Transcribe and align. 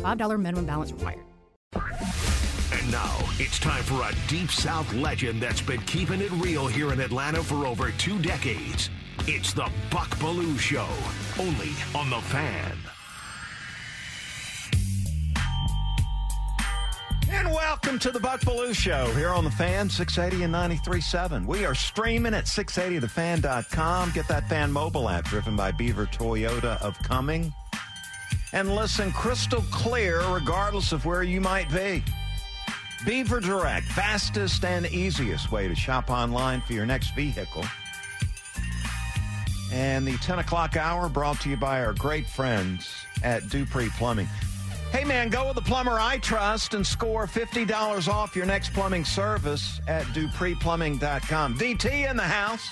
$5 0.00 0.40
minimum 0.40 0.66
balance 0.66 0.92
required. 0.92 1.24
And 2.72 2.90
now 2.90 3.16
it's 3.38 3.58
time 3.58 3.82
for 3.82 4.02
a 4.02 4.12
Deep 4.28 4.50
South 4.50 4.92
legend 4.94 5.42
that's 5.42 5.60
been 5.60 5.82
keeping 5.82 6.20
it 6.20 6.30
real 6.32 6.66
here 6.66 6.92
in 6.92 7.00
Atlanta 7.00 7.42
for 7.42 7.66
over 7.66 7.90
two 7.92 8.18
decades. 8.18 8.90
It's 9.26 9.52
the 9.52 9.68
Buck 9.90 10.08
Belue 10.16 10.58
Show, 10.58 10.88
only 11.38 11.70
on 11.94 12.10
The 12.10 12.20
Fan. 12.28 12.76
And 17.32 17.48
welcome 17.48 17.98
to 18.00 18.10
the 18.10 18.18
Buck 18.18 18.40
Belue 18.40 18.74
Show 18.74 19.06
here 19.12 19.30
on 19.30 19.44
the 19.44 19.50
Fan, 19.50 19.88
680 19.88 20.44
and 20.44 20.54
93.7. 20.54 21.46
We 21.46 21.64
are 21.64 21.74
streaming 21.74 22.34
at 22.34 22.46
680thefan.com. 22.46 24.10
Get 24.12 24.26
that 24.28 24.48
fan 24.48 24.72
mobile 24.72 25.08
app 25.08 25.24
driven 25.24 25.54
by 25.54 25.70
Beaver 25.70 26.06
Toyota 26.06 26.80
of 26.82 26.98
Cumming. 27.02 27.52
And 28.52 28.74
listen 28.74 29.12
crystal 29.12 29.64
clear 29.70 30.20
regardless 30.28 30.92
of 30.92 31.06
where 31.06 31.22
you 31.22 31.40
might 31.40 31.70
be. 31.70 32.02
Beaver 33.06 33.40
Direct, 33.40 33.86
fastest 33.86 34.64
and 34.64 34.86
easiest 34.86 35.50
way 35.50 35.68
to 35.68 35.74
shop 35.74 36.10
online 36.10 36.60
for 36.60 36.74
your 36.74 36.84
next 36.84 37.14
vehicle. 37.14 37.64
And 39.72 40.06
the 40.06 40.16
10 40.18 40.40
o'clock 40.40 40.76
hour 40.76 41.08
brought 41.08 41.40
to 41.42 41.50
you 41.50 41.56
by 41.56 41.82
our 41.84 41.94
great 41.94 42.26
friends 42.26 42.92
at 43.22 43.48
Dupree 43.48 43.88
Plumbing. 43.96 44.28
Hey 44.92 45.04
man, 45.04 45.28
go 45.28 45.46
with 45.46 45.54
the 45.54 45.62
plumber 45.62 45.98
I 46.00 46.18
trust 46.18 46.74
and 46.74 46.84
score 46.84 47.26
$50 47.26 48.08
off 48.08 48.34
your 48.34 48.44
next 48.44 48.72
plumbing 48.72 49.04
service 49.04 49.80
at 49.86 50.02
dupreeplumbing.com. 50.06 51.56
DT 51.56 52.10
in 52.10 52.16
the 52.16 52.22
house. 52.22 52.68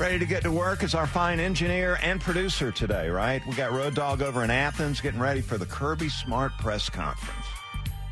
Ready 0.00 0.18
to 0.18 0.24
get 0.24 0.42
to 0.44 0.50
work 0.50 0.82
as 0.82 0.94
our 0.94 1.06
fine 1.06 1.38
engineer 1.38 1.98
and 2.00 2.22
producer 2.22 2.72
today, 2.72 3.10
right? 3.10 3.46
We 3.46 3.54
got 3.54 3.70
Road 3.70 3.94
Dog 3.94 4.22
over 4.22 4.42
in 4.42 4.48
Athens 4.48 4.98
getting 4.98 5.20
ready 5.20 5.42
for 5.42 5.58
the 5.58 5.66
Kirby 5.66 6.08
Smart 6.08 6.52
press 6.56 6.88
conference. 6.88 7.46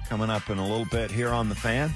Coming 0.07 0.29
up 0.29 0.51
in 0.51 0.59
a 0.59 0.63
little 0.63 0.85
bit 0.85 1.11
here 1.11 1.31
on 1.31 1.49
the 1.49 1.55
fan. 1.55 1.91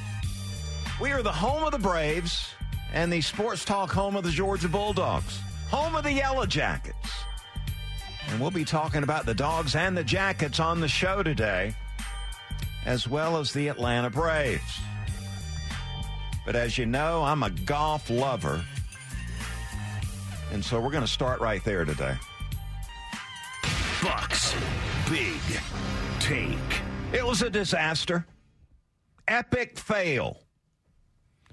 We 0.98 1.12
are 1.12 1.22
the 1.22 1.30
home 1.30 1.62
of 1.62 1.72
the 1.72 1.78
Braves 1.78 2.48
and 2.94 3.12
the 3.12 3.20
sports 3.20 3.66
talk 3.66 3.92
home 3.92 4.16
of 4.16 4.24
the 4.24 4.30
Georgia 4.30 4.70
Bulldogs, 4.70 5.38
home 5.68 5.94
of 5.94 6.04
the 6.04 6.12
Yellow 6.12 6.46
Jackets. 6.46 7.10
And 8.28 8.40
we'll 8.40 8.50
be 8.50 8.64
talking 8.64 9.02
about 9.02 9.26
the 9.26 9.34
dogs 9.34 9.76
and 9.76 9.94
the 9.94 10.04
jackets 10.04 10.58
on 10.58 10.80
the 10.80 10.88
show 10.88 11.22
today, 11.22 11.74
as 12.86 13.06
well 13.06 13.36
as 13.36 13.52
the 13.52 13.68
Atlanta 13.68 14.08
Braves. 14.08 14.80
But 16.46 16.56
as 16.56 16.78
you 16.78 16.86
know, 16.86 17.24
I'm 17.24 17.42
a 17.42 17.50
golf 17.50 18.08
lover. 18.08 18.64
And 20.53 20.62
so 20.62 20.78
we're 20.78 20.91
going 20.91 21.05
to 21.05 21.11
start 21.11 21.41
right 21.41 21.64
there 21.64 21.86
today. 21.86 22.14
Bucks 24.03 24.55
Big 25.09 25.41
Take. 26.20 26.59
It 27.14 27.25
was 27.25 27.41
a 27.41 27.48
disaster, 27.48 28.27
epic 29.27 29.78
fail. 29.78 30.42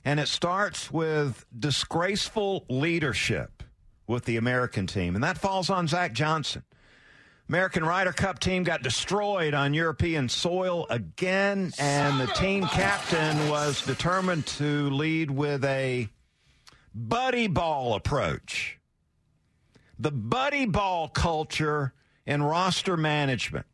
And 0.04 0.20
it 0.20 0.28
starts 0.28 0.92
with 0.92 1.46
disgraceful 1.58 2.66
leadership 2.70 3.64
with 4.06 4.26
the 4.26 4.36
American 4.36 4.86
team, 4.86 5.16
and 5.16 5.24
that 5.24 5.38
falls 5.38 5.70
on 5.70 5.88
Zach 5.88 6.12
Johnson. 6.12 6.64
American 7.48 7.86
Ryder 7.86 8.12
Cup 8.12 8.40
team 8.40 8.64
got 8.64 8.84
destroyed 8.84 9.54
on 9.54 9.74
European 9.74 10.28
soil 10.28 10.88
again, 10.90 11.72
and 11.80 12.20
the 12.20 12.28
team 12.34 12.66
captain 12.66 13.50
was 13.50 13.86
determined 13.86 14.46
to 14.48 14.90
lead 14.90 15.32
with 15.32 15.64
a 15.64 16.10
buddy 16.94 17.48
ball 17.48 17.96
approach. 17.96 18.79
The 20.00 20.12
buddy 20.12 20.66
ball 20.66 21.10
culture 21.10 21.94
in 22.26 22.42
roster 22.42 22.96
management. 22.96 23.66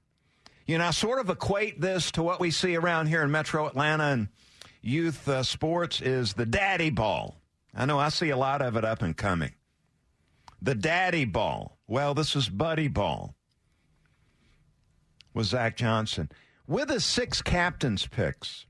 You 0.66 0.80
know, 0.80 0.86
I 0.86 0.92
sort 0.92 1.20
of 1.20 1.30
equate 1.30 1.80
this 1.80 2.12
to 2.12 2.24
what 2.24 2.40
we 2.40 2.50
see 2.50 2.76
around 2.76 3.08
here 3.08 3.22
in 3.22 3.30
Metro 3.30 3.68
Atlanta 3.68 4.06
and 4.06 4.28
youth 4.82 5.28
uh, 5.28 5.44
sports 5.44 6.02
is 6.02 6.34
the 6.34 6.46
daddy 6.46 6.90
ball. 6.90 7.40
I 7.76 7.86
know 7.86 8.00
I 8.00 8.10
see 8.10 8.30
a 8.32 8.38
lot 8.38 8.64
of 8.64 8.76
it 8.76 8.84
up 8.84 9.04
and 9.04 9.16
coming. 9.16 9.54
The 10.62 10.74
daddy 10.74 11.26
ball. 11.26 11.78
Well, 11.88 12.16
this 12.16 12.36
is 12.36 12.50
buddy 12.50 12.88
ball 12.88 13.36
with 15.36 15.48
Zach 15.48 15.78
Johnson. 15.78 16.32
With 16.66 16.90
his 16.90 17.06
six 17.06 17.44
captains 17.44 18.08
picks, 18.08 18.66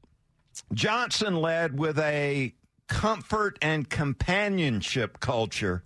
Johnson 0.73 1.37
led 1.37 1.79
with 1.79 1.97
a 1.99 2.53
comfort 2.87 3.57
and 3.61 3.89
companionship 3.89 5.21
culture 5.21 5.84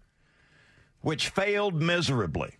which 1.01 1.29
failed 1.29 1.81
miserably. 1.81 2.55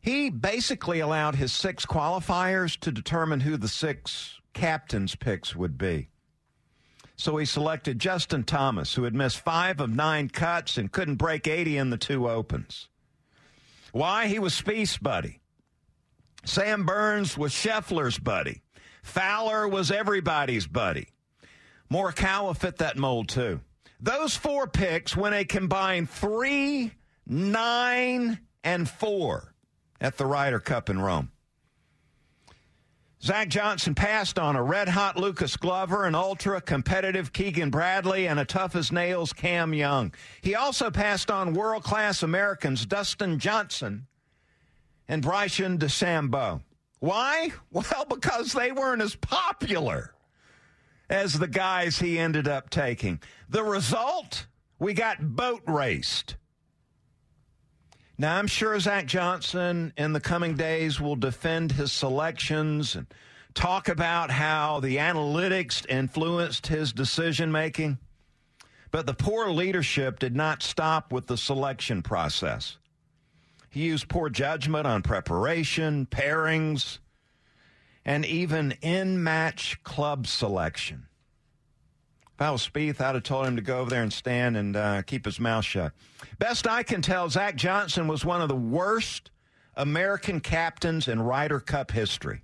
He 0.00 0.30
basically 0.30 1.00
allowed 1.00 1.34
his 1.34 1.52
six 1.52 1.84
qualifiers 1.84 2.78
to 2.80 2.92
determine 2.92 3.40
who 3.40 3.56
the 3.56 3.68
six 3.68 4.40
captains' 4.52 5.16
picks 5.16 5.56
would 5.56 5.76
be. 5.76 6.08
So 7.16 7.38
he 7.38 7.46
selected 7.46 7.98
Justin 7.98 8.44
Thomas, 8.44 8.94
who 8.94 9.04
had 9.04 9.14
missed 9.14 9.40
five 9.40 9.80
of 9.80 9.90
nine 9.90 10.28
cuts 10.28 10.76
and 10.76 10.92
couldn't 10.92 11.16
break 11.16 11.48
80 11.48 11.78
in 11.78 11.90
the 11.90 11.96
two 11.96 12.28
opens. 12.28 12.88
Why? 13.92 14.26
He 14.26 14.38
was 14.38 14.52
Spieth's 14.54 14.98
buddy. 14.98 15.40
Sam 16.44 16.84
Burns 16.84 17.36
was 17.36 17.52
Scheffler's 17.52 18.18
buddy. 18.18 18.62
Fowler 19.02 19.66
was 19.66 19.90
everybody's 19.90 20.66
buddy. 20.66 21.08
Morikawa 21.90 22.56
fit 22.56 22.78
that 22.78 22.96
mold 22.96 23.28
too. 23.28 23.60
Those 24.00 24.36
four 24.36 24.66
picks 24.66 25.16
went 25.16 25.34
a 25.34 25.44
combined 25.44 26.10
three, 26.10 26.92
nine, 27.26 28.40
and 28.62 28.88
four 28.88 29.54
at 30.00 30.16
the 30.16 30.26
Ryder 30.26 30.60
Cup 30.60 30.90
in 30.90 31.00
Rome. 31.00 31.30
Zach 33.22 33.48
Johnson 33.48 33.94
passed 33.94 34.38
on 34.38 34.56
a 34.56 34.62
red 34.62 34.88
hot 34.88 35.16
Lucas 35.16 35.56
Glover, 35.56 36.04
an 36.04 36.14
ultra 36.14 36.60
competitive 36.60 37.32
Keegan 37.32 37.70
Bradley, 37.70 38.28
and 38.28 38.38
a 38.38 38.44
tough 38.44 38.76
as 38.76 38.92
nails 38.92 39.32
Cam 39.32 39.72
Young. 39.72 40.12
He 40.42 40.54
also 40.54 40.90
passed 40.90 41.30
on 41.30 41.54
world 41.54 41.82
class 41.82 42.22
Americans 42.22 42.86
Dustin 42.86 43.38
Johnson 43.38 44.06
and 45.08 45.22
Bryson 45.22 45.78
DeChambeau. 45.78 46.60
Why? 47.00 47.52
Well, 47.70 47.84
because 48.08 48.52
they 48.52 48.70
weren't 48.70 49.02
as 49.02 49.16
popular 49.16 50.14
as 51.08 51.38
the 51.38 51.48
guys 51.48 51.98
he 51.98 52.18
ended 52.18 52.46
up 52.46 52.70
taking. 52.70 53.20
The 53.48 53.62
result? 53.62 54.46
We 54.78 54.92
got 54.92 55.34
boat 55.34 55.62
raced. 55.66 56.36
Now, 58.18 58.38
I'm 58.38 58.46
sure 58.46 58.78
Zach 58.80 59.06
Johnson 59.06 59.92
in 59.96 60.14
the 60.14 60.20
coming 60.20 60.54
days 60.54 61.00
will 61.00 61.16
defend 61.16 61.72
his 61.72 61.92
selections 61.92 62.96
and 62.96 63.06
talk 63.52 63.88
about 63.88 64.30
how 64.30 64.80
the 64.80 64.96
analytics 64.96 65.84
influenced 65.86 66.66
his 66.68 66.94
decision 66.94 67.52
making. 67.52 67.98
But 68.90 69.04
the 69.04 69.12
poor 69.12 69.50
leadership 69.50 70.18
did 70.18 70.34
not 70.34 70.62
stop 70.62 71.12
with 71.12 71.26
the 71.26 71.36
selection 71.36 72.02
process. 72.02 72.78
He 73.68 73.84
used 73.84 74.08
poor 74.08 74.30
judgment 74.30 74.86
on 74.86 75.02
preparation, 75.02 76.06
pairings, 76.06 76.98
and 78.06 78.24
even 78.24 78.72
in 78.80 79.22
match 79.22 79.82
club 79.82 80.26
selection. 80.26 81.06
I 82.38 82.44
Spieth, 82.44 83.00
I'd 83.00 83.14
have 83.14 83.24
told 83.24 83.46
him 83.46 83.56
to 83.56 83.62
go 83.62 83.80
over 83.80 83.90
there 83.90 84.02
and 84.02 84.12
stand 84.12 84.56
and 84.56 84.76
uh, 84.76 85.02
keep 85.02 85.24
his 85.24 85.40
mouth 85.40 85.64
shut. 85.64 85.92
Best 86.38 86.68
I 86.68 86.82
can 86.82 87.00
tell, 87.00 87.30
Zach 87.30 87.56
Johnson 87.56 88.08
was 88.08 88.24
one 88.24 88.42
of 88.42 88.48
the 88.48 88.54
worst 88.54 89.30
American 89.74 90.40
captains 90.40 91.08
in 91.08 91.20
Ryder 91.20 91.60
Cup 91.60 91.90
history. 91.90 92.42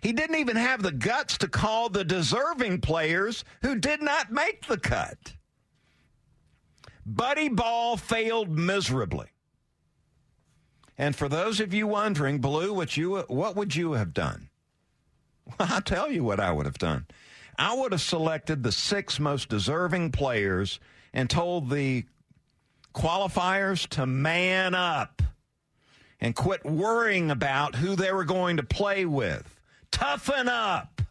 He 0.00 0.12
didn't 0.12 0.36
even 0.36 0.56
have 0.56 0.82
the 0.82 0.92
guts 0.92 1.38
to 1.38 1.48
call 1.48 1.88
the 1.88 2.04
deserving 2.04 2.80
players 2.80 3.44
who 3.62 3.76
did 3.76 4.02
not 4.02 4.32
make 4.32 4.66
the 4.66 4.78
cut. 4.78 5.34
Buddy 7.06 7.48
Ball 7.48 7.96
failed 7.96 8.50
miserably. 8.50 9.28
And 10.98 11.16
for 11.16 11.28
those 11.28 11.60
of 11.60 11.72
you 11.72 11.86
wondering, 11.86 12.38
Blue, 12.38 12.72
what 12.72 12.96
you 12.96 13.18
what 13.28 13.56
would 13.56 13.74
you 13.74 13.92
have 13.92 14.12
done? 14.12 14.50
Well, 15.46 15.56
I'll 15.70 15.82
tell 15.82 16.10
you 16.10 16.24
what 16.24 16.40
I 16.40 16.52
would 16.52 16.66
have 16.66 16.78
done. 16.78 17.06
I 17.58 17.74
would 17.74 17.92
have 17.92 18.00
selected 18.00 18.62
the 18.62 18.72
six 18.72 19.20
most 19.20 19.48
deserving 19.48 20.12
players 20.12 20.80
and 21.12 21.28
told 21.28 21.70
the 21.70 22.04
qualifiers 22.94 23.88
to 23.90 24.06
man 24.06 24.74
up 24.74 25.22
and 26.20 26.34
quit 26.34 26.64
worrying 26.64 27.30
about 27.30 27.74
who 27.74 27.96
they 27.96 28.12
were 28.12 28.24
going 28.24 28.56
to 28.58 28.62
play 28.62 29.04
with. 29.04 29.60
Toughen 29.90 30.48
up. 30.48 31.02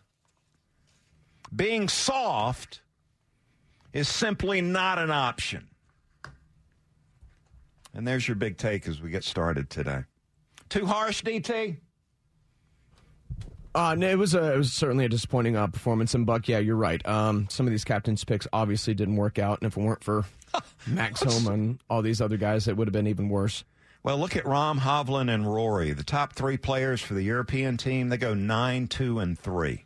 Being 1.54 1.90
soft 1.90 2.82
is 3.94 4.08
simply 4.08 4.62
not 4.62 4.98
an 4.98 5.12
option. 5.12 5.68
And 7.94 8.08
there's 8.08 8.28
your 8.28 8.36
big 8.36 8.58
take 8.58 8.88
as 8.88 9.02
we 9.02 9.10
get 9.10 9.26
started 9.26 9.70
today. 9.70 10.06
Too 10.70 10.86
harsh, 10.86 11.24
DT? 11.24 11.78
Uh, 13.74 13.96
no, 13.96 14.10
it 14.10 14.18
was 14.18 14.36
a, 14.36 14.54
it 14.54 14.58
was 14.58 14.74
certainly 14.74 15.06
a 15.06 15.10
disappointing 15.10 15.56
uh, 15.56 15.68
performance. 15.68 16.14
And 16.14 16.26
Buck, 16.26 16.48
yeah, 16.48 16.60
you're 16.60 16.76
right. 16.76 17.06
Um, 17.08 17.48
some 17.50 17.66
of 17.68 17.72
these 17.72 17.86
captains' 17.86 18.24
picks 18.24 18.48
obviously 18.52 18.94
didn't 18.94 19.16
work 19.16 19.40
out, 19.40 19.62
and 19.62 19.68
if 19.72 19.78
it 19.78 19.82
weren't 19.82 20.04
for 20.04 20.26
Max 20.88 21.22
Homa 21.24 21.52
and 21.52 21.80
all 21.90 22.02
these 22.02 22.20
other 22.22 22.38
guys, 22.38 22.68
it 22.68 22.76
would 22.76 22.88
have 22.88 22.94
been 22.94 23.08
even 23.08 23.30
worse. 23.30 23.64
Well, 24.04 24.18
look 24.18 24.36
at 24.36 24.44
Rahm, 24.44 24.80
Hovland, 24.80 25.34
and 25.34 25.52
Rory, 25.52 25.92
the 25.92 26.04
top 26.04 26.34
three 26.34 26.58
players 26.58 27.02
for 27.02 27.14
the 27.14 27.22
European 27.22 27.78
team. 27.78 28.10
They 28.10 28.18
go 28.18 28.34
nine, 28.34 28.88
two, 28.88 29.20
and 29.20 29.38
three. 29.40 29.86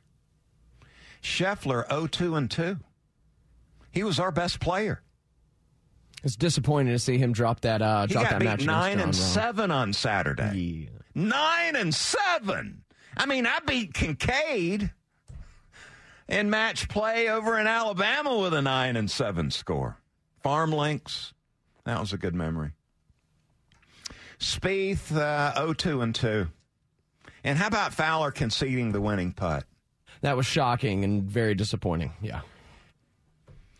Scheffler, 1.21 1.87
0, 1.89 2.07
2, 2.07 2.35
and 2.35 2.49
two. 2.49 2.77
He 3.91 4.03
was 4.03 4.19
our 4.19 4.31
best 4.31 4.59
player. 4.59 5.01
It's 6.23 6.35
disappointing 6.35 6.93
to 6.93 6.99
see 6.99 7.17
him 7.17 7.33
drop 7.33 7.61
that. 7.61 7.81
Uh, 7.81 8.07
he 8.07 8.13
drop 8.13 8.23
got 8.23 8.29
that 8.31 8.39
beat 8.39 8.45
match 8.45 8.65
nine 8.65 8.93
and 8.93 9.05
Ron. 9.05 9.13
seven 9.13 9.71
on 9.71 9.93
Saturday. 9.93 10.89
Yeah. 10.89 10.89
Nine 11.13 11.75
and 11.75 11.93
seven. 11.93 12.83
I 13.17 13.25
mean, 13.25 13.45
I 13.45 13.59
beat 13.65 13.93
Kincaid 13.93 14.91
in 16.27 16.49
match 16.49 16.89
play 16.89 17.29
over 17.29 17.59
in 17.59 17.67
Alabama 17.67 18.37
with 18.37 18.53
a 18.53 18.61
nine 18.61 18.95
and 18.95 19.09
seven 19.09 19.51
score. 19.51 19.97
Farm 20.41 20.71
links. 20.71 21.33
That 21.85 21.99
was 21.99 22.13
a 22.13 22.17
good 22.17 22.35
memory. 22.35 22.71
Spieth, 24.39 25.15
uh, 25.15 25.53
0-2 25.55 26.03
and 26.03 26.13
2. 26.13 26.47
And 27.43 27.57
how 27.57 27.67
about 27.67 27.93
Fowler 27.93 28.31
conceding 28.31 28.91
the 28.91 29.01
winning 29.01 29.31
putt? 29.31 29.63
That 30.21 30.35
was 30.35 30.45
shocking 30.45 31.03
and 31.03 31.23
very 31.23 31.55
disappointing. 31.55 32.13
Yeah. 32.21 32.41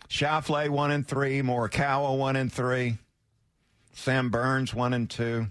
Schauffele, 0.08 0.70
1 0.70 0.92
and 0.92 1.08
3. 1.08 1.42
Morikawa, 1.42 2.18
1 2.18 2.36
and 2.36 2.52
3. 2.52 2.98
Sam 3.94 4.30
Burns, 4.30 4.74
1 4.74 4.94
and 4.94 5.10
2. 5.10 5.48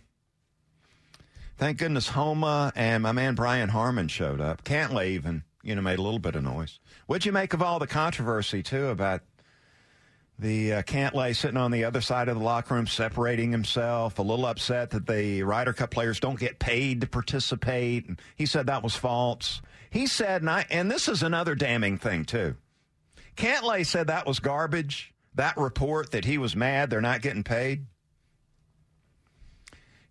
Thank 1.56 1.78
goodness 1.78 2.08
Homa 2.08 2.72
and 2.74 3.02
my 3.02 3.12
man 3.12 3.34
Brian 3.36 3.68
Harman 3.68 4.08
showed 4.08 4.40
up. 4.40 4.64
Cantlay 4.64 5.10
even, 5.10 5.44
you 5.62 5.74
know, 5.74 5.82
made 5.82 5.98
a 5.98 6.02
little 6.02 6.18
bit 6.18 6.34
of 6.34 6.42
noise. 6.42 6.80
What'd 7.06 7.24
you 7.24 7.32
make 7.32 7.54
of 7.54 7.62
all 7.62 7.78
the 7.78 7.86
controversy, 7.86 8.62
too, 8.62 8.88
about 8.88 9.20
the 10.36 10.74
uh, 10.74 10.82
Cantlay 10.82 11.34
sitting 11.34 11.56
on 11.56 11.70
the 11.70 11.84
other 11.84 12.00
side 12.00 12.28
of 12.28 12.36
the 12.36 12.42
locker 12.42 12.74
room, 12.74 12.88
separating 12.88 13.52
himself, 13.52 14.18
a 14.18 14.22
little 14.22 14.46
upset 14.46 14.90
that 14.90 15.06
the 15.06 15.44
Ryder 15.44 15.72
Cup 15.72 15.92
players 15.92 16.18
don't 16.18 16.40
get 16.40 16.58
paid 16.58 17.00
to 17.02 17.06
participate. 17.06 18.08
And 18.08 18.20
he 18.34 18.46
said 18.46 18.66
that 18.66 18.82
was 18.82 18.96
false. 18.96 19.62
He 19.90 20.08
said, 20.08 20.42
and, 20.42 20.50
I, 20.50 20.66
and 20.70 20.90
this 20.90 21.06
is 21.06 21.22
another 21.22 21.54
damning 21.54 21.98
thing, 21.98 22.24
too. 22.24 22.56
Cantlay 23.36 23.86
said 23.86 24.08
that 24.08 24.26
was 24.26 24.40
garbage, 24.40 25.14
that 25.36 25.56
report 25.56 26.10
that 26.10 26.24
he 26.24 26.36
was 26.36 26.56
mad 26.56 26.90
they're 26.90 27.00
not 27.00 27.22
getting 27.22 27.44
paid. 27.44 27.86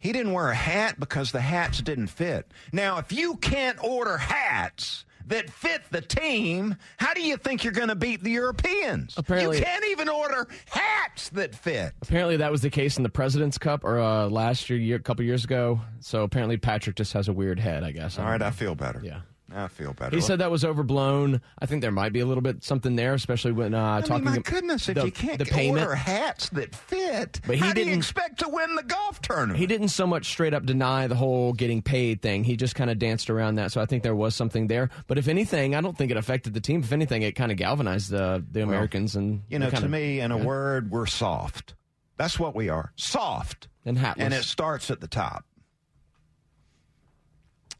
He 0.03 0.11
didn't 0.11 0.33
wear 0.33 0.49
a 0.49 0.55
hat 0.55 0.99
because 0.99 1.31
the 1.31 1.39
hats 1.39 1.81
didn't 1.81 2.07
fit. 2.07 2.45
Now, 2.73 2.97
if 2.97 3.13
you 3.13 3.37
can't 3.37 3.81
order 3.81 4.17
hats 4.17 5.05
that 5.27 5.49
fit 5.49 5.81
the 5.91 6.01
team, 6.01 6.75
how 6.97 7.13
do 7.13 7.21
you 7.21 7.37
think 7.37 7.63
you're 7.63 7.71
going 7.71 7.87
to 7.87 7.95
beat 7.95 8.21
the 8.21 8.31
Europeans? 8.31 9.13
Apparently- 9.15 9.59
you 9.59 9.63
can't 9.63 9.85
even 9.91 10.09
order 10.09 10.45
hats 10.69 11.29
that 11.29 11.55
fit. 11.55 11.93
Apparently, 12.01 12.35
that 12.35 12.51
was 12.51 12.61
the 12.61 12.69
case 12.69 12.97
in 12.97 13.03
the 13.03 13.09
President's 13.09 13.57
Cup 13.57 13.85
or 13.85 13.97
uh, 13.97 14.27
last 14.27 14.69
year, 14.69 14.77
year, 14.77 14.97
a 14.97 14.99
couple 14.99 15.23
years 15.23 15.45
ago. 15.45 15.79
So 16.01 16.23
apparently, 16.23 16.57
Patrick 16.57 16.97
just 16.97 17.13
has 17.13 17.29
a 17.29 17.33
weird 17.33 17.57
head. 17.57 17.85
I 17.85 17.93
guess. 17.93 18.19
All 18.19 18.25
right, 18.25 18.41
I 18.41 18.51
feel 18.51 18.75
better. 18.75 18.99
Yeah. 19.01 19.21
I 19.55 19.67
feel 19.67 19.93
better. 19.93 20.15
He 20.15 20.21
said 20.21 20.39
that 20.39 20.49
was 20.51 20.65
overblown. 20.65 21.41
I 21.59 21.65
think 21.65 21.81
there 21.81 21.91
might 21.91 22.11
be 22.13 22.19
a 22.21 22.25
little 22.25 22.41
bit 22.41 22.63
something 22.63 22.95
there, 22.95 23.13
especially 23.13 23.51
when 23.51 23.73
uh, 23.73 23.95
I 23.97 24.01
talking. 24.01 24.25
mean, 24.25 24.33
my 24.35 24.39
goodness, 24.39 24.89
if 24.89 24.97
you 25.03 25.11
can't 25.11 25.39
the 25.39 25.45
payment, 25.45 25.85
order 25.85 25.95
hats 25.95 26.49
that 26.49 26.73
fit, 26.73 27.39
But 27.45 27.55
he 27.55 27.61
how 27.61 27.73
do 27.73 27.79
you 27.81 27.85
didn't- 27.85 27.99
expect 27.99 28.39
to 28.39 28.49
win 28.49 28.75
the 28.75 28.83
golf 28.83 29.21
tournament? 29.21 29.59
he 29.59 29.65
didn't 29.67 29.89
so 29.89 30.07
much 30.07 30.25
straight 30.27 30.53
up 30.53 30.65
deny 30.65 31.07
the 31.07 31.15
whole 31.15 31.53
getting 31.53 31.81
paid 31.81 32.21
thing. 32.21 32.43
He 32.43 32.55
just 32.55 32.75
kind 32.75 32.89
of 32.89 32.99
danced 32.99 33.29
around 33.29 33.55
that. 33.55 33.71
So 33.71 33.81
I 33.81 33.85
think 33.85 34.03
there 34.03 34.15
was 34.15 34.35
something 34.35 34.67
there. 34.67 34.89
But 35.07 35.17
if 35.17 35.27
anything, 35.27 35.75
I 35.75 35.81
don't 35.81 35.97
think 35.97 36.11
it 36.11 36.17
affected 36.17 36.53
the 36.53 36.61
team. 36.61 36.81
If 36.81 36.91
anything, 36.91 37.21
it 37.21 37.33
kind 37.33 37.51
of 37.51 37.57
galvanized 37.57 38.09
the 38.09 38.43
the 38.51 38.61
Americans 38.63 39.15
and 39.15 39.41
You 39.49 39.59
know, 39.59 39.69
to 39.69 39.77
of- 39.77 39.89
me, 39.89 40.19
in 40.19 40.31
a 40.31 40.37
word, 40.37 40.89
we're 40.91 41.05
soft. 41.05 41.75
That's 42.17 42.39
what 42.39 42.55
we 42.55 42.69
are. 42.69 42.91
Soft. 42.95 43.67
and 43.85 43.97
hatless. 43.97 44.23
And 44.25 44.33
it 44.33 44.43
starts 44.43 44.89
at 44.91 45.01
the 45.01 45.07
top. 45.07 45.45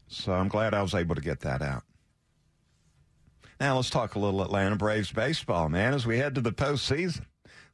So 0.08 0.32
I'm 0.32 0.48
glad 0.48 0.74
I 0.74 0.82
was 0.82 0.94
able 0.94 1.14
to 1.14 1.20
get 1.20 1.40
that 1.40 1.62
out. 1.62 1.82
Now 3.60 3.76
let's 3.76 3.90
talk 3.90 4.14
a 4.14 4.18
little 4.18 4.42
Atlanta 4.42 4.76
Braves 4.76 5.12
baseball, 5.12 5.68
man, 5.68 5.94
as 5.94 6.06
we 6.06 6.18
head 6.18 6.34
to 6.34 6.40
the 6.40 6.52
postseason. 6.52 7.24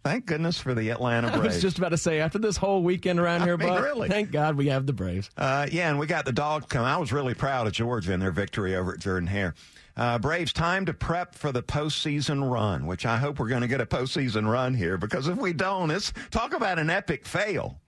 Thank 0.02 0.24
goodness 0.24 0.58
for 0.58 0.74
the 0.74 0.88
Atlanta 0.90 1.28
Braves. 1.28 1.40
I 1.44 1.46
was 1.48 1.62
just 1.62 1.78
about 1.78 1.90
to 1.90 1.98
say 1.98 2.20
after 2.20 2.38
this 2.38 2.56
whole 2.56 2.82
weekend 2.82 3.20
around 3.20 3.42
I 3.42 3.46
here, 3.46 3.56
mean, 3.58 3.68
Buck, 3.68 3.84
really. 3.84 4.08
thank 4.08 4.30
God 4.30 4.56
we 4.56 4.68
have 4.68 4.86
the 4.86 4.92
Braves. 4.94 5.28
Uh, 5.36 5.66
yeah, 5.70 5.90
and 5.90 5.98
we 5.98 6.06
got 6.06 6.24
the 6.24 6.32
dog 6.32 6.68
come. 6.68 6.84
I 6.84 6.96
was 6.96 7.12
really 7.12 7.34
proud 7.34 7.66
of 7.66 7.74
Georgia 7.74 8.12
in 8.12 8.20
their 8.20 8.30
victory 8.30 8.76
over 8.76 8.92
at 8.94 9.00
Jordan 9.00 9.26
Hare. 9.26 9.54
Uh, 9.96 10.18
Braves, 10.18 10.52
time 10.54 10.86
to 10.86 10.94
prep 10.94 11.34
for 11.34 11.52
the 11.52 11.62
postseason 11.62 12.50
run, 12.50 12.86
which 12.86 13.04
I 13.04 13.18
hope 13.18 13.38
we're 13.38 13.48
going 13.48 13.60
to 13.60 13.68
get 13.68 13.82
a 13.82 13.86
postseason 13.86 14.50
run 14.50 14.72
here 14.74 14.96
because 14.96 15.28
if 15.28 15.36
we 15.36 15.52
don't, 15.52 15.90
it's 15.90 16.12
talk 16.30 16.54
about 16.54 16.78
an 16.78 16.88
epic 16.88 17.26
fail. 17.26 17.79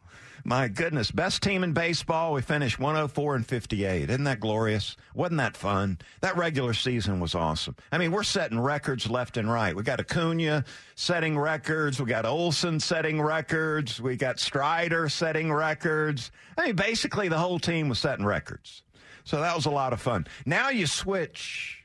My 0.45 0.67
goodness, 0.67 1.13
best 1.13 1.41
team 1.41 1.63
in 1.63 1.73
baseball. 1.73 2.33
We 2.33 2.43
finished 2.43 2.81
104 2.81 3.37
and 3.37 3.47
58. 3.47 4.11
Isn't 4.11 4.25
that 4.25 4.41
glorious? 4.41 4.97
Wasn't 5.15 5.39
that 5.39 5.57
fun? 5.57 5.99
That 6.21 6.37
regular 6.37 6.75
season 6.75 7.21
was 7.21 7.37
awesome. 7.37 7.77
I 7.93 7.99
mean, 7.99 8.11
we're 8.11 8.25
setting 8.25 8.59
records 8.59 9.09
left 9.09 9.37
and 9.37 9.49
right. 9.49 9.75
We 9.77 9.85
got 9.85 10.01
Acuna 10.01 10.65
setting 10.97 11.39
records. 11.39 12.01
We 12.01 12.07
got 12.07 12.27
Olson 12.27 12.81
setting 12.81 13.23
records. 13.23 14.01
We 14.01 14.17
got 14.17 14.41
Strider 14.41 15.09
setting 15.09 15.53
records. 15.53 16.33
I 16.59 16.67
mean, 16.67 16.77
basically 16.77 17.29
the 17.29 17.39
whole 17.39 17.61
team 17.61 17.89
was 17.89 18.01
setting 18.01 18.27
records. 18.27 18.83
So 19.23 19.41
that 19.41 19.55
was 19.55 19.67
a 19.67 19.71
lot 19.71 19.93
of 19.93 20.01
fun. 20.01 20.27
Now 20.45 20.71
you 20.71 20.87
switch 20.89 21.85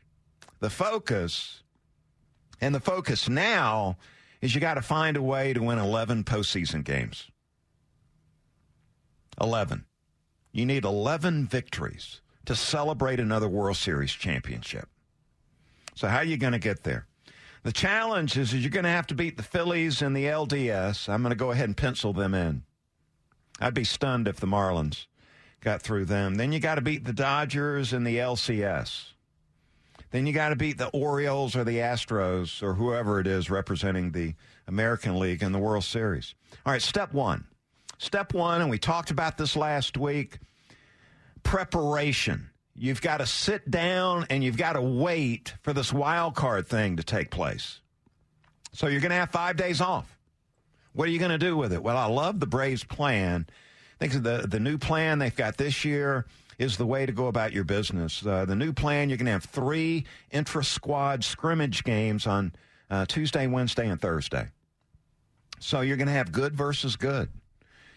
the 0.59 0.71
focus, 0.71 1.61
and 2.59 2.73
the 2.73 2.79
focus 2.79 3.29
now 3.29 3.97
is 4.41 4.55
you 4.55 4.61
got 4.61 4.75
to 4.75 4.81
find 4.81 5.15
a 5.15 5.21
way 5.21 5.53
to 5.53 5.61
win 5.61 5.77
11 5.77 6.23
postseason 6.23 6.83
games. 6.83 7.29
11. 9.39 9.85
You 10.51 10.65
need 10.65 10.85
11 10.85 11.47
victories 11.47 12.21
to 12.45 12.55
celebrate 12.55 13.19
another 13.19 13.47
World 13.47 13.77
Series 13.77 14.11
championship. 14.11 14.89
So, 15.95 16.07
how 16.07 16.17
are 16.17 16.23
you 16.23 16.37
going 16.37 16.53
to 16.53 16.59
get 16.59 16.83
there? 16.83 17.07
The 17.63 17.71
challenge 17.73 18.37
is, 18.37 18.53
you're 18.53 18.69
going 18.69 18.85
to 18.85 18.89
have 18.89 19.07
to 19.07 19.15
beat 19.15 19.35
the 19.35 19.43
Phillies 19.43 20.01
and 20.01 20.15
the 20.15 20.25
LDS. 20.25 21.09
I'm 21.09 21.21
going 21.21 21.31
to 21.31 21.35
go 21.35 21.51
ahead 21.51 21.65
and 21.65 21.75
pencil 21.75 22.13
them 22.13 22.33
in. 22.33 22.63
I'd 23.59 23.73
be 23.73 23.83
stunned 23.83 24.27
if 24.27 24.39
the 24.39 24.47
Marlins 24.47 25.07
got 25.61 25.81
through 25.81 26.05
them. 26.05 26.35
Then 26.35 26.51
you 26.51 26.59
got 26.59 26.75
to 26.75 26.81
beat 26.81 27.03
the 27.03 27.13
Dodgers 27.13 27.91
and 27.91 28.05
the 28.05 28.17
LCS. 28.17 29.13
Then 30.11 30.25
you 30.25 30.33
got 30.33 30.49
to 30.49 30.55
beat 30.55 30.77
the 30.77 30.87
Orioles 30.89 31.55
or 31.55 31.63
the 31.63 31.77
Astros 31.79 32.63
or 32.63 32.75
whoever 32.75 33.19
it 33.19 33.27
is 33.27 33.49
representing 33.49 34.11
the 34.11 34.35
American 34.67 35.19
League 35.19 35.43
in 35.43 35.51
the 35.51 35.59
World 35.59 35.83
Series. 35.83 36.35
All 36.65 36.71
right, 36.71 36.81
step 36.81 37.13
one. 37.13 37.45
Step 37.97 38.33
one, 38.33 38.61
and 38.61 38.69
we 38.69 38.77
talked 38.77 39.11
about 39.11 39.37
this 39.37 39.55
last 39.55 39.97
week 39.97 40.39
preparation. 41.43 42.49
You've 42.75 43.01
got 43.01 43.17
to 43.17 43.25
sit 43.25 43.71
down 43.71 44.27
and 44.29 44.43
you've 44.43 44.57
got 44.57 44.73
to 44.73 44.81
wait 44.81 45.55
for 45.63 45.73
this 45.73 45.91
wild 45.91 46.35
card 46.35 46.67
thing 46.67 46.97
to 46.97 47.03
take 47.03 47.31
place. 47.31 47.79
So 48.73 48.87
you're 48.87 49.01
going 49.01 49.11
to 49.11 49.15
have 49.15 49.31
five 49.31 49.57
days 49.57 49.81
off. 49.81 50.15
What 50.93 51.07
are 51.07 51.11
you 51.11 51.19
going 51.19 51.31
to 51.31 51.39
do 51.39 51.57
with 51.57 51.73
it? 51.73 51.81
Well, 51.81 51.97
I 51.97 52.05
love 52.05 52.39
the 52.39 52.45
Braves' 52.45 52.83
plan. 52.83 53.47
I 53.49 54.05
think 54.07 54.23
the, 54.23 54.45
the 54.47 54.59
new 54.59 54.77
plan 54.77 55.17
they've 55.17 55.35
got 55.35 55.57
this 55.57 55.83
year 55.83 56.25
is 56.59 56.77
the 56.77 56.85
way 56.85 57.05
to 57.05 57.11
go 57.11 57.27
about 57.27 57.53
your 57.53 57.63
business. 57.63 58.23
Uh, 58.25 58.45
the 58.45 58.55
new 58.55 58.73
plan, 58.73 59.09
you're 59.09 59.17
going 59.17 59.25
to 59.27 59.31
have 59.31 59.45
three 59.45 60.05
intra 60.31 60.63
squad 60.63 61.23
scrimmage 61.23 61.83
games 61.83 62.27
on 62.27 62.51
uh, 62.89 63.05
Tuesday, 63.07 63.47
Wednesday, 63.47 63.89
and 63.89 63.99
Thursday. 63.99 64.49
So 65.59 65.81
you're 65.81 65.97
going 65.97 66.07
to 66.07 66.13
have 66.13 66.31
good 66.31 66.55
versus 66.55 66.95
good. 66.95 67.29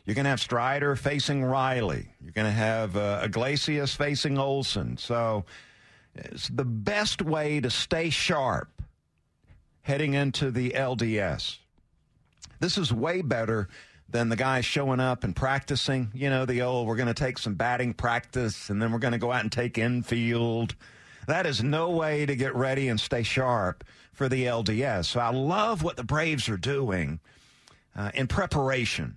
You're 0.04 0.14
going 0.14 0.24
to 0.24 0.30
have 0.30 0.40
Strider 0.40 0.96
facing 0.96 1.44
Riley. 1.44 2.08
You're 2.22 2.32
going 2.32 2.46
to 2.46 2.52
have 2.52 2.96
uh, 2.96 3.20
Iglesias 3.22 3.94
facing 3.94 4.38
Olson. 4.38 4.96
So 4.96 5.44
it's 6.14 6.48
the 6.48 6.64
best 6.64 7.22
way 7.22 7.60
to 7.60 7.70
stay 7.70 8.10
sharp 8.10 8.82
heading 9.82 10.14
into 10.14 10.50
the 10.50 10.70
LDS. 10.70 11.58
This 12.60 12.78
is 12.78 12.92
way 12.92 13.22
better 13.22 13.68
than 14.08 14.28
the 14.28 14.36
guys 14.36 14.64
showing 14.64 15.00
up 15.00 15.22
and 15.22 15.36
practicing. 15.36 16.10
You 16.14 16.30
know, 16.30 16.44
the 16.44 16.62
old, 16.62 16.86
we're 16.86 16.96
going 16.96 17.06
to 17.06 17.14
take 17.14 17.38
some 17.38 17.54
batting 17.54 17.94
practice 17.94 18.70
and 18.70 18.80
then 18.82 18.92
we're 18.92 18.98
going 18.98 19.12
to 19.12 19.18
go 19.18 19.32
out 19.32 19.42
and 19.42 19.52
take 19.52 19.78
infield. 19.78 20.74
That 21.26 21.46
is 21.46 21.62
no 21.62 21.90
way 21.90 22.26
to 22.26 22.34
get 22.34 22.54
ready 22.54 22.88
and 22.88 22.98
stay 22.98 23.22
sharp 23.22 23.84
for 24.12 24.28
the 24.28 24.46
LDS. 24.46 25.06
So 25.06 25.20
I 25.20 25.30
love 25.30 25.82
what 25.82 25.96
the 25.96 26.04
Braves 26.04 26.48
are 26.48 26.56
doing 26.56 27.20
uh, 27.94 28.10
in 28.14 28.26
preparation 28.26 29.16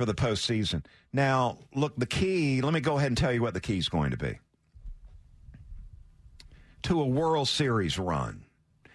for 0.00 0.06
the 0.06 0.14
postseason. 0.14 0.82
Now, 1.12 1.58
look, 1.74 1.92
the 1.98 2.06
key, 2.06 2.62
let 2.62 2.72
me 2.72 2.80
go 2.80 2.96
ahead 2.96 3.08
and 3.08 3.18
tell 3.18 3.34
you 3.34 3.42
what 3.42 3.52
the 3.52 3.60
key 3.60 3.76
is 3.76 3.90
going 3.90 4.12
to 4.12 4.16
be 4.16 4.38
to 6.84 7.02
a 7.02 7.06
World 7.06 7.48
Series 7.48 7.98
run. 7.98 8.46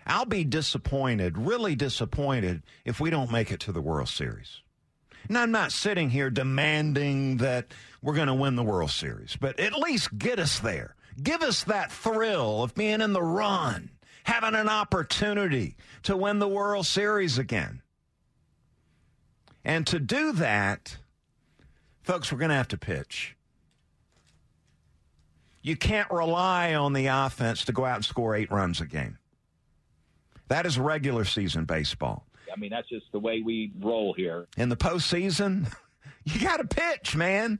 I'll 0.08 0.26
be 0.26 0.44
disappointed, 0.44 1.38
really 1.38 1.76
disappointed, 1.76 2.64
if 2.86 3.00
we 3.00 3.12
don't 3.12 3.32
make 3.32 3.52
it 3.52 3.60
to 3.60 3.72
the 3.72 3.84
World 3.84 4.10
Series. 4.10 4.62
And 5.28 5.38
I'm 5.38 5.52
not 5.52 5.72
sitting 5.72 6.10
here 6.10 6.32
demanding 6.32 7.38
that 7.38 7.68
we're 8.02 8.16
going 8.16 8.26
to 8.26 8.34
win 8.34 8.56
the 8.56 8.64
World 8.64 8.90
Series, 8.90 9.38
but 9.40 9.60
at 9.60 9.78
least 9.78 10.18
get 10.18 10.40
us 10.40 10.58
there. 10.60 10.96
Give 11.22 11.44
us 11.44 11.66
that 11.66 11.92
thrill 11.92 12.64
of 12.64 12.74
being 12.74 13.02
in 13.02 13.14
the 13.14 13.22
run, 13.22 13.92
having 14.24 14.56
an 14.56 14.70
opportunity 14.70 15.76
to 16.02 16.18
win 16.18 16.40
the 16.40 16.48
World 16.48 16.88
Series 16.88 17.38
again. 17.38 17.84
And 19.66 19.88
to 19.88 20.00
do 20.00 20.32
that, 20.34 20.98
folks, 22.04 22.32
we're 22.32 22.38
going 22.38 22.50
to 22.50 22.56
have 22.56 22.68
to 22.70 22.78
pitch. 22.78 23.36
You 25.64 25.76
can't 25.76 26.10
rely 26.12 26.76
on 26.76 26.94
the 26.94 27.08
offense 27.08 27.66
to 27.66 27.72
go 27.72 27.84
out 27.84 27.96
and 27.96 28.06
score 28.06 28.36
eight 28.36 28.52
runs 28.52 28.80
a 28.80 28.86
game. 28.86 29.18
That 30.48 30.68
is 30.68 30.78
regular 30.78 31.26
season 31.26 31.66
baseball. 31.66 32.28
I 32.56 32.60
mean, 32.60 32.70
that's 32.70 32.88
just 32.88 33.12
the 33.12 33.20
way 33.20 33.42
we 33.42 33.72
roll 33.80 34.14
here. 34.14 34.46
In 34.56 34.70
the 34.70 34.78
postseason, 34.78 35.74
you 36.24 36.40
got 36.40 36.58
to 36.58 36.66
pitch, 36.66 37.16
man. 37.16 37.58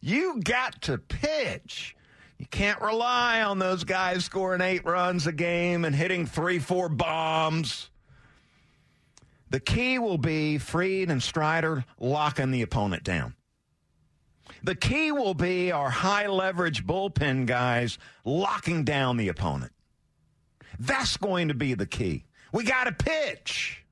You 0.00 0.40
got 0.40 0.80
to 0.82 0.98
pitch. 0.98 1.96
You 2.38 2.46
can't 2.46 2.80
rely 2.80 3.42
on 3.42 3.58
those 3.58 3.82
guys 3.82 4.24
scoring 4.24 4.60
eight 4.60 4.84
runs 4.84 5.26
a 5.26 5.32
game 5.32 5.84
and 5.84 5.94
hitting 5.94 6.26
three, 6.26 6.60
four 6.60 6.88
bombs. 6.88 7.90
The 9.52 9.60
key 9.60 9.98
will 9.98 10.16
be 10.16 10.56
Fried 10.56 11.10
and 11.10 11.22
Strider 11.22 11.84
locking 12.00 12.52
the 12.52 12.62
opponent 12.62 13.04
down. 13.04 13.34
The 14.64 14.74
key 14.74 15.12
will 15.12 15.34
be 15.34 15.70
our 15.70 15.90
high 15.90 16.26
leverage 16.26 16.86
bullpen 16.86 17.44
guys 17.44 17.98
locking 18.24 18.82
down 18.82 19.18
the 19.18 19.28
opponent. 19.28 19.72
That's 20.80 21.18
going 21.18 21.48
to 21.48 21.54
be 21.54 21.74
the 21.74 21.84
key. 21.84 22.24
We 22.54 22.64
got 22.64 22.84
to 22.84 22.92
pitch. 22.92 23.84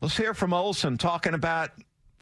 Let's 0.00 0.16
hear 0.16 0.34
from 0.34 0.52
Olson 0.52 0.98
talking 0.98 1.34
about 1.34 1.70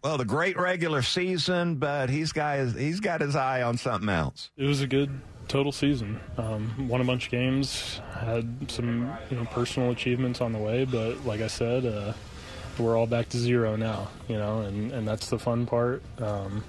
well 0.03 0.19
the 0.19 0.27
great 0.27 0.59
regular 0.59 1.01
season, 1.01 1.77
but 1.77 2.11
he's 2.11 2.33
got 2.33 2.59
his, 2.59 2.75
he's 2.75 3.01
got 3.01 3.23
his 3.23 3.37
eye 3.37 3.63
on 3.63 3.79
something 3.79 4.11
else. 4.11 4.51
It 4.59 4.67
was 4.67 4.83
a 4.83 4.87
good 4.87 5.09
total 5.49 5.73
season. 5.73 6.21
Um, 6.37 6.89
won 6.89 7.01
a 7.01 7.05
bunch 7.05 7.27
of 7.27 7.31
games, 7.31 8.01
had 8.13 8.71
some 8.71 9.13
you 9.31 9.37
know 9.37 9.45
personal 9.47 9.91
achievements 9.91 10.41
on 10.41 10.53
the 10.53 10.59
way, 10.59 10.85
but 10.85 11.25
like 11.25 11.41
I 11.41 11.49
said, 11.49 11.87
uh, 11.87 12.13
we're 12.79 12.97
all 12.97 13.07
back 13.07 13.29
to 13.31 13.39
zero 13.39 13.77
now. 13.77 14.09
You 14.29 14.37
know, 14.37 14.61
and, 14.63 14.93
and 14.93 15.07
that's 15.07 15.31
the 15.31 15.39
fun 15.39 15.67
part. 15.67 16.03
Um, 16.21 16.65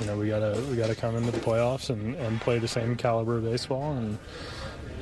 you 0.00 0.06
know, 0.06 0.16
we 0.16 0.28
gotta 0.28 0.60
we 0.70 0.76
gotta 0.76 0.94
come 0.94 1.16
into 1.16 1.30
the 1.30 1.40
playoffs 1.40 1.90
and, 1.90 2.14
and 2.16 2.40
play 2.40 2.58
the 2.58 2.68
same 2.68 2.96
caliber 2.96 3.38
of 3.38 3.44
baseball 3.44 3.92
and 3.92 4.18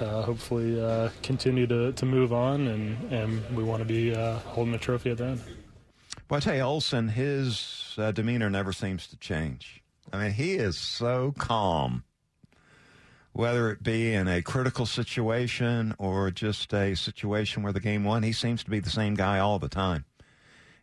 uh, 0.01 0.23
hopefully 0.23 0.81
uh, 0.81 1.09
continue 1.23 1.67
to, 1.67 1.93
to 1.93 2.07
move 2.07 2.33
on 2.33 2.67
and, 2.67 3.13
and 3.13 3.57
we 3.57 3.63
want 3.63 3.81
to 3.81 3.85
be 3.85 4.15
uh, 4.15 4.39
holding 4.41 4.75
a 4.75 4.79
trophy 4.79 5.11
at 5.11 5.19
the 5.19 5.25
end. 5.25 5.41
Well, 6.29 6.39
I 6.39 6.41
tell 6.41 6.55
you, 6.55 6.63
Olson, 6.63 7.09
his 7.09 7.95
uh, 7.99 8.13
demeanor 8.13 8.51
never 8.51 8.73
seems 8.73 9.07
to 9.09 9.17
change. 9.17 9.83
I 10.13 10.19
mean, 10.19 10.33
he 10.33 10.55
is 10.55 10.77
so 10.77 11.35
calm, 11.39 12.05
whether 13.35 13.69
it 13.69 13.83
be 13.83 14.15
in 14.15 14.29
a 14.29 14.41
critical 14.41 14.87
situation 14.87 15.93
or 15.99 16.31
just 16.31 16.73
a 16.73 16.95
situation 16.95 17.65
where 17.65 17.73
the 17.73 17.81
game 17.81 18.05
won. 18.05 18.23
He 18.23 18.33
seems 18.33 18.63
to 18.63 18.71
be 18.71 18.79
the 18.79 18.89
same 18.89 19.15
guy 19.15 19.41
all 19.41 19.59
the 19.59 19.69
time. 19.69 20.05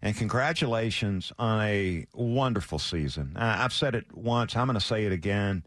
And 0.02 0.18
congratulations 0.18 1.32
on 1.40 1.62
a 1.62 2.08
wonderful 2.14 2.78
season. 2.78 3.38
I've 3.38 3.72
said 3.72 3.96
it 3.96 4.14
once, 4.14 4.56
I'm 4.56 4.68
going 4.68 4.78
to 4.78 4.86
say 4.86 5.06
it 5.06 5.14
again. 5.14 5.64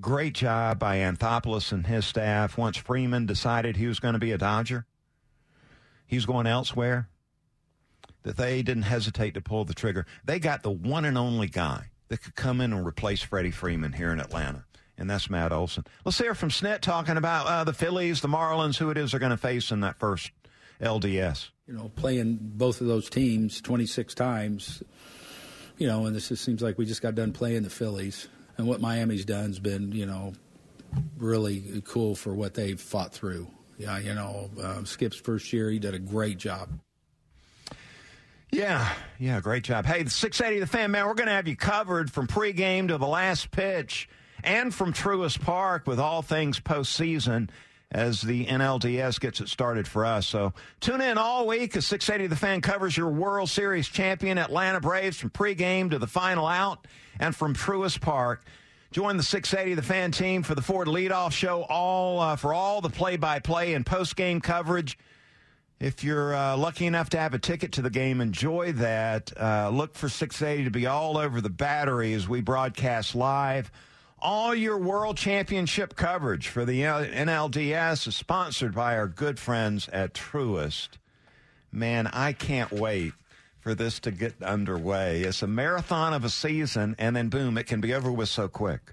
Great 0.00 0.34
job 0.34 0.78
by 0.78 0.98
Anthopoulos 0.98 1.72
and 1.72 1.86
his 1.86 2.06
staff. 2.06 2.56
Once 2.56 2.76
Freeman 2.76 3.26
decided 3.26 3.76
he 3.76 3.88
was 3.88 3.98
going 3.98 4.14
to 4.14 4.20
be 4.20 4.30
a 4.30 4.38
Dodger, 4.38 4.86
he 6.06 6.16
was 6.16 6.26
going 6.26 6.46
elsewhere, 6.46 7.08
that 8.22 8.36
they 8.36 8.62
didn't 8.62 8.84
hesitate 8.84 9.34
to 9.34 9.40
pull 9.40 9.64
the 9.64 9.74
trigger. 9.74 10.06
They 10.24 10.38
got 10.38 10.62
the 10.62 10.70
one 10.70 11.04
and 11.04 11.18
only 11.18 11.48
guy 11.48 11.90
that 12.06 12.22
could 12.22 12.36
come 12.36 12.60
in 12.60 12.72
and 12.72 12.86
replace 12.86 13.20
Freddie 13.22 13.50
Freeman 13.50 13.94
here 13.94 14.12
in 14.12 14.20
Atlanta, 14.20 14.64
and 15.00 15.08
that's 15.08 15.30
Matt 15.30 15.50
Olson. 15.52 15.84
Let's 16.04 16.18
hear 16.18 16.34
from 16.34 16.50
Snit 16.50 16.80
talking 16.80 17.16
about 17.16 17.46
uh, 17.46 17.64
the 17.64 17.72
Phillies, 17.72 18.20
the 18.20 18.28
Marlins, 18.28 18.76
who 18.76 18.90
it 18.90 18.98
is 18.98 19.10
they're 19.10 19.20
going 19.20 19.30
to 19.30 19.36
face 19.36 19.70
in 19.72 19.80
that 19.80 19.98
first 19.98 20.30
LDS. 20.80 21.48
You 21.66 21.74
know, 21.74 21.90
playing 21.96 22.38
both 22.40 22.80
of 22.80 22.86
those 22.86 23.08
teams 23.08 23.60
26 23.60 24.14
times, 24.14 24.82
you 25.78 25.86
know, 25.86 26.06
and 26.06 26.14
this 26.14 26.28
just 26.28 26.44
seems 26.44 26.62
like 26.62 26.78
we 26.78 26.84
just 26.84 27.00
got 27.02 27.14
done 27.14 27.32
playing 27.32 27.62
the 27.62 27.70
Phillies. 27.70 28.28
And 28.58 28.68
what 28.68 28.80
Miami's 28.80 29.24
done 29.24 29.46
has 29.46 29.58
been, 29.58 29.92
you 29.92 30.04
know, 30.04 30.34
really 31.16 31.82
cool 31.86 32.14
for 32.14 32.34
what 32.34 32.54
they've 32.54 32.80
fought 32.80 33.12
through. 33.12 33.46
Yeah, 33.78 33.98
you 33.98 34.14
know, 34.14 34.50
uh, 34.62 34.84
Skip's 34.84 35.16
first 35.16 35.52
year, 35.52 35.70
he 35.70 35.78
did 35.78 35.94
a 35.94 35.98
great 35.98 36.36
job. 36.36 36.68
Yeah, 38.52 38.92
yeah, 39.18 39.40
great 39.40 39.62
job. 39.62 39.86
Hey, 39.86 40.02
the 40.02 40.10
680 40.10 40.60
The 40.60 40.66
Fan, 40.66 40.90
man, 40.90 41.06
we're 41.06 41.14
going 41.14 41.28
to 41.28 41.32
have 41.32 41.48
you 41.48 41.56
covered 41.56 42.10
from 42.10 42.26
pregame 42.26 42.88
to 42.88 42.98
the 42.98 43.06
last 43.06 43.50
pitch 43.50 44.08
and 44.44 44.74
from 44.74 44.92
Truist 44.92 45.40
Park 45.40 45.86
with 45.86 46.00
all 46.00 46.22
things 46.22 46.60
postseason 46.60 47.50
as 47.92 48.20
the 48.20 48.46
NLDS 48.46 49.18
gets 49.18 49.40
it 49.40 49.48
started 49.48 49.88
for 49.88 50.06
us. 50.06 50.26
So 50.26 50.52
tune 50.80 51.00
in 51.00 51.18
all 51.18 51.46
week 51.46 51.76
as 51.76 51.86
680 51.86 52.28
The 52.28 52.36
Fan 52.36 52.60
covers 52.60 52.96
your 52.96 53.08
World 53.08 53.50
Series 53.50 53.88
champion 53.88 54.38
Atlanta 54.38 54.80
Braves 54.80 55.18
from 55.18 55.30
pregame 55.30 55.90
to 55.90 55.98
the 55.98 56.06
final 56.06 56.46
out 56.46 56.86
and 57.18 57.34
from 57.34 57.54
Truist 57.54 58.00
Park. 58.00 58.44
Join 58.92 59.16
the 59.16 59.22
680 59.22 59.74
The 59.74 59.82
Fan 59.82 60.12
team 60.12 60.42
for 60.42 60.54
the 60.54 60.62
Ford 60.62 60.88
Leadoff 60.88 61.32
Show, 61.32 61.62
all 61.68 62.20
uh, 62.20 62.36
for 62.36 62.54
all 62.54 62.80
the 62.80 62.90
play-by-play 62.90 63.74
and 63.74 63.84
post-game 63.84 64.40
coverage. 64.40 64.96
If 65.80 66.04
you're 66.04 66.34
uh, 66.34 66.56
lucky 66.56 66.86
enough 66.86 67.10
to 67.10 67.18
have 67.18 67.32
a 67.32 67.38
ticket 67.38 67.72
to 67.72 67.82
the 67.82 67.90
game, 67.90 68.20
enjoy 68.20 68.72
that. 68.72 69.32
Uh, 69.36 69.70
look 69.72 69.94
for 69.94 70.08
680 70.08 70.64
to 70.64 70.70
be 70.70 70.86
all 70.86 71.16
over 71.16 71.40
the 71.40 71.50
battery 71.50 72.12
as 72.12 72.28
we 72.28 72.40
broadcast 72.40 73.14
live. 73.14 73.72
All 74.22 74.54
your 74.54 74.76
world 74.76 75.16
championship 75.16 75.96
coverage 75.96 76.48
for 76.48 76.66
the 76.66 76.82
NLDS 76.82 78.06
is 78.06 78.14
sponsored 78.14 78.74
by 78.74 78.98
our 78.98 79.06
good 79.06 79.38
friends 79.38 79.88
at 79.88 80.12
Truist. 80.12 80.90
Man, 81.72 82.06
I 82.06 82.34
can't 82.34 82.70
wait 82.70 83.14
for 83.60 83.74
this 83.74 83.98
to 84.00 84.10
get 84.10 84.42
underway. 84.42 85.22
It's 85.22 85.42
a 85.42 85.46
marathon 85.46 86.12
of 86.12 86.22
a 86.24 86.28
season, 86.28 86.96
and 86.98 87.16
then 87.16 87.30
boom, 87.30 87.56
it 87.56 87.66
can 87.66 87.80
be 87.80 87.94
over 87.94 88.12
with 88.12 88.28
so 88.28 88.46
quick. 88.46 88.92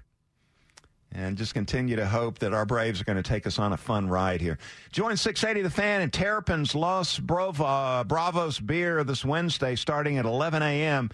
And 1.12 1.36
just 1.36 1.52
continue 1.52 1.96
to 1.96 2.06
hope 2.06 2.38
that 2.38 2.54
our 2.54 2.64
Braves 2.64 3.02
are 3.02 3.04
going 3.04 3.16
to 3.16 3.22
take 3.22 3.46
us 3.46 3.58
on 3.58 3.74
a 3.74 3.78
fun 3.78 4.08
ride 4.08 4.40
here. 4.40 4.56
Join 4.92 5.18
680 5.18 5.62
The 5.62 5.70
Fan 5.70 6.00
and 6.00 6.12
Terrapin's 6.12 6.74
Los 6.74 7.18
Bravo, 7.18 8.02
Bravos 8.04 8.60
Beer 8.60 9.04
this 9.04 9.26
Wednesday 9.26 9.76
starting 9.76 10.16
at 10.16 10.24
11 10.24 10.62
a.m. 10.62 11.10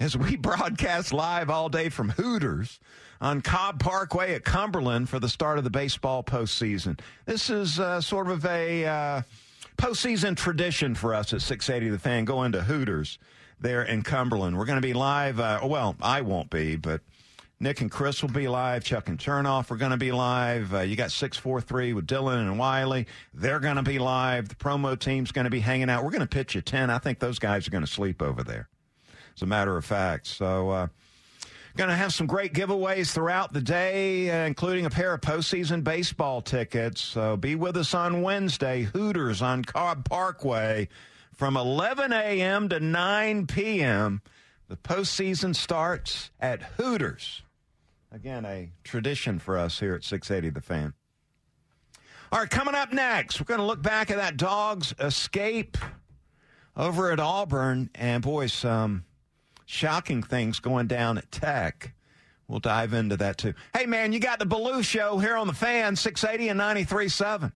as 0.00 0.16
we 0.16 0.36
broadcast 0.38 1.12
live 1.12 1.50
all 1.50 1.68
day 1.68 1.90
from 1.90 2.08
Hooters 2.08 2.80
on 3.20 3.40
Cobb 3.40 3.80
Parkway 3.80 4.34
at 4.34 4.44
Cumberland 4.44 5.08
for 5.08 5.18
the 5.18 5.28
start 5.28 5.58
of 5.58 5.64
the 5.64 5.70
baseball 5.70 6.22
postseason. 6.22 6.98
This 7.26 7.50
is 7.50 7.80
uh, 7.80 8.00
sort 8.00 8.28
of 8.28 8.44
a 8.44 8.86
uh, 8.86 9.22
postseason 9.76 10.36
tradition 10.36 10.94
for 10.94 11.14
us 11.14 11.32
at 11.32 11.42
680 11.42 11.90
The 11.90 11.98
Fan, 11.98 12.24
going 12.24 12.52
to 12.52 12.62
Hooters 12.62 13.18
there 13.60 13.82
in 13.82 14.02
Cumberland. 14.02 14.56
We're 14.56 14.66
going 14.66 14.80
to 14.80 14.86
be 14.86 14.92
live. 14.92 15.40
Uh, 15.40 15.60
well, 15.64 15.96
I 16.00 16.20
won't 16.20 16.50
be, 16.50 16.76
but 16.76 17.00
Nick 17.60 17.80
and 17.80 17.90
Chris 17.90 18.22
will 18.22 18.30
be 18.30 18.46
live. 18.46 18.84
Chuck 18.84 19.08
and 19.08 19.18
Chernoff 19.18 19.70
are 19.72 19.76
going 19.76 19.90
to 19.90 19.96
be 19.96 20.12
live. 20.12 20.72
Uh, 20.72 20.80
you 20.80 20.94
got 20.94 21.10
643 21.10 21.92
with 21.92 22.06
Dylan 22.06 22.40
and 22.40 22.58
Wiley. 22.58 23.06
They're 23.34 23.58
going 23.58 23.76
to 23.76 23.82
be 23.82 23.98
live. 23.98 24.48
The 24.48 24.54
promo 24.54 24.98
team's 24.98 25.32
going 25.32 25.44
to 25.44 25.50
be 25.50 25.60
hanging 25.60 25.90
out. 25.90 26.04
We're 26.04 26.10
going 26.10 26.20
to 26.20 26.26
pitch 26.26 26.54
you 26.54 26.60
10. 26.60 26.88
I 26.90 26.98
think 26.98 27.18
those 27.18 27.40
guys 27.40 27.66
are 27.66 27.72
going 27.72 27.84
to 27.84 27.90
sleep 27.90 28.22
over 28.22 28.44
there, 28.44 28.68
as 29.34 29.42
a 29.42 29.46
matter 29.46 29.76
of 29.76 29.84
fact. 29.84 30.28
So, 30.28 30.70
uh, 30.70 30.86
Going 31.78 31.90
to 31.90 31.94
have 31.94 32.12
some 32.12 32.26
great 32.26 32.54
giveaways 32.54 33.12
throughout 33.12 33.52
the 33.52 33.60
day, 33.60 34.28
uh, 34.30 34.46
including 34.46 34.84
a 34.84 34.90
pair 34.90 35.14
of 35.14 35.20
postseason 35.20 35.84
baseball 35.84 36.42
tickets. 36.42 37.00
So 37.00 37.36
be 37.36 37.54
with 37.54 37.76
us 37.76 37.94
on 37.94 38.20
Wednesday, 38.22 38.82
Hooters 38.82 39.42
on 39.42 39.62
Cobb 39.64 40.04
Parkway 40.04 40.88
from 41.36 41.56
11 41.56 42.12
a.m. 42.12 42.68
to 42.70 42.80
9 42.80 43.46
p.m. 43.46 44.22
The 44.66 44.74
postseason 44.74 45.54
starts 45.54 46.32
at 46.40 46.62
Hooters. 46.62 47.42
Again, 48.10 48.44
a 48.44 48.72
tradition 48.82 49.38
for 49.38 49.56
us 49.56 49.78
here 49.78 49.94
at 49.94 50.02
680 50.02 50.52
The 50.52 50.60
Fan. 50.60 50.94
All 52.32 52.40
right, 52.40 52.50
coming 52.50 52.74
up 52.74 52.92
next, 52.92 53.38
we're 53.40 53.44
going 53.44 53.60
to 53.60 53.66
look 53.66 53.82
back 53.82 54.10
at 54.10 54.16
that 54.16 54.36
dog's 54.36 54.96
escape 54.98 55.78
over 56.76 57.12
at 57.12 57.20
Auburn. 57.20 57.88
And 57.94 58.20
boy, 58.20 58.48
some 58.48 59.04
shocking 59.68 60.22
things 60.22 60.58
going 60.58 60.86
down 60.86 61.18
at 61.18 61.30
Tech. 61.30 61.92
We'll 62.48 62.58
dive 62.58 62.94
into 62.94 63.18
that 63.18 63.36
too. 63.36 63.52
Hey, 63.76 63.84
man, 63.84 64.14
you 64.14 64.18
got 64.18 64.38
the 64.38 64.46
Belue 64.46 64.82
Show 64.82 65.18
here 65.18 65.36
on 65.36 65.46
the 65.46 65.52
fan, 65.52 65.94
680 65.94 66.48
and 66.48 66.58
93.7. 66.58 67.52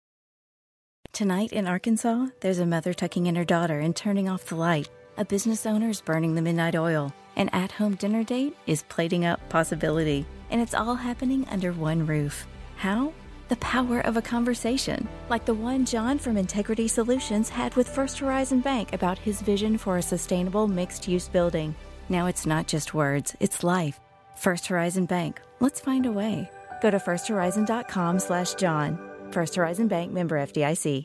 Tonight 1.15 1.53
in 1.53 1.67
Arkansas, 1.67 2.27
there's 2.41 2.59
a 2.59 2.67
mother 2.67 2.93
tucking 2.93 3.27
in 3.27 3.35
her 3.35 3.45
daughter 3.45 3.81
and 3.81 3.97
turning 3.97 4.29
off 4.29 4.45
the 4.45 4.55
light. 4.57 4.89
a 5.19 5.25
business 5.25 5.67
owner 5.67 5.91
is 5.91 6.01
burning 6.01 6.35
the 6.35 6.43
midnight 6.43 6.75
oil. 6.75 7.13
An 7.37 7.49
at 7.51 7.73
home 7.73 7.95
dinner 7.97 8.25
date 8.25 8.57
is 8.67 8.83
plating 8.89 9.25
up 9.25 9.47
possibility. 9.49 10.27
And 10.51 10.61
it's 10.61 10.75
all 10.75 10.95
happening 10.95 11.47
under 11.51 11.73
one 11.73 12.07
roof. 12.07 12.47
How? 12.77 13.13
The 13.49 13.57
power 13.57 14.01
of 14.01 14.17
a 14.17 14.23
conversation, 14.23 15.09
like 15.29 15.45
the 15.45 15.55
one 15.55 15.85
John 15.85 16.19
from 16.19 16.37
Integrity 16.37 16.89
Solutions 16.89 17.49
had 17.49 17.75
with 17.75 17.89
First 17.89 18.19
Horizon 18.19 18.61
Bank 18.61 18.93
about 18.93 19.19
his 19.19 19.43
vision 19.43 19.77
for 19.77 19.99
a 19.99 20.03
sustainable 20.03 20.69
mixed 20.69 21.09
use 21.09 21.29
building. 21.29 21.75
Now 22.13 22.27
it's 22.27 22.45
not 22.45 22.67
just 22.67 22.93
words, 22.93 23.35
it's 23.41 23.65
life. 23.65 23.99
First 24.37 24.67
Horizon 24.67 25.07
Bank. 25.07 25.41
Let's 25.61 25.81
find 25.81 26.05
a 26.05 26.13
way. 26.13 26.51
Go 26.83 26.91
to 26.91 26.99
firsthorizon.com 26.99 28.19
slash 28.19 28.53
John. 28.57 28.99
First 29.31 29.55
Horizon 29.55 29.89
Bank 29.89 30.13
member 30.13 30.39
FDIC. 30.39 31.05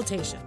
consultation. 0.00 0.40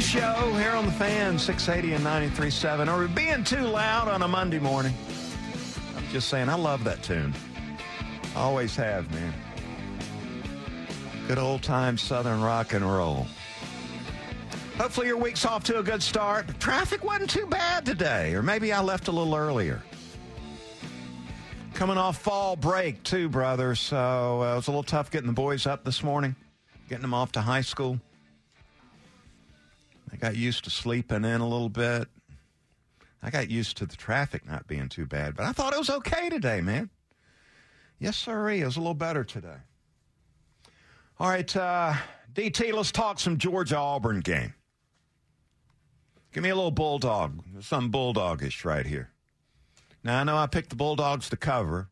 Show 0.00 0.52
here 0.54 0.72
on 0.72 0.84
the 0.84 0.92
fan 0.92 1.38
680 1.38 1.94
and 1.94 2.04
93.7. 2.04 2.88
Are 2.88 3.00
we 3.00 3.06
being 3.06 3.44
too 3.44 3.62
loud 3.62 4.08
on 4.08 4.20
a 4.20 4.28
Monday 4.28 4.58
morning? 4.58 4.92
I'm 5.96 6.06
just 6.08 6.28
saying, 6.28 6.50
I 6.50 6.54
love 6.54 6.84
that 6.84 7.02
tune. 7.02 7.32
Always 8.36 8.76
have, 8.76 9.10
man. 9.12 9.32
Good 11.28 11.38
old 11.38 11.62
time 11.62 11.96
Southern 11.96 12.42
rock 12.42 12.74
and 12.74 12.84
roll. 12.84 13.26
Hopefully 14.82 15.06
your 15.06 15.16
week's 15.16 15.44
off 15.44 15.62
to 15.62 15.78
a 15.78 15.82
good 15.84 16.02
start. 16.02 16.58
Traffic 16.58 17.04
wasn't 17.04 17.30
too 17.30 17.46
bad 17.46 17.86
today, 17.86 18.34
or 18.34 18.42
maybe 18.42 18.72
I 18.72 18.80
left 18.80 19.06
a 19.06 19.12
little 19.12 19.36
earlier. 19.36 19.80
Coming 21.72 21.96
off 21.96 22.20
fall 22.20 22.56
break, 22.56 23.00
too, 23.04 23.28
brother. 23.28 23.76
So 23.76 24.42
uh, 24.42 24.54
it 24.54 24.56
was 24.56 24.66
a 24.66 24.72
little 24.72 24.82
tough 24.82 25.12
getting 25.12 25.28
the 25.28 25.34
boys 25.34 25.68
up 25.68 25.84
this 25.84 26.02
morning, 26.02 26.34
getting 26.88 27.02
them 27.02 27.14
off 27.14 27.30
to 27.32 27.40
high 27.40 27.60
school. 27.60 28.00
I 30.12 30.16
got 30.16 30.34
used 30.34 30.64
to 30.64 30.70
sleeping 30.70 31.24
in 31.24 31.40
a 31.40 31.48
little 31.48 31.68
bit. 31.68 32.08
I 33.22 33.30
got 33.30 33.48
used 33.48 33.76
to 33.76 33.86
the 33.86 33.94
traffic 33.94 34.44
not 34.44 34.66
being 34.66 34.88
too 34.88 35.06
bad, 35.06 35.36
but 35.36 35.46
I 35.46 35.52
thought 35.52 35.74
it 35.74 35.78
was 35.78 35.90
okay 35.90 36.28
today, 36.28 36.60
man. 36.60 36.90
Yes, 38.00 38.16
sir. 38.16 38.50
It 38.50 38.64
was 38.64 38.78
a 38.78 38.80
little 38.80 38.94
better 38.94 39.22
today. 39.22 39.60
All 41.20 41.28
right, 41.28 41.56
uh, 41.56 41.94
DT, 42.34 42.72
let's 42.72 42.90
talk 42.90 43.20
some 43.20 43.38
Georgia 43.38 43.76
Auburn 43.76 44.18
game. 44.18 44.54
Give 46.32 46.42
me 46.42 46.50
a 46.50 46.54
little 46.54 46.70
bulldog, 46.70 47.42
some 47.60 47.92
bulldogish 47.92 48.64
right 48.64 48.86
here. 48.86 49.10
Now, 50.02 50.20
I 50.20 50.24
know 50.24 50.36
I 50.36 50.46
picked 50.46 50.70
the 50.70 50.76
Bulldogs 50.76 51.28
to 51.28 51.36
cover. 51.36 51.88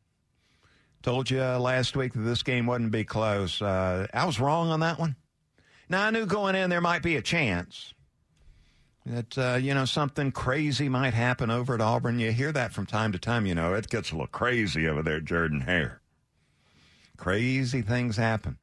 Told 1.02 1.30
you 1.30 1.42
uh, 1.42 1.58
last 1.58 1.96
week 1.96 2.12
that 2.14 2.20
this 2.20 2.42
game 2.42 2.66
wouldn't 2.66 2.90
be 2.90 3.04
close. 3.04 3.62
Uh, 3.62 4.06
I 4.12 4.26
was 4.26 4.40
wrong 4.40 4.68
on 4.68 4.80
that 4.80 4.98
one. 4.98 5.16
Now, 5.88 6.06
I 6.06 6.10
knew 6.10 6.26
going 6.26 6.54
in 6.54 6.70
there 6.70 6.80
might 6.80 7.02
be 7.02 7.16
a 7.16 7.22
chance 7.22 7.94
that, 9.06 9.38
uh, 9.38 9.58
you 9.60 9.74
know, 9.74 9.84
something 9.84 10.32
crazy 10.32 10.88
might 10.88 11.14
happen 11.14 11.50
over 11.50 11.74
at 11.74 11.80
Auburn. 11.80 12.18
You 12.18 12.32
hear 12.32 12.52
that 12.52 12.72
from 12.72 12.86
time 12.86 13.12
to 13.12 13.18
time. 13.18 13.46
You 13.46 13.54
know, 13.54 13.74
it 13.74 13.88
gets 13.88 14.10
a 14.10 14.14
little 14.14 14.26
crazy 14.26 14.88
over 14.88 15.02
there, 15.02 15.20
Jordan 15.20 15.62
Hare. 15.62 16.00
Crazy 17.16 17.82
things 17.82 18.16
happen. 18.16 18.58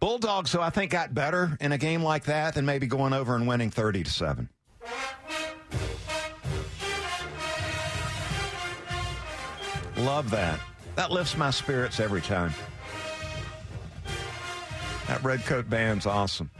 Bulldogs, 0.00 0.50
so 0.50 0.60
I 0.60 0.70
think, 0.70 0.90
got 0.90 1.14
better 1.14 1.56
in 1.60 1.72
a 1.72 1.78
game 1.78 2.02
like 2.02 2.24
that 2.24 2.54
than 2.54 2.66
maybe 2.66 2.86
going 2.86 3.12
over 3.12 3.34
and 3.36 3.46
winning 3.46 3.70
30 3.70 4.04
to 4.04 4.10
7. 4.10 4.48
Love 9.96 10.30
that. 10.30 10.60
That 10.96 11.10
lifts 11.10 11.36
my 11.36 11.50
spirits 11.50 12.00
every 12.00 12.20
time. 12.20 12.52
That 15.06 15.22
red 15.22 15.44
coat 15.44 15.68
band's 15.68 16.06
awesome. 16.06 16.50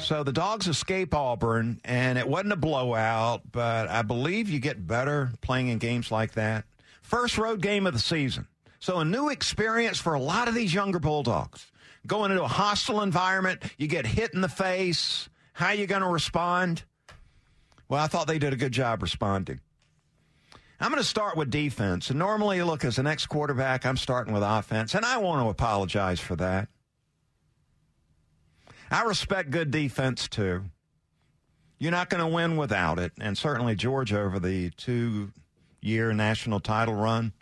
So 0.00 0.24
the 0.24 0.32
Dogs 0.32 0.66
escape 0.66 1.14
Auburn, 1.14 1.80
and 1.84 2.18
it 2.18 2.26
wasn't 2.26 2.52
a 2.52 2.56
blowout, 2.56 3.42
but 3.50 3.88
I 3.88 4.02
believe 4.02 4.50
you 4.50 4.58
get 4.58 4.86
better 4.86 5.30
playing 5.40 5.68
in 5.68 5.78
games 5.78 6.10
like 6.10 6.32
that. 6.32 6.64
First 7.02 7.38
road 7.38 7.60
game 7.60 7.86
of 7.86 7.92
the 7.92 8.00
season. 8.00 8.46
So 8.82 8.98
a 8.98 9.04
new 9.04 9.28
experience 9.28 9.98
for 9.98 10.14
a 10.14 10.20
lot 10.20 10.48
of 10.48 10.56
these 10.56 10.74
younger 10.74 10.98
Bulldogs. 10.98 11.70
Going 12.04 12.32
into 12.32 12.42
a 12.42 12.48
hostile 12.48 13.00
environment, 13.00 13.62
you 13.78 13.86
get 13.86 14.04
hit 14.04 14.34
in 14.34 14.40
the 14.40 14.48
face. 14.48 15.28
How 15.52 15.66
are 15.66 15.74
you 15.74 15.86
going 15.86 16.02
to 16.02 16.08
respond? 16.08 16.82
Well, 17.88 18.02
I 18.02 18.08
thought 18.08 18.26
they 18.26 18.40
did 18.40 18.52
a 18.52 18.56
good 18.56 18.72
job 18.72 19.00
responding. 19.00 19.60
I'm 20.80 20.90
going 20.90 21.00
to 21.00 21.08
start 21.08 21.36
with 21.36 21.48
defense. 21.48 22.10
And 22.10 22.18
normally, 22.18 22.60
look, 22.64 22.84
as 22.84 22.98
an 22.98 23.06
ex 23.06 23.24
quarterback, 23.24 23.86
I'm 23.86 23.96
starting 23.96 24.34
with 24.34 24.42
offense, 24.42 24.96
and 24.96 25.04
I 25.04 25.18
want 25.18 25.44
to 25.44 25.48
apologize 25.48 26.18
for 26.18 26.34
that. 26.34 26.66
I 28.90 29.04
respect 29.04 29.52
good 29.52 29.70
defense, 29.70 30.26
too. 30.26 30.64
You're 31.78 31.92
not 31.92 32.10
going 32.10 32.20
to 32.20 32.34
win 32.34 32.56
without 32.56 32.98
it. 32.98 33.12
And 33.20 33.38
certainly, 33.38 33.76
Georgia, 33.76 34.18
over 34.18 34.40
the 34.40 34.70
two 34.70 35.30
year 35.80 36.12
national 36.12 36.58
title 36.58 36.94
run, 36.94 37.32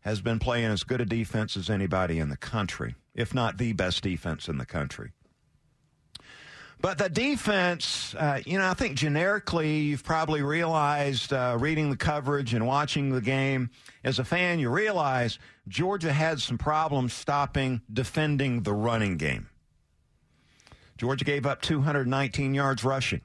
has 0.00 0.20
been 0.20 0.38
playing 0.38 0.66
as 0.66 0.84
good 0.84 1.00
a 1.00 1.04
defense 1.04 1.56
as 1.56 1.68
anybody 1.68 2.18
in 2.18 2.28
the 2.28 2.36
country, 2.36 2.94
if 3.14 3.34
not 3.34 3.58
the 3.58 3.72
best 3.72 4.02
defense 4.02 4.48
in 4.48 4.58
the 4.58 4.66
country. 4.66 5.12
But 6.80 6.98
the 6.98 7.08
defense, 7.08 8.14
uh, 8.14 8.40
you 8.46 8.56
know, 8.56 8.68
I 8.68 8.74
think 8.74 8.96
generically 8.96 9.78
you've 9.78 10.04
probably 10.04 10.42
realized 10.42 11.32
uh, 11.32 11.56
reading 11.58 11.90
the 11.90 11.96
coverage 11.96 12.54
and 12.54 12.66
watching 12.66 13.10
the 13.10 13.20
game 13.20 13.70
as 14.04 14.20
a 14.20 14.24
fan, 14.24 14.60
you 14.60 14.70
realize 14.70 15.40
Georgia 15.66 16.12
had 16.12 16.40
some 16.40 16.56
problems 16.56 17.12
stopping 17.12 17.82
defending 17.92 18.62
the 18.62 18.72
running 18.72 19.16
game. 19.16 19.48
Georgia 20.96 21.24
gave 21.24 21.46
up 21.46 21.62
219 21.62 22.54
yards 22.54 22.84
rushing. 22.84 23.22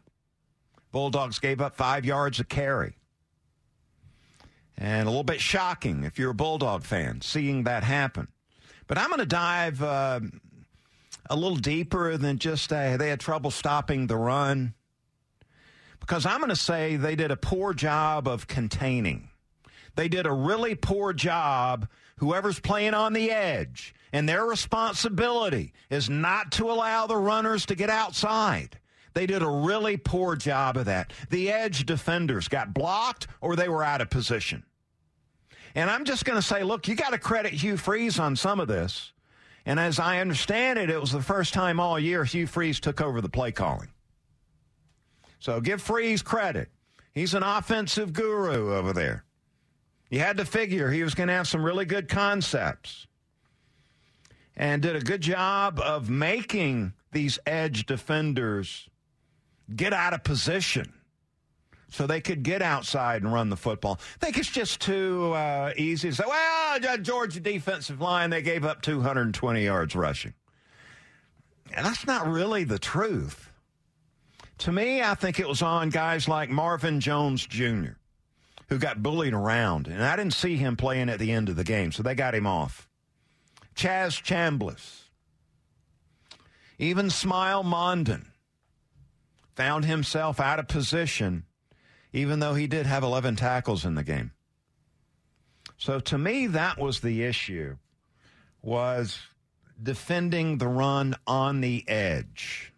Bulldogs 0.92 1.38
gave 1.38 1.62
up 1.62 1.76
five 1.76 2.06
yards 2.06 2.40
a 2.40 2.44
carry. 2.44 2.96
And 4.78 5.08
a 5.08 5.12
little 5.12 5.24
bit 5.24 5.40
shocking 5.40 6.04
if 6.04 6.18
you're 6.18 6.32
a 6.32 6.36
Bulldog 6.36 6.84
fan 6.84 7.22
seeing 7.22 7.64
that 7.64 7.84
happen. 7.84 8.28
But 8.88 8.98
I'm 8.98 9.08
going 9.08 9.20
to 9.20 9.26
dive 9.26 9.82
uh, 9.82 10.20
a 11.30 11.36
little 11.36 11.58
deeper 11.58 12.18
than 12.18 12.40
just 12.40 12.74
uh, 12.74 12.98
they 12.98 13.10
had 13.10 13.20
trouble 13.20 13.52
stopping 13.52 14.08
the 14.08 14.18
run. 14.18 14.74
Because 16.00 16.26
I'm 16.26 16.40
going 16.40 16.50
to 16.50 16.56
say 16.56 16.98
they 16.98 17.16
did 17.16 17.32
a 17.32 17.38
poor 17.38 17.74
job 17.74 18.28
of 18.28 18.48
containing. 18.48 19.30
They 19.96 20.08
did 20.08 20.26
a 20.26 20.34
really 20.34 20.76
poor 20.76 21.14
job, 21.14 21.88
whoever's 22.18 22.60
playing 22.60 22.94
on 22.94 23.14
the 23.14 23.32
edge. 23.32 23.96
And 24.12 24.28
their 24.28 24.46
responsibility 24.46 25.74
is 25.90 26.10
not 26.10 26.52
to 26.54 26.70
allow 26.70 27.08
the 27.08 27.18
runners 27.18 27.66
to 27.68 27.76
get 27.76 27.90
outside. 27.90 28.80
They 29.14 29.26
did 29.26 29.42
a 29.42 29.50
really 29.50 29.98
poor 29.98 30.36
job 30.36 30.78
of 30.78 30.86
that. 30.86 31.14
The 31.30 31.52
edge 31.52 31.86
defenders 31.86 32.48
got 32.48 32.74
blocked 32.74 33.28
or 33.42 33.56
they 33.56 33.70
were 33.70 33.84
out 33.84 34.02
of 34.02 34.10
position. 34.10 34.64
And 35.76 35.90
I'm 35.90 36.06
just 36.06 36.26
going 36.26 36.38
to 36.38 36.46
say, 36.46 36.64
look, 36.64 36.88
you 36.88 36.96
got 36.96 37.12
to 37.12 37.18
credit 37.18 37.54
Hugh 37.54 37.78
Freeze 37.78 38.20
on 38.20 38.36
some 38.36 38.60
of 38.60 38.68
this. 38.68 39.12
And 39.66 39.80
as 39.80 40.00
I 40.00 40.20
understand 40.20 40.78
it, 40.78 40.90
it 40.90 41.00
was 41.00 41.12
the 41.12 41.22
first 41.22 41.54
time 41.54 41.80
all 41.80 42.00
year 42.00 42.24
Hugh 42.24 42.48
Freeze 42.48 42.80
took 42.80 43.02
over 43.02 43.22
the 43.22 43.30
play 43.30 43.52
calling. 43.52 43.90
So 45.40 45.62
give 45.62 45.82
Freeze 45.82 46.22
credit. 46.22 46.70
He's 47.14 47.34
an 47.34 47.44
offensive 47.44 48.14
guru 48.14 48.76
over 48.76 48.94
there. 48.94 49.24
You 50.10 50.20
had 50.20 50.38
to 50.38 50.46
figure 50.46 50.92
he 50.92 51.04
was 51.04 51.16
going 51.16 51.28
to 51.28 51.34
have 51.34 51.48
some 51.48 51.64
really 51.64 51.86
good 51.86 52.08
concepts 52.08 53.08
and 54.56 54.82
did 54.82 54.96
a 54.96 55.02
good 55.02 55.22
job 55.22 55.80
of 55.80 56.10
making 56.10 56.94
these 57.12 57.40
edge 57.46 57.86
defenders 57.86 58.90
get 59.76 59.94
out 59.94 60.14
of 60.14 60.24
position 60.24 60.94
so 61.94 62.08
they 62.08 62.22
could 62.22 62.42
get 62.42 62.64
outside 62.64 63.22
and 63.22 63.32
run 63.32 63.50
the 63.50 63.56
football. 63.56 64.00
I 64.16 64.26
think 64.26 64.38
it's 64.40 64.50
just 64.50 64.82
too 64.82 65.32
uh, 65.34 65.74
easy 65.78 66.10
to 66.10 66.16
say, 66.16 66.24
well, 66.28 66.98
Georgia 66.98 67.40
defensive 67.40 68.02
line, 68.02 68.32
they 68.32 68.42
gave 68.42 68.66
up 68.66 68.82
220 68.82 69.64
yards 69.64 69.96
rushing. 69.96 70.34
And 71.76 71.86
that's 71.86 72.08
not 72.08 72.28
really 72.28 72.64
the 72.64 72.80
truth. 72.80 73.52
To 74.60 74.72
me, 74.72 75.04
I 75.04 75.14
think 75.14 75.40
it 75.40 75.48
was 75.48 75.62
on 75.62 75.90
guys 75.90 76.28
like 76.28 76.50
Marvin 76.50 77.00
Jones 77.00 77.46
Jr., 77.46 77.94
who 78.70 78.80
got 78.80 79.04
bullied 79.04 79.34
around. 79.34 79.88
And 79.88 80.04
I 80.04 80.16
didn't 80.16 80.34
see 80.34 80.56
him 80.56 80.76
playing 80.76 81.10
at 81.10 81.20
the 81.20 81.32
end 81.32 81.48
of 81.48 81.56
the 81.56 81.64
game, 81.64 81.92
so 81.92 82.02
they 82.02 82.16
got 82.16 82.34
him 82.34 82.48
off. 82.48 82.90
Chaz 83.76 84.20
Chambliss. 84.20 85.02
Even 86.80 87.08
Smael 87.08 87.64
Mondon 87.64 88.26
found 89.56 89.86
himself 89.86 90.40
out 90.40 90.60
of 90.60 90.68
position, 90.68 91.46
even 92.12 92.40
though 92.40 92.54
he 92.54 92.68
did 92.68 92.86
have 92.86 93.04
11 93.04 93.36
tackles 93.36 93.86
in 93.86 93.96
the 93.96 94.04
game. 94.04 94.32
So 95.78 96.00
to 96.00 96.18
me, 96.18 96.48
that 96.48 96.78
was 96.78 97.02
the 97.02 97.24
issue, 97.24 97.78
was 98.62 99.20
defending 99.82 100.58
the 100.58 100.68
run 100.68 101.16
on 101.28 101.62
the 101.62 101.84
edge. 101.88 102.74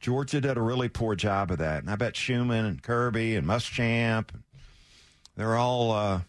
Georgia 0.00 0.40
did 0.40 0.56
a 0.56 0.62
really 0.62 0.88
poor 0.88 1.14
job 1.14 1.50
of 1.50 1.58
that. 1.58 1.82
And 1.82 1.90
I 1.90 1.96
bet 1.96 2.16
Schumann 2.16 2.64
and 2.64 2.82
Kirby 2.82 3.36
and 3.36 3.46
Muschamp, 3.46 4.30
they're 5.36 5.56
all 5.56 5.92
uh, 5.92 6.20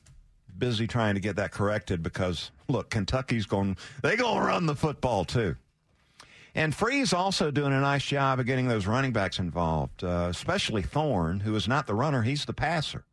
busy 0.57 0.87
trying 0.87 1.15
to 1.15 1.21
get 1.21 1.37
that 1.37 1.51
corrected 1.51 2.03
because, 2.03 2.51
look, 2.67 2.89
Kentucky's 2.89 3.45
going, 3.45 3.77
they 4.01 4.17
to 4.17 4.23
run 4.23 4.65
the 4.65 4.75
football 4.75 5.23
too. 5.23 5.55
And 6.53 6.73
Freeze's 6.75 7.13
also 7.13 7.49
doing 7.51 7.71
a 7.73 7.79
nice 7.79 8.03
job 8.03 8.39
of 8.39 8.45
getting 8.45 8.67
those 8.67 8.85
running 8.85 9.13
backs 9.13 9.39
involved, 9.39 10.03
uh, 10.03 10.27
especially 10.29 10.81
Thorne, 10.81 11.39
who 11.41 11.55
is 11.55 11.67
not 11.67 11.87
the 11.87 11.93
runner, 11.95 12.23
he's 12.23 12.45
the 12.45 12.53
passer. 12.53 13.05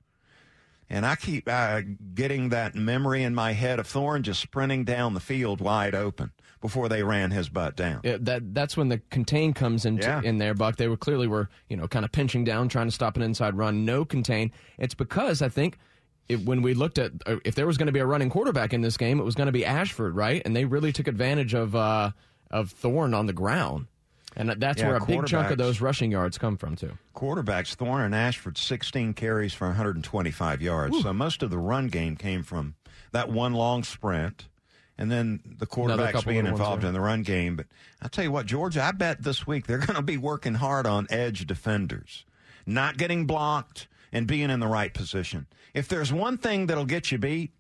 And 0.91 1.05
I 1.05 1.17
keep 1.17 1.47
uh, 1.47 1.83
getting 2.15 2.49
that 2.49 2.75
memory 2.75 3.23
in 3.23 3.35
my 3.35 3.53
head 3.53 3.79
of 3.79 3.87
Thorne 3.87 4.23
just 4.23 4.41
sprinting 4.41 4.85
down 4.85 5.13
the 5.15 5.21
field 5.21 5.61
wide 5.61 5.95
open 5.95 6.33
before 6.63 6.89
they 6.89 7.03
ran 7.03 7.31
his 7.31 7.49
butt 7.51 7.77
down. 7.77 8.01
Yeah, 8.03 8.17
that 8.21 8.55
that's 8.55 8.75
when 8.77 8.89
the 8.89 8.99
contain 9.11 9.53
comes 9.53 9.85
into 9.85 10.07
Yeah. 10.07 10.23
in 10.25 10.39
there, 10.39 10.55
Buck. 10.55 10.77
They 10.77 10.89
were 10.89 10.97
clearly 10.97 11.27
were 11.27 11.51
you 11.69 11.77
know 11.77 11.87
kind 11.89 12.07
of 12.07 12.11
pinching 12.13 12.43
down, 12.43 12.69
trying 12.71 12.87
to 12.87 12.91
stop 12.91 13.17
an 13.17 13.23
inside 13.23 13.55
run. 13.55 13.85
No 13.85 14.05
contain. 14.05 14.51
It's 14.79 14.95
because 14.95 15.43
I 15.43 15.49
think. 15.49 15.79
It, 16.31 16.45
when 16.45 16.61
we 16.61 16.75
looked 16.75 16.99
at 16.99 17.13
uh, 17.25 17.37
if 17.47 17.55
there 17.55 17.67
was 17.67 17.79
going 17.79 17.87
to 17.87 17.93
be 17.93 18.01
a 18.01 18.05
running 18.05 18.29
quarterback 18.29 18.75
in 18.75 18.83
this 18.83 18.99
game, 18.99 19.19
it 19.19 19.23
was 19.23 19.35
going 19.35 19.47
to 19.47 19.53
be 19.53 19.65
Ashford, 19.65 20.15
right? 20.15 20.43
And 20.45 20.55
they 20.55 20.67
really 20.67 20.93
took 20.93 21.09
advantage 21.09 21.55
of 21.55 21.75
uh, 21.75 22.11
of 22.51 22.71
Thorne 22.71 23.15
on 23.15 23.27
the 23.27 23.33
ground, 23.33 23.87
and 24.37 24.51
that's 24.51 24.81
Yeah, 24.81 24.89
where 24.89 24.97
a 24.97 25.05
big 25.05 25.27
chunk 25.27 25.51
of 25.51 25.59
those 25.59 25.81
rushing 25.81 26.11
yards 26.11 26.39
come 26.39 26.57
from 26.57 26.77
too. 26.77 26.99
Quarterbacks, 27.15 27.75
Thorne 27.75 28.03
and 28.03 28.15
Ashford, 28.15 28.57
16 28.59 29.15
carries 29.15 29.53
for 29.55 29.67
125 29.67 30.63
yards. 30.63 31.03
So 31.03 31.13
most 31.13 31.43
of 31.43 31.51
the 31.51 31.59
run 31.59 31.89
game 31.89 32.17
came 32.17 32.43
from 32.43 32.75
that 33.13 33.31
one 33.31 33.55
long 33.55 33.83
sprint 33.85 34.49
and 34.97 35.11
then 35.11 35.41
the 35.45 35.67
quarterbacks 35.67 36.27
being 36.27 36.47
involved 36.47 36.83
in 36.85 36.93
the 36.93 37.01
run 37.01 37.23
game. 37.23 37.57
But 37.57 37.67
I'll 38.03 38.09
tell 38.09 38.25
you 38.25 38.33
what, 38.33 38.47
Georgia, 38.47 38.83
I 38.83 38.93
bet 38.93 39.23
this 39.23 39.47
week 39.47 39.67
they're 39.67 39.79
going 39.79 39.95
to 39.97 40.03
be 40.03 40.17
working 40.17 40.55
hard 40.55 40.87
on 40.87 41.07
edge 41.11 41.47
defenders, 41.47 42.25
not 42.67 42.97
getting 42.97 43.25
blocked 43.27 43.87
and 44.13 44.27
being 44.27 44.51
in 44.51 44.59
the 44.61 44.67
right 44.67 44.93
position. 44.93 45.47
If 45.75 45.87
there's 45.89 46.13
one 46.13 46.39
thing 46.39 46.67
that'll 46.67 46.85
get 46.85 47.13
you 47.13 47.19
beat, 47.19 47.53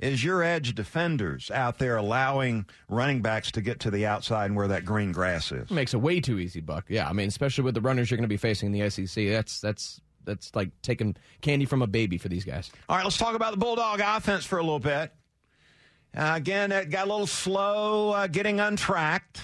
is 0.00 0.24
your 0.24 0.42
edge 0.42 0.74
defenders 0.74 1.50
out 1.50 1.78
there 1.78 1.96
allowing 1.96 2.64
running 2.88 3.20
backs 3.20 3.52
to 3.52 3.60
get 3.60 3.80
to 3.80 3.90
the 3.90 4.06
outside 4.06 4.46
and 4.46 4.56
where 4.56 4.68
that 4.68 4.84
green 4.84 5.12
grass 5.12 5.52
is. 5.52 5.70
It 5.70 5.70
makes 5.70 5.94
it 5.94 5.98
way 5.98 6.20
too 6.20 6.38
easy, 6.38 6.60
Buck. 6.60 6.86
Yeah, 6.88 7.08
I 7.08 7.12
mean, 7.12 7.28
especially 7.28 7.64
with 7.64 7.74
the 7.74 7.80
runners 7.80 8.10
you're 8.10 8.16
going 8.16 8.24
to 8.24 8.28
be 8.28 8.38
facing 8.38 8.74
in 8.74 8.80
the 8.80 8.90
SEC. 8.90 9.28
That's 9.28 9.60
that's 9.60 10.00
that's 10.24 10.54
like 10.54 10.70
taking 10.82 11.16
candy 11.42 11.66
from 11.66 11.82
a 11.82 11.86
baby 11.86 12.18
for 12.18 12.28
these 12.28 12.44
guys. 12.44 12.70
All 12.88 12.96
right, 12.96 13.04
let's 13.04 13.18
talk 13.18 13.34
about 13.34 13.52
the 13.52 13.58
Bulldog 13.58 14.00
offense 14.00 14.44
for 14.44 14.58
a 14.58 14.62
little 14.62 14.78
bit. 14.78 15.12
Uh, 16.16 16.32
again, 16.34 16.72
it 16.72 16.90
got 16.90 17.06
a 17.06 17.10
little 17.10 17.26
slow 17.26 18.10
uh, 18.10 18.26
getting 18.26 18.58
untracked. 18.58 19.40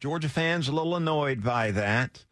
Georgia 0.00 0.28
fans 0.28 0.68
a 0.68 0.72
little 0.72 0.96
annoyed 0.96 1.42
by 1.42 1.70
that. 1.70 2.24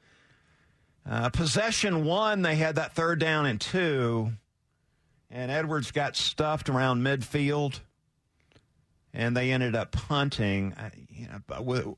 Uh, 1.09 1.31
possession 1.31 2.05
one, 2.05 2.43
they 2.43 2.57
had 2.57 2.75
that 2.77 2.95
third 2.95 3.19
down 3.19 3.47
and 3.47 3.61
two, 3.61 4.33
and 5.33 5.51
Edwards 5.51 5.90
got 5.90 6.14
stuffed 6.14 6.68
around 6.68 7.03
midfield, 7.03 7.81
and 9.14 9.37
they 9.37 9.51
ended 9.51 9.75
up 9.75 9.90
punting. 9.90 10.75
I, 10.77 10.90
you 11.09 11.27
know, 11.27 11.97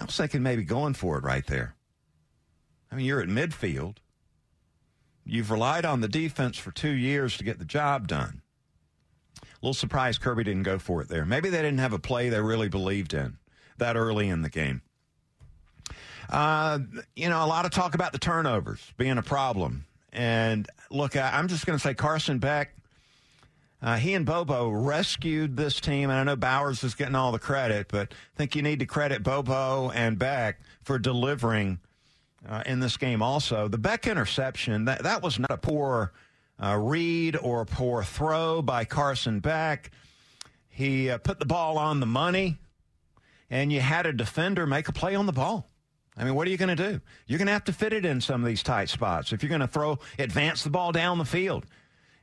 I 0.00 0.04
was 0.04 0.16
thinking 0.16 0.42
maybe 0.42 0.64
going 0.64 0.94
for 0.94 1.18
it 1.18 1.24
right 1.24 1.46
there. 1.46 1.74
I 2.90 2.96
mean, 2.96 3.04
you're 3.04 3.20
at 3.20 3.28
midfield. 3.28 3.96
You've 5.24 5.50
relied 5.50 5.84
on 5.84 6.00
the 6.00 6.08
defense 6.08 6.58
for 6.58 6.72
two 6.72 6.90
years 6.90 7.36
to 7.36 7.44
get 7.44 7.58
the 7.58 7.64
job 7.64 8.08
done. 8.08 8.42
A 9.40 9.46
little 9.62 9.74
surprised 9.74 10.20
Kirby 10.20 10.44
didn't 10.44 10.64
go 10.64 10.78
for 10.78 11.02
it 11.02 11.08
there. 11.08 11.24
Maybe 11.24 11.50
they 11.50 11.62
didn't 11.62 11.78
have 11.78 11.92
a 11.92 11.98
play 11.98 12.28
they 12.28 12.40
really 12.40 12.68
believed 12.68 13.14
in 13.14 13.38
that 13.76 13.96
early 13.96 14.28
in 14.28 14.42
the 14.42 14.50
game. 14.50 14.82
Uh, 16.28 16.80
you 17.14 17.28
know, 17.28 17.44
a 17.44 17.46
lot 17.46 17.66
of 17.66 17.70
talk 17.70 17.94
about 17.94 18.12
the 18.12 18.18
turnovers 18.18 18.92
being 18.96 19.18
a 19.18 19.22
problem. 19.22 19.84
And 20.12 20.68
look, 20.90 21.16
I, 21.16 21.38
I'm 21.38 21.48
just 21.48 21.66
going 21.66 21.78
to 21.78 21.82
say 21.82 21.94
Carson 21.94 22.38
Beck, 22.38 22.74
uh, 23.80 23.96
he 23.96 24.14
and 24.14 24.24
Bobo 24.24 24.68
rescued 24.68 25.56
this 25.56 25.80
team. 25.80 26.10
And 26.10 26.18
I 26.18 26.22
know 26.24 26.36
Bowers 26.36 26.84
is 26.84 26.94
getting 26.94 27.14
all 27.14 27.32
the 27.32 27.38
credit, 27.38 27.88
but 27.88 28.12
I 28.12 28.36
think 28.36 28.54
you 28.54 28.62
need 28.62 28.78
to 28.80 28.86
credit 28.86 29.22
Bobo 29.22 29.90
and 29.90 30.18
Beck 30.18 30.60
for 30.82 30.98
delivering 30.98 31.80
uh, 32.48 32.62
in 32.66 32.80
this 32.80 32.96
game 32.96 33.22
also. 33.22 33.68
The 33.68 33.78
Beck 33.78 34.06
interception, 34.06 34.84
that, 34.84 35.02
that 35.02 35.22
was 35.22 35.38
not 35.38 35.50
a 35.50 35.56
poor 35.56 36.12
uh, 36.62 36.76
read 36.80 37.36
or 37.36 37.62
a 37.62 37.66
poor 37.66 38.04
throw 38.04 38.62
by 38.62 38.84
Carson 38.84 39.40
Beck. 39.40 39.90
He 40.68 41.10
uh, 41.10 41.18
put 41.18 41.38
the 41.38 41.46
ball 41.46 41.76
on 41.76 42.00
the 42.00 42.06
money, 42.06 42.58
and 43.50 43.72
you 43.72 43.80
had 43.80 44.06
a 44.06 44.12
defender 44.12 44.66
make 44.66 44.88
a 44.88 44.92
play 44.92 45.14
on 45.14 45.26
the 45.26 45.32
ball. 45.32 45.68
I 46.16 46.24
mean, 46.24 46.34
what 46.34 46.46
are 46.46 46.50
you 46.50 46.56
going 46.56 46.76
to 46.76 46.90
do? 46.90 47.00
You're 47.26 47.38
going 47.38 47.46
to 47.46 47.52
have 47.52 47.64
to 47.64 47.72
fit 47.72 47.92
it 47.92 48.04
in 48.04 48.20
some 48.20 48.42
of 48.42 48.46
these 48.46 48.62
tight 48.62 48.88
spots 48.88 49.32
if 49.32 49.42
you're 49.42 49.48
going 49.48 49.62
to 49.62 49.66
throw, 49.66 49.98
advance 50.18 50.62
the 50.62 50.70
ball 50.70 50.92
down 50.92 51.18
the 51.18 51.24
field. 51.24 51.64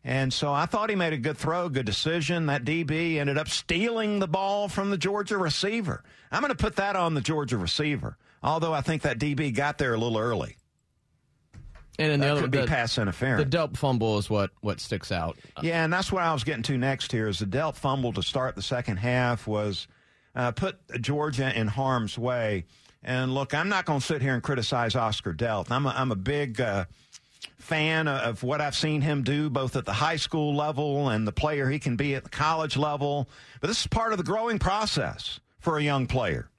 And 0.04 0.32
so 0.32 0.54
I 0.54 0.66
thought 0.66 0.90
he 0.90 0.96
made 0.96 1.14
a 1.14 1.18
good 1.18 1.38
throw, 1.38 1.68
good 1.68 1.86
decision. 1.86 2.46
That 2.46 2.64
DB 2.64 3.18
ended 3.18 3.38
up 3.38 3.50
stealing 3.50 4.20
the 4.20 4.28
ball 4.28 4.70
from 4.70 4.92
the 4.92 4.98
Georgia 4.98 5.38
receiver. 5.38 6.04
I'm 6.32 6.42
going 6.42 6.52
to 6.52 6.58
put 6.58 6.78
that 6.78 6.96
on 6.96 7.16
the 7.16 7.22
Georgia 7.22 7.58
receiver, 7.58 8.18
although 8.42 8.74
I 8.74 8.82
think 8.82 9.02
that 9.02 9.20
DB 9.20 9.54
got 9.54 9.78
there 9.78 9.94
a 9.94 9.98
little 9.98 10.18
early. 10.18 10.56
And 11.98 12.12
then 12.12 12.20
That 12.22 12.26
the 12.28 12.32
other 12.32 12.42
could 12.44 12.52
be 12.52 12.62
the, 12.62 12.68
pass 12.68 12.98
interference. 12.98 13.50
The 13.50 13.58
Delp 13.58 13.76
fumble 13.76 14.18
is 14.18 14.30
what 14.30 14.52
what 14.62 14.80
sticks 14.80 15.12
out. 15.12 15.38
Yeah, 15.62 15.84
and 15.84 15.92
that's 15.92 16.14
what 16.14 16.24
I 16.24 16.32
was 16.32 16.46
getting 16.46 16.64
to 16.64 16.78
next 16.78 17.12
here. 17.12 17.28
Is 17.28 17.40
the 17.40 17.46
Delp 17.46 17.76
fumble 17.76 18.14
to 18.14 18.24
start 18.24 18.56
the 18.56 18.62
second 18.62 18.98
half 18.98 19.48
was 19.48 19.88
uh, 20.34 20.52
put 20.54 20.78
Georgia 21.02 21.52
in 21.54 21.68
harm's 21.68 22.18
way. 22.18 22.66
And 23.04 23.34
look, 23.34 23.54
I'm 23.54 23.70
not 23.70 23.86
going 23.86 24.00
to 24.00 24.06
sit 24.06 24.22
here 24.22 24.34
and 24.34 24.44
criticize 24.44 24.96
Oscar 24.96 25.34
Delp. 25.34 25.72
I'm 25.72 25.86
a, 25.86 25.90
I'm 25.90 26.12
a 26.12 26.16
big 26.16 26.60
uh, 26.60 26.86
fan 27.58 28.08
of 28.08 28.44
what 28.44 28.62
I've 28.62 28.76
seen 28.76 29.02
him 29.02 29.24
do, 29.24 29.50
both 29.50 29.76
at 29.76 29.86
the 29.86 29.94
high 29.94 30.18
school 30.18 30.56
level 30.56 31.10
and 31.10 31.28
the 31.28 31.32
player 31.32 31.70
he 31.70 31.80
can 31.80 31.96
be 31.96 32.16
at 32.16 32.24
the 32.24 32.30
college 32.30 32.76
level. 32.76 33.30
But 33.62 33.68
this 33.68 33.82
is 33.82 33.88
part 33.88 34.12
of 34.12 34.18
the 34.18 34.24
growing 34.24 34.60
process 34.60 35.40
for 35.60 35.78
a 35.78 35.84
young 35.84 36.08
player. 36.08 36.50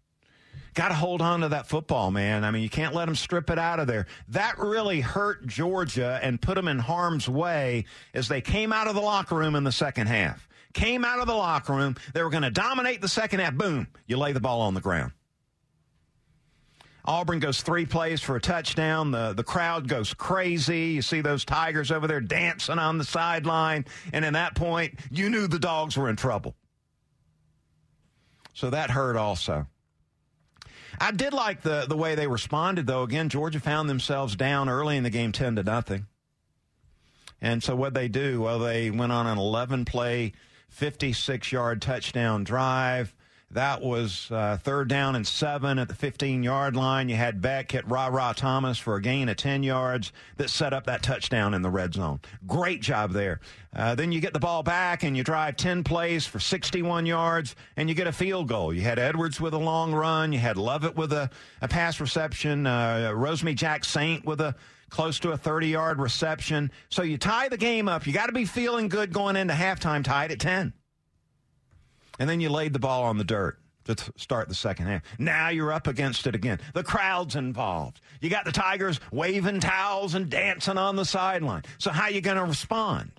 Got 0.74 0.88
to 0.88 0.94
hold 0.94 1.20
on 1.20 1.40
to 1.40 1.48
that 1.48 1.66
football, 1.66 2.10
man. 2.10 2.44
I 2.44 2.52
mean, 2.52 2.62
you 2.62 2.70
can't 2.70 2.94
let 2.94 3.06
them 3.06 3.16
strip 3.16 3.50
it 3.50 3.58
out 3.58 3.80
of 3.80 3.86
there. 3.86 4.06
That 4.28 4.58
really 4.58 5.00
hurt 5.00 5.46
Georgia 5.46 6.20
and 6.22 6.40
put 6.40 6.54
them 6.54 6.68
in 6.68 6.78
harm's 6.78 7.28
way 7.28 7.86
as 8.14 8.28
they 8.28 8.40
came 8.40 8.72
out 8.72 8.86
of 8.86 8.94
the 8.94 9.00
locker 9.00 9.34
room 9.34 9.56
in 9.56 9.64
the 9.64 9.72
second 9.72 10.06
half. 10.06 10.48
Came 10.72 11.04
out 11.04 11.18
of 11.18 11.26
the 11.26 11.34
locker 11.34 11.72
room. 11.72 11.96
They 12.14 12.22
were 12.22 12.30
going 12.30 12.44
to 12.44 12.50
dominate 12.50 13.00
the 13.00 13.08
second 13.08 13.40
half. 13.40 13.54
Boom. 13.54 13.88
You 14.06 14.16
lay 14.16 14.32
the 14.32 14.40
ball 14.40 14.60
on 14.60 14.74
the 14.74 14.80
ground. 14.80 15.10
Auburn 17.04 17.38
goes 17.38 17.62
three 17.62 17.86
plays 17.86 18.20
for 18.20 18.36
a 18.36 18.40
touchdown. 18.40 19.10
The, 19.10 19.32
the 19.32 19.44
crowd 19.44 19.88
goes 19.88 20.14
crazy. 20.14 20.88
You 20.88 21.02
see 21.02 21.20
those 21.20 21.44
Tigers 21.44 21.90
over 21.90 22.06
there 22.06 22.20
dancing 22.20 22.78
on 22.78 22.98
the 22.98 23.04
sideline. 23.04 23.86
And 24.12 24.24
in 24.24 24.34
that 24.34 24.54
point, 24.54 24.98
you 25.10 25.30
knew 25.30 25.46
the 25.46 25.58
dogs 25.58 25.96
were 25.96 26.08
in 26.08 26.16
trouble. 26.16 26.54
So 28.54 28.70
that 28.70 28.90
hurt 28.90 29.16
also. 29.16 29.66
I 31.00 31.12
did 31.12 31.32
like 31.32 31.62
the, 31.62 31.86
the 31.88 31.96
way 31.96 32.14
they 32.14 32.26
responded, 32.26 32.86
though. 32.86 33.02
Again, 33.02 33.30
Georgia 33.30 33.60
found 33.60 33.88
themselves 33.88 34.36
down 34.36 34.68
early 34.68 34.96
in 34.96 35.02
the 35.02 35.10
game, 35.10 35.32
10 35.32 35.56
to 35.56 35.62
nothing. 35.62 36.06
And 37.40 37.62
so 37.62 37.74
what 37.74 37.94
they 37.94 38.08
do? 38.08 38.42
Well, 38.42 38.58
they 38.58 38.90
went 38.90 39.12
on 39.12 39.26
an 39.26 39.38
11 39.38 39.86
play, 39.86 40.32
56 40.68 41.52
yard 41.52 41.80
touchdown 41.80 42.44
drive. 42.44 43.14
That 43.52 43.82
was 43.82 44.30
uh, 44.30 44.58
third 44.62 44.86
down 44.86 45.16
and 45.16 45.26
seven 45.26 45.80
at 45.80 45.88
the 45.88 45.94
15 45.94 46.44
yard 46.44 46.76
line. 46.76 47.08
You 47.08 47.16
had 47.16 47.40
Beck 47.40 47.72
hit 47.72 47.84
Rara 47.88 48.32
Thomas 48.36 48.78
for 48.78 48.94
a 48.94 49.02
gain 49.02 49.28
of 49.28 49.38
10 49.38 49.64
yards 49.64 50.12
that 50.36 50.50
set 50.50 50.72
up 50.72 50.86
that 50.86 51.02
touchdown 51.02 51.52
in 51.52 51.62
the 51.62 51.70
red 51.70 51.94
zone. 51.94 52.20
Great 52.46 52.80
job 52.80 53.10
there. 53.10 53.40
Uh, 53.74 53.96
then 53.96 54.12
you 54.12 54.20
get 54.20 54.32
the 54.32 54.38
ball 54.38 54.62
back 54.62 55.02
and 55.02 55.16
you 55.16 55.24
drive 55.24 55.56
10 55.56 55.82
plays 55.82 56.26
for 56.26 56.38
61 56.38 57.06
yards 57.06 57.56
and 57.76 57.88
you 57.88 57.94
get 57.96 58.06
a 58.06 58.12
field 58.12 58.46
goal. 58.46 58.72
You 58.72 58.82
had 58.82 59.00
Edwards 59.00 59.40
with 59.40 59.54
a 59.54 59.58
long 59.58 59.92
run. 59.92 60.32
You 60.32 60.38
had 60.38 60.56
Lovett 60.56 60.94
with 60.94 61.12
a, 61.12 61.28
a 61.60 61.66
pass 61.66 62.00
reception. 62.00 62.68
Uh, 62.68 63.10
Rosemy-Jacksaint 63.12 64.24
with 64.24 64.40
a 64.40 64.54
close 64.90 65.18
to 65.20 65.32
a 65.32 65.36
30 65.36 65.66
yard 65.66 65.98
reception. 65.98 66.70
So 66.88 67.02
you 67.02 67.18
tie 67.18 67.48
the 67.48 67.56
game 67.56 67.88
up. 67.88 68.06
You 68.06 68.12
got 68.12 68.26
to 68.26 68.32
be 68.32 68.44
feeling 68.44 68.88
good 68.88 69.12
going 69.12 69.34
into 69.34 69.54
halftime 69.54 70.04
tied 70.04 70.30
at 70.30 70.38
10 70.38 70.72
and 72.20 72.28
then 72.28 72.40
you 72.40 72.50
laid 72.50 72.74
the 72.74 72.78
ball 72.78 73.02
on 73.02 73.18
the 73.18 73.24
dirt. 73.24 73.58
to 73.84 73.96
start 74.16 74.48
the 74.48 74.54
second 74.54 74.86
half. 74.86 75.02
Now 75.18 75.48
you're 75.48 75.72
up 75.72 75.86
against 75.88 76.26
it 76.26 76.34
again. 76.34 76.60
The 76.74 76.84
crowd's 76.84 77.34
involved. 77.34 78.00
You 78.20 78.28
got 78.28 78.44
the 78.44 78.52
Tigers 78.52 79.00
waving 79.10 79.60
towels 79.60 80.14
and 80.14 80.28
dancing 80.28 80.76
on 80.76 80.94
the 80.96 81.06
sideline. 81.06 81.62
So 81.78 81.90
how 81.90 82.08
you 82.08 82.20
going 82.20 82.36
to 82.36 82.44
respond? 82.44 83.12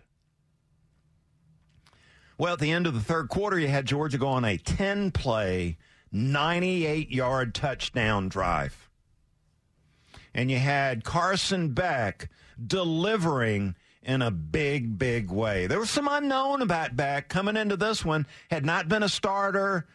Well, 2.37 2.53
at 2.53 2.59
the 2.59 2.71
end 2.71 2.85
of 2.87 2.93
the 2.93 3.01
third 3.01 3.27
quarter, 3.27 3.59
you 3.59 3.67
had 3.67 3.85
Georgia 3.87 4.19
go 4.19 4.27
on 4.27 4.45
a 4.45 4.57
10 4.57 5.11
play, 5.11 5.77
98 6.11 7.09
yard 7.11 7.55
touchdown 7.55 8.29
drive. 8.29 8.89
And 10.33 10.49
you 10.49 10.57
had 10.57 11.03
Carson 11.03 11.69
Beck 11.73 12.29
delivering 12.65 13.75
in 14.03 14.21
a 14.21 14.31
big, 14.31 14.97
big 14.97 15.29
way. 15.29 15.67
There 15.67 15.79
was 15.79 15.89
some 15.89 16.07
unknown 16.09 16.61
about 16.61 16.95
Beck 16.95 17.29
coming 17.29 17.57
into 17.57 17.77
this 17.77 18.03
one, 18.03 18.25
had 18.49 18.65
not 18.65 18.87
been 18.87 19.03
a 19.03 19.09
starter 19.09 19.87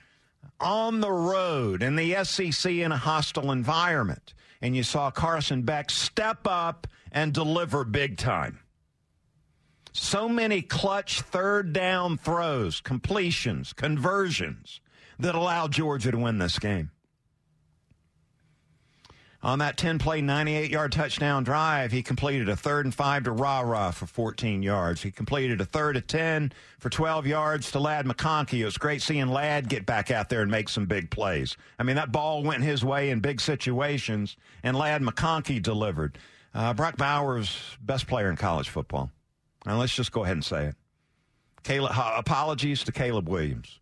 on 0.61 1.01
the 1.01 1.11
road 1.11 1.83
in 1.83 1.97
the 1.97 2.25
SEC 2.25 2.71
in 2.71 2.93
a 2.93 2.97
hostile 2.97 3.51
environment. 3.51 4.33
And 4.63 4.77
you 4.77 4.83
saw 4.83 5.11
Carson 5.11 5.63
Beck 5.63 5.91
step 5.91 6.47
up 6.47 6.87
and 7.13 7.33
deliver 7.33 7.85
big 7.85 8.17
time. 8.17 8.61
So 9.93 10.29
many 10.29 10.63
clutch 10.63 11.23
third 11.23 11.73
down 11.73 12.19
throws, 12.19 12.81
completions, 12.81 13.73
conversions 13.73 14.81
that 15.19 15.35
allowed 15.35 15.73
Georgia 15.73 16.11
to 16.11 16.19
win 16.19 16.39
this 16.39 16.59
game. 16.59 16.91
On 19.47 19.61
that 19.61 19.77
10 19.77 20.01
play, 20.01 20.21
98 20.21 20.73
yard 20.73 20.91
touchdown 20.91 21.45
drive, 21.45 21.93
he 21.93 22.03
completed 22.03 22.49
a 22.49 22.57
third 22.57 22.85
and 22.85 22.93
five 22.93 23.23
to 23.23 23.31
Rara 23.31 23.93
for 23.93 24.05
14 24.05 24.61
yards. 24.61 25.03
He 25.03 25.13
completed 25.13 25.61
a 25.61 25.65
third 25.65 25.95
and 25.95 26.09
10 26.09 26.53
for 26.81 26.91
12 26.91 27.29
yards 27.29 27.71
to 27.71 27.79
Ladd 27.79 28.07
McConkey. 28.07 28.59
It 28.59 28.65
was 28.65 28.77
great 28.77 29.03
seeing 29.03 29.29
Ladd 29.29 29.69
get 29.69 29.87
back 29.87 30.11
out 30.11 30.29
there 30.29 30.43
and 30.43 30.51
make 30.51 30.69
some 30.69 30.87
big 30.87 31.13
plays. 31.13 31.57
I 31.79 31.85
mean, 31.85 31.95
that 31.95 32.11
ball 32.11 32.43
went 32.43 32.65
his 32.65 32.85
way 32.85 33.11
in 33.11 33.21
big 33.21 33.41
situations, 33.41 34.37
and 34.65 34.77
Ladd 34.77 35.01
McConkey 35.01 35.63
delivered. 35.63 36.19
Uh, 36.53 36.75
Brock 36.75 36.97
Bowers, 36.97 37.57
best 37.81 38.09
player 38.09 38.29
in 38.29 38.35
college 38.35 38.69
football. 38.69 39.13
Now, 39.65 39.79
let's 39.79 39.95
just 39.95 40.11
go 40.11 40.25
ahead 40.25 40.39
and 40.39 40.45
say 40.45 40.65
it. 40.65 40.75
Caleb, 41.63 41.93
apologies 41.95 42.83
to 42.83 42.91
Caleb 42.91 43.29
Williams. 43.29 43.79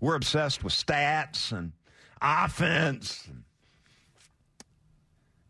We're 0.00 0.16
obsessed 0.16 0.62
with 0.62 0.74
stats 0.74 1.50
and 1.50 1.72
offense. 2.20 3.26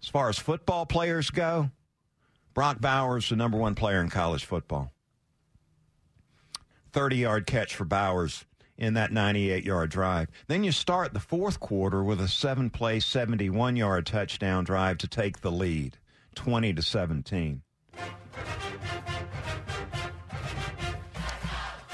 As 0.02 0.08
far 0.08 0.28
as 0.28 0.38
football 0.38 0.84
players 0.84 1.30
go, 1.30 1.70
Brock 2.54 2.80
Bowers, 2.80 3.28
the 3.28 3.36
number 3.36 3.56
one 3.56 3.74
player 3.74 4.00
in 4.00 4.10
college 4.10 4.44
football. 4.44 4.92
30 6.92 7.16
yard 7.16 7.46
catch 7.46 7.74
for 7.74 7.84
Bowers 7.84 8.44
in 8.76 8.94
that 8.94 9.12
98 9.12 9.64
yard 9.64 9.90
drive. 9.90 10.28
Then 10.48 10.64
you 10.64 10.72
start 10.72 11.14
the 11.14 11.20
fourth 11.20 11.60
quarter 11.60 12.02
with 12.02 12.20
a 12.20 12.28
seven 12.28 12.68
play, 12.68 13.00
71 13.00 13.76
yard 13.76 14.04
touchdown 14.06 14.64
drive 14.64 14.98
to 14.98 15.08
take 15.08 15.40
the 15.40 15.52
lead, 15.52 15.98
20 16.34 16.74
to 16.74 16.82
17. 16.82 17.62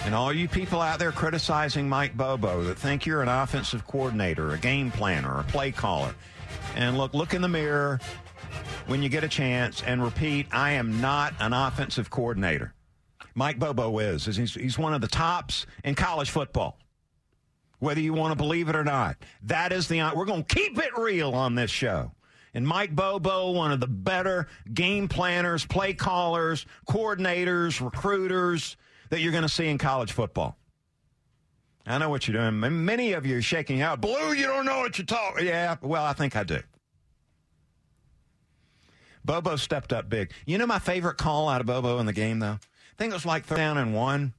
And 0.04 0.14
all 0.14 0.32
you 0.32 0.48
people 0.48 0.80
out 0.80 0.98
there 0.98 1.12
criticizing 1.12 1.86
Mike 1.86 2.16
Bobo 2.16 2.64
that 2.64 2.78
think 2.78 3.04
you're 3.04 3.20
an 3.20 3.28
offensive 3.28 3.86
coordinator, 3.86 4.52
a 4.52 4.58
game 4.58 4.90
planner, 4.90 5.40
a 5.40 5.44
play 5.44 5.70
caller, 5.70 6.14
and 6.78 6.96
look, 6.96 7.12
look 7.12 7.34
in 7.34 7.42
the 7.42 7.48
mirror 7.48 8.00
when 8.86 9.02
you 9.02 9.08
get 9.08 9.24
a 9.24 9.28
chance 9.28 9.82
and 9.82 10.02
repeat, 10.02 10.46
I 10.52 10.72
am 10.72 11.00
not 11.00 11.34
an 11.40 11.52
offensive 11.52 12.08
coordinator. 12.08 12.72
Mike 13.34 13.58
Bobo 13.58 13.98
is. 13.98 14.24
He's, 14.24 14.78
one 14.78 14.94
of 14.94 15.00
the 15.00 15.08
tops 15.08 15.66
in 15.84 15.94
college 15.94 16.30
football, 16.30 16.78
whether 17.80 18.00
you 18.00 18.14
want 18.14 18.32
to 18.32 18.36
believe 18.36 18.68
it 18.68 18.76
or 18.76 18.84
not. 18.84 19.16
That 19.42 19.72
is 19.72 19.88
the, 19.88 20.10
we're 20.14 20.24
going 20.24 20.44
to 20.44 20.54
keep 20.54 20.78
it 20.78 20.96
real 20.96 21.34
on 21.34 21.56
this 21.56 21.70
show. 21.70 22.12
And 22.54 22.66
Mike 22.66 22.94
Bobo, 22.94 23.50
one 23.50 23.72
of 23.72 23.80
the 23.80 23.86
better 23.86 24.46
game 24.72 25.08
planners, 25.08 25.66
play 25.66 25.94
callers, 25.94 26.64
coordinators, 26.88 27.84
recruiters, 27.84 28.76
that 29.10 29.20
you're 29.20 29.32
going 29.32 29.42
to 29.42 29.48
see 29.48 29.68
in 29.68 29.78
college 29.78 30.12
football. 30.12 30.56
I 31.88 31.96
know 31.96 32.10
what 32.10 32.28
you're 32.28 32.50
doing. 32.50 32.84
Many 32.84 33.12
of 33.12 33.24
you 33.24 33.38
are 33.38 33.42
shaking 33.42 33.80
out. 33.80 34.00
Blue, 34.02 34.32
you 34.34 34.46
don't 34.46 34.66
know 34.66 34.80
what 34.80 34.98
you're 34.98 35.06
talking. 35.06 35.46
Yeah, 35.46 35.76
well, 35.80 36.04
I 36.04 36.12
think 36.12 36.36
I 36.36 36.44
do. 36.44 36.60
Bobo 39.24 39.56
stepped 39.56 39.92
up 39.92 40.08
big. 40.08 40.32
You 40.46 40.58
know 40.58 40.66
my 40.66 40.78
favorite 40.78 41.16
call 41.16 41.48
out 41.48 41.60
of 41.60 41.66
Bobo 41.66 41.98
in 41.98 42.06
the 42.06 42.12
game, 42.12 42.40
though? 42.40 42.58
I 42.58 42.94
think 42.98 43.10
it 43.10 43.14
was 43.14 43.26
like 43.26 43.46
third 43.46 43.56
down 43.56 43.78
and 43.78 43.94
one. 43.94 44.34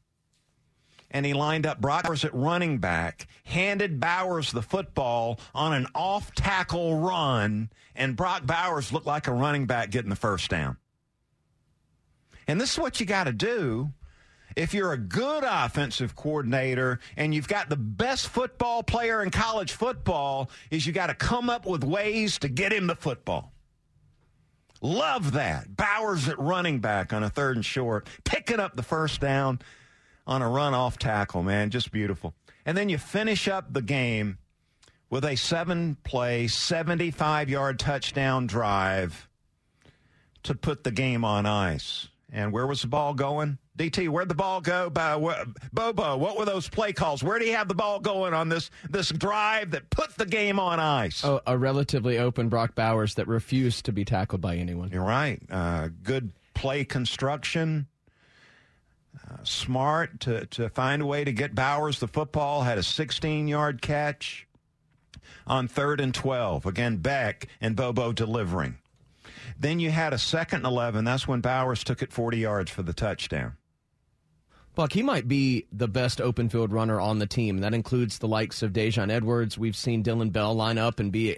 And 1.11 1.25
he 1.25 1.33
lined 1.33 1.65
up 1.65 1.81
Brock 1.81 2.03
Bowers 2.03 2.23
at 2.23 2.33
running 2.35 2.77
back, 2.77 3.27
handed 3.43 3.99
Bowers 3.99 4.51
the 4.51 4.61
football 4.61 5.39
on 5.55 5.73
an 5.73 5.87
off 5.95 6.35
tackle 6.35 6.99
run, 6.99 7.71
and 7.95 8.15
Brock 8.15 8.45
Bowers 8.45 8.93
looked 8.93 9.07
like 9.07 9.25
a 9.25 9.33
running 9.33 9.65
back 9.65 9.89
getting 9.89 10.11
the 10.11 10.15
first 10.15 10.51
down. 10.51 10.77
And 12.47 12.61
this 12.61 12.73
is 12.73 12.79
what 12.79 12.99
you 12.99 13.07
got 13.07 13.23
to 13.23 13.33
do 13.33 13.91
if 14.55 14.73
you're 14.73 14.93
a 14.93 14.97
good 14.97 15.43
offensive 15.45 16.15
coordinator 16.15 16.99
and 17.17 17.33
you've 17.33 17.47
got 17.47 17.69
the 17.69 17.75
best 17.75 18.29
football 18.29 18.83
player 18.83 19.21
in 19.21 19.29
college 19.29 19.71
football 19.71 20.49
is 20.71 20.85
you 20.85 20.93
got 20.93 21.07
to 21.07 21.13
come 21.13 21.49
up 21.49 21.65
with 21.65 21.83
ways 21.83 22.39
to 22.39 22.49
get 22.49 22.73
him 22.73 22.87
the 22.87 22.95
football. 22.95 23.51
Love 24.81 25.33
that. 25.33 25.75
Bowers 25.75 26.29
at 26.29 26.39
running 26.39 26.79
back 26.79 27.11
on 27.11 27.23
a 27.23 27.29
third 27.29 27.57
and 27.57 27.65
short, 27.65 28.07
picking 28.23 28.59
up 28.59 28.75
the 28.75 28.83
first 28.83 29.19
down 29.19 29.59
on 30.25 30.41
a 30.41 30.49
run 30.49 30.73
off 30.73 30.97
tackle, 30.97 31.43
man, 31.43 31.69
just 31.69 31.91
beautiful. 31.91 32.33
And 32.65 32.77
then 32.77 32.87
you 32.87 32.97
finish 32.97 33.47
up 33.47 33.73
the 33.73 33.81
game 33.81 34.37
with 35.09 35.25
a 35.25 35.35
seven 35.35 35.97
play, 36.03 36.47
75 36.47 37.49
yard 37.49 37.79
touchdown 37.79 38.47
drive 38.47 39.27
to 40.43 40.55
put 40.55 40.83
the 40.83 40.91
game 40.91 41.25
on 41.25 41.45
ice. 41.45 42.07
And 42.31 42.51
where 42.51 42.67
was 42.67 42.83
the 42.83 42.87
ball 42.87 43.13
going? 43.13 43.57
DT, 43.79 44.09
where'd 44.09 44.27
the 44.27 44.35
ball 44.35 44.59
go? 44.59 44.89
by 44.89 45.17
Bobo, 45.71 46.17
what 46.17 46.37
were 46.37 46.43
those 46.43 46.67
play 46.67 46.91
calls? 46.91 47.23
Where 47.23 47.39
do 47.39 47.45
you 47.45 47.55
have 47.55 47.69
the 47.69 47.73
ball 47.73 48.01
going 48.01 48.33
on 48.33 48.49
this 48.49 48.69
this 48.89 49.07
drive 49.09 49.71
that 49.71 49.89
put 49.89 50.17
the 50.17 50.25
game 50.25 50.59
on 50.59 50.81
ice? 50.81 51.23
Oh, 51.23 51.39
a 51.47 51.57
relatively 51.57 52.17
open 52.17 52.49
Brock 52.49 52.75
Bowers 52.75 53.15
that 53.15 53.25
refused 53.25 53.85
to 53.85 53.93
be 53.93 54.03
tackled 54.03 54.41
by 54.41 54.57
anyone. 54.57 54.89
You're 54.91 55.05
right. 55.05 55.41
Uh, 55.49 55.87
good 56.03 56.33
play 56.53 56.83
construction. 56.83 57.87
Uh, 59.15 59.37
smart 59.43 60.19
to, 60.19 60.45
to 60.47 60.67
find 60.67 61.01
a 61.01 61.05
way 61.05 61.23
to 61.23 61.31
get 61.31 61.55
Bowers 61.55 61.99
the 61.99 62.07
football. 62.09 62.63
Had 62.63 62.77
a 62.77 62.83
16 62.83 63.47
yard 63.47 63.81
catch 63.81 64.45
on 65.47 65.69
third 65.69 66.01
and 66.01 66.13
12. 66.13 66.65
Again, 66.65 66.97
Beck 66.97 67.47
and 67.61 67.77
Bobo 67.77 68.11
delivering. 68.11 68.77
Then 69.57 69.79
you 69.79 69.91
had 69.91 70.11
a 70.11 70.17
second 70.17 70.59
and 70.59 70.67
11. 70.67 71.05
That's 71.05 71.29
when 71.29 71.39
Bowers 71.39 71.81
took 71.85 72.01
it 72.01 72.11
40 72.11 72.39
yards 72.39 72.71
for 72.71 72.83
the 72.83 72.93
touchdown. 72.93 73.53
Buck, 74.79 74.93
he 74.93 75.03
might 75.03 75.27
be 75.27 75.65
the 75.73 75.89
best 75.89 76.21
open 76.21 76.47
field 76.47 76.71
runner 76.71 77.01
on 77.01 77.19
the 77.19 77.27
team. 77.27 77.57
That 77.57 77.73
includes 77.73 78.19
the 78.19 78.29
likes 78.29 78.63
of 78.63 78.71
Daijun 78.71 79.11
Edwards. 79.11 79.57
We've 79.57 79.75
seen 79.75 80.03
Dillon 80.03 80.29
Bell 80.29 80.53
line 80.53 80.77
up 80.77 81.01
and 81.01 81.11
be 81.11 81.35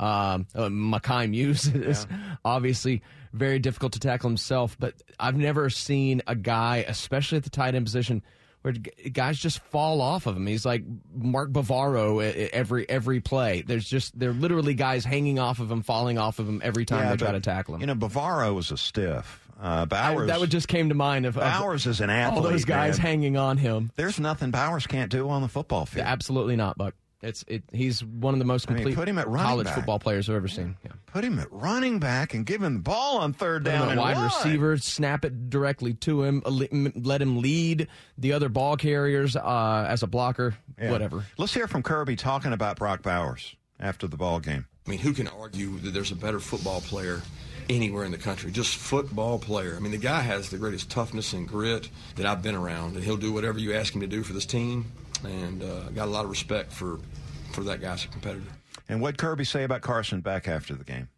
um, 0.00 0.48
uh, 0.56 0.62
Mekhi 0.62 1.30
Mews 1.30 1.66
is 1.72 2.08
yeah. 2.10 2.16
obviously 2.44 3.02
very 3.32 3.60
difficult 3.60 3.92
to 3.92 4.00
tackle 4.00 4.28
himself, 4.28 4.76
but 4.76 4.94
I've 5.20 5.36
never 5.36 5.70
seen 5.70 6.22
a 6.26 6.34
guy, 6.34 6.84
especially 6.88 7.38
at 7.38 7.44
the 7.44 7.50
tight 7.50 7.76
end 7.76 7.86
position, 7.86 8.24
where 8.62 8.74
guys 8.74 9.38
just 9.38 9.60
fall 9.60 10.00
off 10.00 10.26
of 10.26 10.36
him. 10.36 10.48
He's 10.48 10.66
like 10.66 10.82
Mark 11.14 11.52
Bavaro 11.52 12.50
every 12.52 12.88
every 12.88 13.20
play. 13.20 13.62
There's 13.62 13.88
just 13.88 14.18
they're 14.18 14.32
literally 14.32 14.74
guys 14.74 15.04
hanging 15.04 15.38
off 15.38 15.60
of 15.60 15.70
him, 15.70 15.82
falling 15.82 16.18
off 16.18 16.40
of 16.40 16.48
him 16.48 16.60
every 16.64 16.86
time 16.86 17.04
yeah, 17.04 17.10
they 17.10 17.18
try 17.18 17.30
to 17.30 17.40
tackle 17.40 17.76
him. 17.76 17.82
You 17.82 17.86
know, 17.86 17.94
Bavaro 17.94 18.52
was 18.52 18.72
a 18.72 18.76
stiff. 18.76 19.46
Uh, 19.60 19.84
Bowers. 19.86 20.24
I, 20.24 20.32
that 20.32 20.40
would 20.40 20.50
just 20.50 20.68
came 20.68 20.88
to 20.88 20.94
mind 20.94 21.26
of 21.26 21.34
Bowers 21.34 21.86
of, 21.86 21.90
is 21.90 22.00
an 22.00 22.08
athlete. 22.10 22.44
All 22.44 22.50
those 22.50 22.64
guys 22.64 22.98
man. 22.98 23.06
hanging 23.06 23.36
on 23.36 23.58
him. 23.58 23.92
There's 23.96 24.18
nothing 24.18 24.50
Bowers 24.50 24.86
can't 24.86 25.10
do 25.10 25.28
on 25.28 25.42
the 25.42 25.48
football 25.48 25.84
field. 25.86 26.06
Absolutely 26.06 26.56
not, 26.56 26.78
Buck. 26.78 26.94
It's 27.22 27.44
it. 27.46 27.64
He's 27.70 28.02
one 28.02 28.32
of 28.32 28.38
the 28.38 28.46
most 28.46 28.66
complete 28.66 28.84
I 28.84 28.86
mean, 28.86 28.94
put 28.94 29.08
him 29.08 29.18
at 29.18 29.26
college 29.26 29.66
back. 29.66 29.74
football 29.74 29.98
players 29.98 30.30
I've 30.30 30.36
ever 30.36 30.48
seen. 30.48 30.76
Yeah. 30.82 30.92
Put 31.04 31.22
him 31.22 31.38
at 31.38 31.52
running 31.52 31.98
back 31.98 32.32
and 32.32 32.46
give 32.46 32.62
him 32.62 32.74
the 32.74 32.80
ball 32.80 33.18
on 33.18 33.34
third 33.34 33.62
down. 33.62 33.94
wide 33.98 34.16
one. 34.16 34.24
receiver, 34.24 34.78
snap 34.78 35.26
it 35.26 35.50
directly 35.50 35.92
to 35.94 36.22
him. 36.22 36.42
Let 36.46 37.20
him 37.20 37.42
lead 37.42 37.88
the 38.16 38.32
other 38.32 38.48
ball 38.48 38.78
carriers 38.78 39.36
uh, 39.36 39.86
as 39.86 40.02
a 40.02 40.06
blocker. 40.06 40.56
Yeah. 40.80 40.90
Whatever. 40.90 41.26
Let's 41.36 41.52
hear 41.52 41.68
from 41.68 41.82
Kirby 41.82 42.16
talking 42.16 42.54
about 42.54 42.78
Brock 42.78 43.02
Bowers 43.02 43.54
after 43.78 44.06
the 44.06 44.16
ball 44.16 44.40
game. 44.40 44.66
I 44.86 44.90
mean, 44.90 45.00
who 45.00 45.12
can 45.12 45.28
argue 45.28 45.78
that 45.80 45.90
there's 45.90 46.12
a 46.12 46.16
better 46.16 46.40
football 46.40 46.80
player 46.80 47.20
anywhere 47.70 48.04
in 48.04 48.10
the 48.10 48.18
country. 48.18 48.50
Just 48.50 48.76
football 48.76 49.38
player. 49.38 49.74
I 49.76 49.78
mean, 49.78 49.92
the 49.92 49.98
guy 49.98 50.20
has 50.20 50.50
the 50.50 50.58
greatest 50.58 50.90
toughness 50.90 51.32
and 51.32 51.46
grit 51.46 51.88
that 52.16 52.26
I've 52.26 52.42
been 52.42 52.56
around, 52.56 52.96
and 52.96 53.04
he'll 53.04 53.16
do 53.16 53.32
whatever 53.32 53.58
you 53.58 53.74
ask 53.74 53.94
him 53.94 54.00
to 54.00 54.06
do 54.06 54.22
for 54.22 54.32
this 54.32 54.46
team. 54.46 54.86
And 55.24 55.62
uh, 55.62 55.90
got 55.90 56.08
a 56.08 56.10
lot 56.10 56.24
of 56.24 56.30
respect 56.30 56.72
for 56.72 56.98
for 57.52 57.62
that 57.64 57.80
guy 57.80 57.92
as 57.92 58.04
a 58.04 58.08
competitor. 58.08 58.46
And 58.88 59.00
what 59.00 59.18
Kirby 59.18 59.44
say 59.44 59.64
about 59.64 59.82
Carson 59.82 60.20
Beck 60.20 60.48
after 60.48 60.74
the 60.74 60.84
game? 60.84 61.08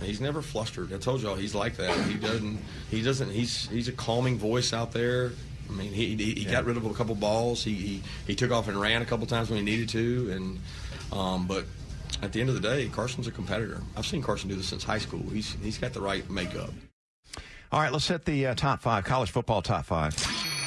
He's 0.00 0.20
never 0.20 0.42
flustered. 0.42 0.92
I 0.92 0.98
told 0.98 1.22
y'all 1.22 1.34
he's 1.34 1.54
like 1.54 1.76
that. 1.76 1.96
He 2.08 2.14
doesn't. 2.14 2.58
He 2.90 3.02
doesn't. 3.02 3.30
He's 3.30 3.68
he's 3.68 3.88
a 3.88 3.92
calming 3.92 4.38
voice 4.38 4.72
out 4.72 4.92
there. 4.92 5.32
I 5.68 5.72
mean, 5.72 5.92
he 5.92 6.16
he, 6.16 6.32
he 6.32 6.44
got 6.44 6.64
rid 6.64 6.76
of 6.76 6.86
a 6.86 6.94
couple 6.94 7.14
balls. 7.14 7.62
He, 7.64 7.74
he 7.74 8.02
he 8.26 8.34
took 8.34 8.50
off 8.50 8.68
and 8.68 8.80
ran 8.80 9.02
a 9.02 9.04
couple 9.04 9.26
times 9.26 9.50
when 9.50 9.58
he 9.58 9.64
needed 9.64 9.88
to, 9.90 10.30
and 10.32 10.60
um, 11.12 11.46
but 11.46 11.66
at 12.20 12.32
the 12.32 12.40
end 12.40 12.48
of 12.48 12.54
the 12.54 12.60
day, 12.60 12.88
Carson's 12.88 13.26
a 13.26 13.30
competitor. 13.30 13.80
I've 13.96 14.06
seen 14.06 14.22
Carson 14.22 14.48
do 14.48 14.56
this 14.56 14.66
since 14.66 14.84
high 14.84 14.98
school. 14.98 15.22
He's 15.30 15.56
he's 15.62 15.78
got 15.78 15.92
the 15.92 16.00
right 16.00 16.28
makeup. 16.28 16.70
All 17.70 17.80
right, 17.80 17.92
let's 17.92 18.08
hit 18.08 18.24
the 18.24 18.48
uh, 18.48 18.54
top 18.54 18.82
five 18.82 19.04
college 19.04 19.30
football 19.30 19.62
top 19.62 19.86
five. 19.86 20.14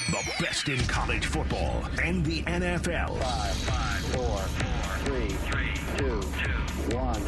The 0.10 0.44
best 0.44 0.70
in 0.70 0.80
college 0.82 1.26
football 1.26 1.84
and 2.04 2.26
the 2.26 2.42
NFL. 2.44 3.20
Five, 3.20 3.56
five, 3.56 4.06
four, 4.06 4.40
three, 5.06 5.30
three, 5.30 5.74
two, 5.98 6.22
two, 6.22 6.96
one. 6.96 7.22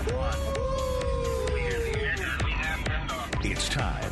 It's 3.44 3.70
time 3.70 4.04
for 4.04 4.07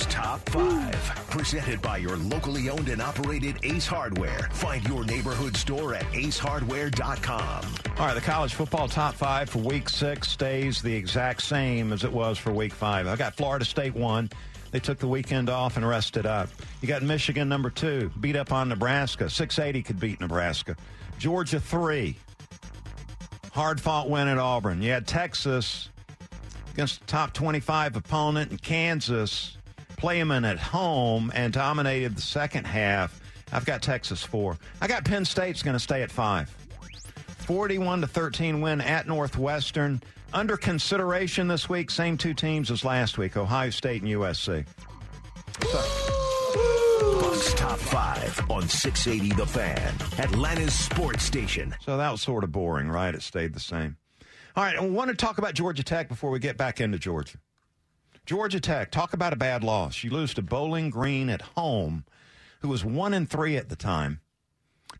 Top 0.00 0.48
5. 0.50 0.92
Presented 1.30 1.80
by 1.80 1.98
your 1.98 2.16
locally 2.16 2.68
owned 2.68 2.88
and 2.88 3.00
operated 3.00 3.56
Ace 3.62 3.86
Hardware. 3.86 4.48
Find 4.52 4.86
your 4.88 5.04
neighborhood 5.04 5.56
store 5.56 5.94
at 5.94 6.04
acehardware.com. 6.06 7.64
All 7.98 8.06
right, 8.06 8.14
the 8.14 8.20
college 8.20 8.54
football 8.54 8.88
top 8.88 9.14
five 9.14 9.48
for 9.48 9.60
week 9.60 9.88
six 9.88 10.28
stays 10.30 10.82
the 10.82 10.94
exact 10.94 11.42
same 11.42 11.92
as 11.92 12.04
it 12.04 12.12
was 12.12 12.38
for 12.38 12.52
week 12.52 12.72
five. 12.72 13.06
I 13.06 13.16
got 13.16 13.36
Florida 13.36 13.64
State 13.64 13.94
one. 13.94 14.30
They 14.70 14.80
took 14.80 14.98
the 14.98 15.08
weekend 15.08 15.48
off 15.48 15.76
and 15.76 15.86
rested 15.86 16.26
up. 16.26 16.48
You 16.80 16.88
got 16.88 17.02
Michigan 17.02 17.48
number 17.48 17.70
two, 17.70 18.10
beat 18.20 18.34
up 18.34 18.52
on 18.52 18.68
Nebraska. 18.68 19.30
680 19.30 19.82
could 19.84 20.00
beat 20.00 20.20
Nebraska. 20.20 20.76
Georgia 21.18 21.60
three, 21.60 22.16
hard 23.52 23.80
fought 23.80 24.10
win 24.10 24.26
at 24.26 24.38
Auburn. 24.38 24.82
You 24.82 24.90
had 24.90 25.06
Texas 25.06 25.90
against 26.72 27.00
the 27.00 27.06
top 27.06 27.32
25 27.32 27.94
opponent 27.96 28.50
in 28.50 28.58
Kansas, 28.58 29.56
in 30.12 30.44
at 30.44 30.58
home 30.58 31.32
and 31.34 31.52
dominated 31.52 32.16
the 32.16 32.22
second 32.22 32.66
half. 32.66 33.20
I've 33.52 33.64
got 33.64 33.82
Texas 33.82 34.22
four. 34.22 34.58
I 34.80 34.86
got 34.86 35.04
Penn 35.04 35.24
State's 35.24 35.62
going 35.62 35.74
to 35.74 35.80
stay 35.80 36.02
at 36.02 36.10
five. 36.10 36.48
41 37.38 38.00
to 38.00 38.06
13 38.06 38.60
win 38.60 38.80
at 38.80 39.06
Northwestern. 39.06 40.02
Under 40.32 40.56
consideration 40.56 41.46
this 41.46 41.68
week, 41.68 41.90
same 41.90 42.16
two 42.16 42.34
teams 42.34 42.70
as 42.70 42.84
last 42.84 43.18
week, 43.18 43.36
Ohio 43.36 43.70
State 43.70 44.02
and 44.02 44.10
USC. 44.10 44.66
Buck's 47.20 47.54
Top 47.54 47.78
5 47.78 48.50
on 48.50 48.68
680 48.68 49.34
The 49.36 49.46
Fan, 49.46 49.94
Atlanta's 50.18 50.72
sports 50.72 51.24
station. 51.24 51.74
So 51.80 51.96
that 51.96 52.10
was 52.10 52.22
sort 52.22 52.44
of 52.44 52.52
boring, 52.52 52.88
right? 52.88 53.14
It 53.14 53.22
stayed 53.22 53.54
the 53.54 53.60
same. 53.60 53.96
All 54.56 54.64
right, 54.64 54.76
I 54.76 54.80
want 54.86 55.10
to 55.10 55.16
talk 55.16 55.38
about 55.38 55.54
Georgia 55.54 55.82
Tech 55.82 56.08
before 56.08 56.30
we 56.30 56.38
get 56.38 56.56
back 56.56 56.80
into 56.80 56.98
Georgia. 56.98 57.38
Georgia 58.26 58.60
Tech, 58.60 58.90
talk 58.90 59.12
about 59.12 59.32
a 59.32 59.36
bad 59.36 59.62
loss. 59.62 60.02
You 60.02 60.10
lose 60.10 60.34
to 60.34 60.42
Bowling 60.42 60.90
Green 60.90 61.28
at 61.28 61.42
home, 61.42 62.04
who 62.60 62.68
was 62.68 62.84
one 62.84 63.12
and 63.12 63.28
three 63.28 63.56
at 63.56 63.68
the 63.68 63.76
time, 63.76 64.20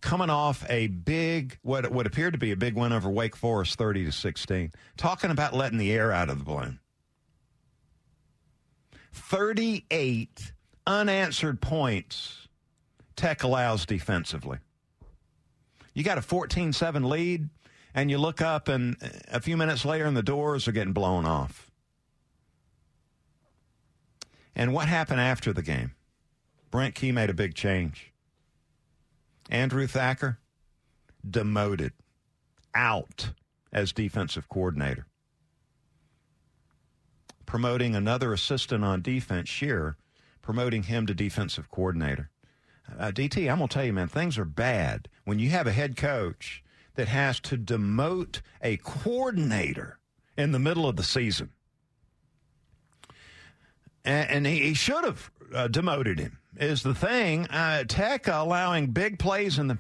coming 0.01 0.31
off 0.31 0.65
a 0.69 0.89
big 0.89 1.59
what 1.63 1.91
what 1.91 2.07
appeared 2.07 2.35
to 2.35 2.39
be 2.39 2.53
a 2.53 2.57
big 2.57 2.75
win 2.75 2.93
over 2.93 3.09
Wake 3.11 3.37
Forest, 3.37 3.79
thirty 3.79 4.05
to 4.05 4.13
sixteen. 4.13 4.73
Talking 4.97 5.31
about 5.31 5.55
letting 5.55 5.79
the 5.79 5.93
air 5.93 6.13
out 6.13 6.29
of 6.29 6.39
the 6.39 6.45
balloon. 6.45 6.81
Thirty-eight 9.13 10.53
unanswered 10.87 11.61
points 11.63 12.45
Tech 13.17 13.43
allows 13.43 13.87
defensively. 13.87 14.59
You 15.95 16.03
got 16.03 16.19
a 16.19 16.23
14-7 16.23 17.09
lead 17.09 17.49
and 17.95 18.11
you 18.11 18.19
look 18.19 18.41
up 18.41 18.69
and 18.69 18.97
a 19.29 19.41
few 19.41 19.57
minutes 19.57 19.85
later 19.85 20.07
and 20.07 20.17
the 20.17 20.23
doors 20.23 20.67
are 20.67 20.73
getting 20.73 20.93
blown 20.93 21.25
off. 21.25 21.71
And 24.57 24.73
what 24.73 24.89
happened 24.89 25.21
after 25.21 25.53
the 25.53 25.63
game? 25.63 25.93
Brent 26.71 26.95
Key 26.95 27.13
made 27.13 27.31
a 27.31 27.35
big 27.35 27.55
change. 27.55 28.13
Andrew 29.51 29.87
Thacker 29.87 30.39
demoted, 31.29 31.93
out 32.75 33.31
as 33.73 33.93
defensive 33.93 34.49
coordinator. 34.49 35.07
Promoting 37.47 37.95
another 37.95 38.33
assistant 38.33 38.85
on 38.85 39.03
defense, 39.03 39.49
Sherrer, 39.49 39.97
promoting 40.43 40.85
him 40.85 41.07
to 41.07 41.15
defensive 41.15 41.71
coordinator. 41.71 42.31
Uh, 42.99 43.11
DT, 43.11 43.51
I'm 43.51 43.59
going 43.59 43.69
to 43.69 43.75
tell 43.75 43.85
you, 43.85 43.93
man, 43.93 44.09
things 44.09 44.39
are 44.39 44.45
bad 44.45 45.09
when 45.25 45.39
you 45.39 45.51
have 45.51 45.67
a 45.67 45.73
head 45.73 45.97
coach 45.97 46.63
that 46.95 47.09
has 47.09 47.41
to 47.41 47.57
demote 47.57 48.41
a 48.63 48.77
coordinator 48.79 49.99
in 50.37 50.53
the 50.53 50.59
middle 50.59 50.89
of 50.89 50.97
the 50.97 51.03
season. 51.03 51.51
And, 54.05 54.31
and 54.31 54.47
he, 54.47 54.61
he, 54.61 54.75
should 54.75 55.05
have 55.05 55.31
uh, 55.55 55.69
demoted 55.69 56.19
him, 56.19 56.39
is 56.57 56.83
the 56.83 56.95
thing. 56.95 57.47
Uh, 57.47 57.85
Tech 57.85 58.29
allowing 58.29 58.89
big 58.89 59.19
plays 59.19 59.59
in 59.59 59.69
the 59.69 59.79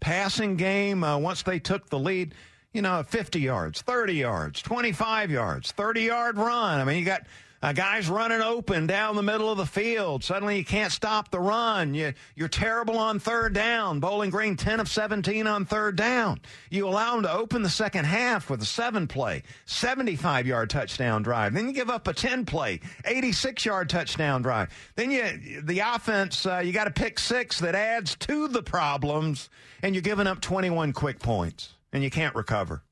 passing 0.00 0.56
game 0.56 1.04
uh, 1.04 1.18
once 1.18 1.42
they 1.42 1.58
took 1.58 1.88
the 1.88 1.98
lead. 1.98 2.34
You 2.72 2.82
know, 2.82 3.02
50 3.02 3.40
yards, 3.40 3.80
30 3.80 4.14
yards, 4.14 4.60
25 4.60 5.30
yards, 5.30 5.72
30 5.72 6.02
yard 6.02 6.36
run. 6.36 6.78
I 6.78 6.84
mean, 6.84 6.98
you 6.98 7.06
got 7.06 7.22
a 7.66 7.74
guy's 7.74 8.08
running 8.08 8.42
open 8.42 8.86
down 8.86 9.16
the 9.16 9.24
middle 9.24 9.50
of 9.50 9.58
the 9.58 9.66
field. 9.66 10.22
Suddenly 10.22 10.56
you 10.56 10.64
can't 10.64 10.92
stop 10.92 11.32
the 11.32 11.40
run. 11.40 11.94
You, 11.94 12.14
you're 12.36 12.46
terrible 12.46 12.96
on 12.96 13.18
third 13.18 13.54
down. 13.54 13.98
Bowling 13.98 14.30
Green 14.30 14.54
10 14.54 14.78
of 14.78 14.88
17 14.88 15.48
on 15.48 15.64
third 15.64 15.96
down. 15.96 16.38
You 16.70 16.86
allow 16.86 17.14
them 17.14 17.24
to 17.24 17.32
open 17.32 17.62
the 17.62 17.68
second 17.68 18.04
half 18.04 18.48
with 18.48 18.62
a 18.62 18.64
seven 18.64 19.08
play, 19.08 19.42
75 19.64 20.46
yard 20.46 20.70
touchdown 20.70 21.24
drive. 21.24 21.54
Then 21.54 21.66
you 21.66 21.72
give 21.72 21.90
up 21.90 22.06
a 22.06 22.12
10 22.12 22.46
play, 22.46 22.78
86 23.04 23.64
yard 23.64 23.88
touchdown 23.88 24.42
drive. 24.42 24.72
Then 24.94 25.10
you, 25.10 25.60
the 25.60 25.80
offense, 25.80 26.46
uh, 26.46 26.58
you 26.58 26.72
got 26.72 26.86
a 26.86 26.92
pick 26.92 27.18
six 27.18 27.58
that 27.58 27.74
adds 27.74 28.14
to 28.14 28.46
the 28.46 28.62
problems 28.62 29.50
and 29.82 29.92
you're 29.92 30.02
giving 30.02 30.28
up 30.28 30.40
21 30.40 30.92
quick 30.92 31.18
points 31.18 31.74
and 31.92 32.04
you 32.04 32.10
can't 32.10 32.36
recover. 32.36 32.84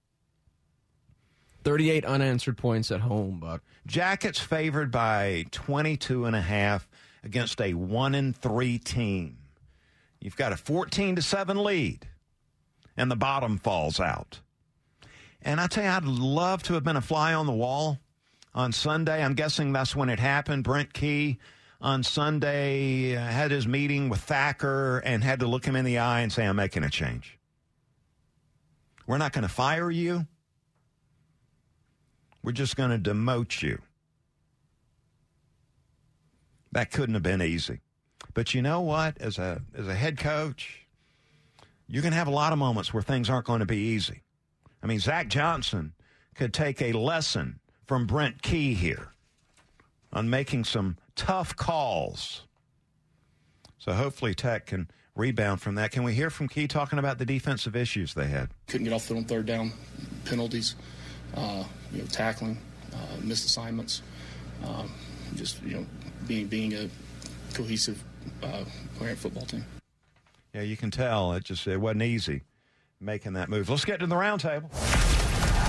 38 1.63 2.05
unanswered 2.05 2.59
points 2.59 2.91
at 2.91 3.01
home, 3.01 3.39
Buck. 3.39 3.63
Jackets 3.87 4.39
favored 4.39 4.91
by 4.91 5.45
22 5.51 6.25
and 6.25 6.35
a 6.35 6.41
half 6.41 6.89
against 7.23 7.61
a 7.61 7.75
1 7.75 8.15
and 8.15 8.37
3 8.37 8.79
team. 8.79 9.39
You've 10.21 10.37
got 10.37 10.53
a 10.53 10.57
14 10.57 11.17
to 11.17 11.23
7 11.23 11.63
lead 11.63 12.09
and 12.97 13.11
the 13.11 13.17
bottom 13.17 13.59
falls 13.59 14.01
out. 14.01 14.41
And 15.43 15.61
I 15.61 15.67
tell 15.67 15.85
you 15.85 15.91
I'd 15.91 16.05
love 16.05 16.63
to 16.65 16.75
have 16.75 16.85
been 16.85 16.97
a 16.97 17.03
fly 17.03 17.35
on 17.35 17.47
the 17.47 17.53
wall 17.53 17.99
on 18.55 18.73
Sunday. 18.73 19.23
I'm 19.23 19.35
guessing 19.35 19.73
that's 19.73 19.95
when 19.95 20.09
it 20.09 20.19
happened. 20.19 20.65
Brent 20.65 20.95
Key 20.95 21.39
on 21.81 22.03
Sunday 22.03 23.17
uh, 23.17 23.21
had 23.21 23.51
his 23.51 23.67
meeting 23.67 24.09
with 24.09 24.21
Thacker 24.21 24.99
and 24.99 25.23
had 25.23 25.41
to 25.41 25.47
look 25.47 25.67
him 25.67 25.77
in 25.77 25.85
the 25.85 25.99
eye 25.99 26.21
and 26.21 26.33
say 26.33 26.47
I'm 26.47 26.57
making 26.57 26.85
a 26.85 26.91
change. 26.91 27.39
We're 29.07 29.19
not 29.19 29.33
going 29.33 29.43
to 29.43 29.49
fire 29.49 29.91
you. 29.91 30.27
We're 32.45 32.53
just 32.53 32.77
going 32.77 32.91
to 32.91 33.11
demote 33.11 33.63
you. 33.63 33.81
That 36.73 36.91
couldn't 36.91 37.15
have 37.15 37.23
been 37.23 37.41
easy. 37.41 37.81
But 38.35 38.53
you 38.53 38.61
know 38.61 38.83
what? 38.83 39.17
As 39.19 39.39
a 39.39 39.63
as 39.75 39.89
a 39.89 39.95
head 39.95 40.19
coach, 40.19 40.87
you're 41.89 42.03
going 42.03 42.13
to 42.13 42.19
have 42.19 42.29
a 42.29 42.33
lot 42.33 42.53
of 42.53 42.59
moments 42.59 42.93
where 42.93 43.03
things 43.03 43.31
aren't 43.31 43.47
going 43.47 43.61
to 43.61 43.67
be 43.67 43.79
easy. 43.79 44.23
I 44.83 44.87
mean, 44.87 45.01
Zach 45.01 45.29
Johnson 45.29 45.95
could 46.35 46.53
take 46.53 46.83
a 46.83 46.93
lesson 46.93 47.61
from 47.87 48.07
Brent 48.07 48.43
Key 48.43 48.75
here 48.75 49.09
on 50.13 50.29
making 50.29 50.65
some 50.65 50.99
tough 51.17 51.57
calls. 51.57 52.43
So 53.79 53.93
hopefully 53.93 54.35
Tech 54.35 54.67
can 54.67 54.91
rebound 55.15 55.63
from 55.63 55.77
that. 55.77 55.93
Can 55.93 56.03
we 56.03 56.13
hear 56.13 56.29
from 56.29 56.49
Key 56.49 56.69
talking 56.69 56.99
about 56.99 57.19
the 57.19 57.25
defensive 57.25 57.75
issues 57.75 58.13
they 58.13 58.27
had? 58.27 58.51
Couldn't 58.67 58.85
get 58.85 58.93
off 58.93 59.09
the 59.09 59.23
third 59.23 59.47
down, 59.47 59.73
penalties, 60.25 60.75
you 61.93 61.99
know, 61.99 62.07
tackling, 62.11 62.59
uh, 62.93 63.17
missed 63.23 63.45
assignments, 63.45 64.03
um, 64.65 64.91
just 65.37 65.63
you 65.63 65.77
know, 65.77 65.87
being 66.27 66.47
being 66.47 66.75
a 66.75 66.89
cohesive, 67.55 68.03
uh, 68.43 68.65
coherent 68.99 69.19
football 69.19 69.45
team. 69.45 69.65
Yeah, 70.53 70.63
you 70.63 70.77
can 70.77 70.91
tell 70.91 71.33
it 71.33 71.45
just 71.45 71.67
it 71.67 71.81
wasn't 71.81 72.03
easy 72.03 72.43
making 73.01 73.35
that 73.35 73.49
move. 73.49 73.69
Let's 73.69 73.85
get 73.85 74.01
to 74.01 74.07
the 74.07 74.15
roundtable. 74.15 74.71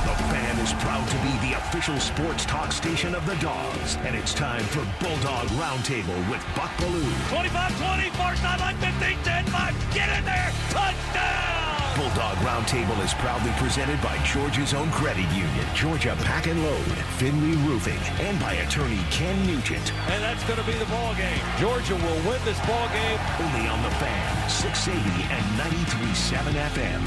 The 0.06 0.14
fan 0.30 0.60
is 0.60 0.72
proud 0.74 1.08
to 1.08 1.18
be 1.18 1.50
the 1.50 1.58
official 1.58 2.00
sports 2.00 2.46
talk 2.46 2.72
station 2.72 3.16
of 3.16 3.26
the 3.26 3.36
Dogs, 3.38 3.98
and 4.04 4.16
it's 4.16 4.36
time 4.36 4.62
for 4.66 4.86
Bulldog 5.04 5.48
Roundtable 5.58 6.30
with 6.30 6.46
Buck 6.56 6.70
Belue. 6.78 7.12
25-20, 7.34 8.12
far 8.12 8.36
sideline, 8.36 8.78
15, 8.78 9.18
10, 9.24 9.46
5, 9.48 9.94
get 9.96 10.20
in 10.20 10.26
there, 10.26 10.52
touchdown! 10.70 11.65
Bulldog 11.96 12.36
Roundtable 12.40 13.02
is 13.06 13.14
proudly 13.14 13.52
presented 13.52 14.02
by 14.02 14.18
Georgia's 14.26 14.74
own 14.74 14.92
credit 14.92 15.26
union, 15.32 15.66
Georgia 15.74 16.14
Pack 16.24 16.48
and 16.48 16.62
Load, 16.62 16.92
Findlay 17.18 17.56
Roofing, 17.66 17.98
and 18.20 18.38
by 18.42 18.52
attorney 18.56 19.00
Ken 19.12 19.48
Nugent. 19.48 19.94
And 20.10 20.22
that's 20.22 20.44
going 20.44 20.60
to 20.60 20.66
be 20.66 20.74
the 20.74 20.86
ball 20.88 21.16
game. 21.16 21.40
Georgia 21.58 21.96
will 21.96 22.30
win 22.30 22.44
this 22.44 22.60
ball 22.68 22.90
game. 22.90 23.20
Only 23.40 23.70
on 23.70 23.82
the 23.82 23.90
fan, 23.92 24.50
680 24.50 25.24
and 25.32 25.46
93.7 25.58 26.52
FM. 26.76 27.02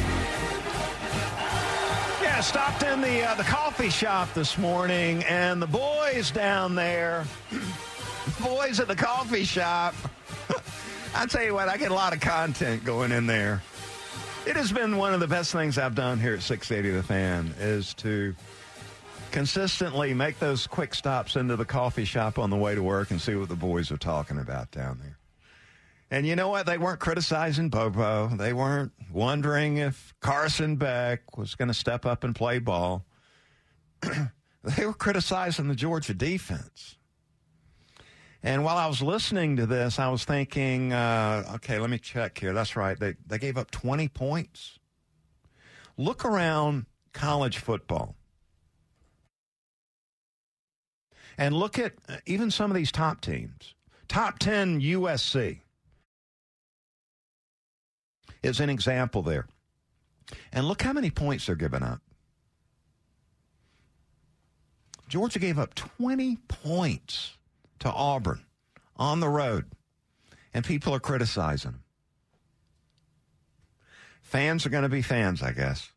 Yeah, 2.22 2.40
stopped 2.40 2.82
in 2.82 3.02
the 3.02 3.28
uh, 3.28 3.34
the 3.34 3.44
coffee 3.44 3.90
shop 3.90 4.32
this 4.32 4.56
morning, 4.56 5.22
and 5.24 5.60
the 5.60 5.66
boys 5.66 6.30
down 6.30 6.74
there, 6.74 7.26
boys 8.42 8.80
at 8.80 8.88
the 8.88 8.96
coffee 8.96 9.44
shop, 9.44 9.94
I 11.14 11.26
tell 11.26 11.42
you 11.42 11.52
what, 11.52 11.68
I 11.68 11.76
get 11.76 11.90
a 11.90 11.94
lot 11.94 12.14
of 12.14 12.20
content 12.20 12.84
going 12.86 13.12
in 13.12 13.26
there. 13.26 13.62
It 14.48 14.56
has 14.56 14.72
been 14.72 14.96
one 14.96 15.12
of 15.12 15.20
the 15.20 15.26
best 15.26 15.52
things 15.52 15.76
I've 15.76 15.94
done 15.94 16.18
here 16.18 16.32
at 16.32 16.40
680 16.40 16.96
The 16.96 17.02
Fan 17.02 17.54
is 17.60 17.92
to 17.94 18.34
consistently 19.30 20.14
make 20.14 20.38
those 20.38 20.66
quick 20.66 20.94
stops 20.94 21.36
into 21.36 21.54
the 21.54 21.66
coffee 21.66 22.06
shop 22.06 22.38
on 22.38 22.48
the 22.48 22.56
way 22.56 22.74
to 22.74 22.82
work 22.82 23.10
and 23.10 23.20
see 23.20 23.34
what 23.34 23.50
the 23.50 23.56
boys 23.56 23.92
are 23.92 23.98
talking 23.98 24.38
about 24.38 24.70
down 24.70 25.00
there. 25.02 25.18
And 26.10 26.26
you 26.26 26.34
know 26.34 26.48
what? 26.48 26.64
They 26.64 26.78
weren't 26.78 26.98
criticizing 26.98 27.68
Bobo. 27.68 28.28
They 28.28 28.54
weren't 28.54 28.92
wondering 29.12 29.76
if 29.76 30.14
Carson 30.20 30.76
Beck 30.76 31.36
was 31.36 31.54
going 31.54 31.68
to 31.68 31.74
step 31.74 32.06
up 32.06 32.24
and 32.24 32.34
play 32.34 32.58
ball. 32.58 33.04
they 34.00 34.86
were 34.86 34.94
criticizing 34.94 35.68
the 35.68 35.74
Georgia 35.74 36.14
defense. 36.14 36.96
And 38.48 38.64
while 38.64 38.78
I 38.78 38.86
was 38.86 39.02
listening 39.02 39.56
to 39.56 39.66
this, 39.66 39.98
I 39.98 40.08
was 40.08 40.24
thinking, 40.24 40.90
uh, 40.90 41.52
okay, 41.56 41.78
let 41.78 41.90
me 41.90 41.98
check 41.98 42.38
here. 42.38 42.54
That's 42.54 42.76
right. 42.76 42.98
They, 42.98 43.14
they 43.26 43.36
gave 43.36 43.58
up 43.58 43.70
20 43.70 44.08
points. 44.08 44.78
Look 45.98 46.24
around 46.24 46.86
college 47.12 47.58
football. 47.58 48.16
And 51.36 51.54
look 51.54 51.78
at 51.78 51.92
uh, 52.08 52.16
even 52.24 52.50
some 52.50 52.70
of 52.70 52.74
these 52.74 52.90
top 52.90 53.20
teams. 53.20 53.74
Top 54.08 54.38
10 54.38 54.80
USC 54.80 55.58
is 58.42 58.60
an 58.60 58.70
example 58.70 59.20
there. 59.20 59.46
And 60.54 60.66
look 60.66 60.80
how 60.80 60.94
many 60.94 61.10
points 61.10 61.44
they're 61.44 61.54
giving 61.54 61.82
up. 61.82 62.00
Georgia 65.06 65.38
gave 65.38 65.58
up 65.58 65.74
20 65.74 66.36
points 66.48 67.34
to 67.80 67.92
Auburn 67.92 68.44
on 68.96 69.20
the 69.20 69.28
road, 69.28 69.66
and 70.52 70.64
people 70.64 70.94
are 70.94 71.00
criticizing 71.00 71.72
them. 71.72 71.82
Fans 74.22 74.66
are 74.66 74.70
going 74.70 74.82
to 74.82 74.88
be 74.88 75.02
fans, 75.02 75.42
I 75.42 75.52
guess. 75.52 75.90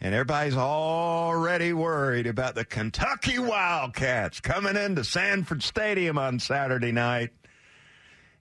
And 0.00 0.12
everybody's 0.12 0.56
already 0.56 1.72
worried 1.72 2.26
about 2.26 2.56
the 2.56 2.64
Kentucky 2.64 3.38
Wildcats 3.38 4.40
coming 4.40 4.74
into 4.74 5.04
Sanford 5.04 5.62
Stadium 5.62 6.18
on 6.18 6.40
Saturday 6.40 6.90
night 6.90 7.30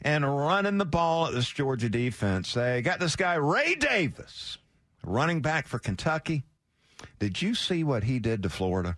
and 0.01 0.25
running 0.25 0.79
the 0.79 0.85
ball 0.85 1.27
at 1.27 1.33
this 1.33 1.47
Georgia 1.47 1.89
defense. 1.89 2.55
They 2.55 2.81
got 2.81 2.99
this 2.99 3.15
guy, 3.15 3.35
Ray 3.35 3.75
Davis, 3.75 4.57
running 5.05 5.41
back 5.41 5.67
for 5.67 5.77
Kentucky. 5.77 6.43
Did 7.19 7.39
you 7.39 7.53
see 7.53 7.83
what 7.83 8.05
he 8.05 8.17
did 8.17 8.41
to 8.41 8.49
Florida? 8.49 8.97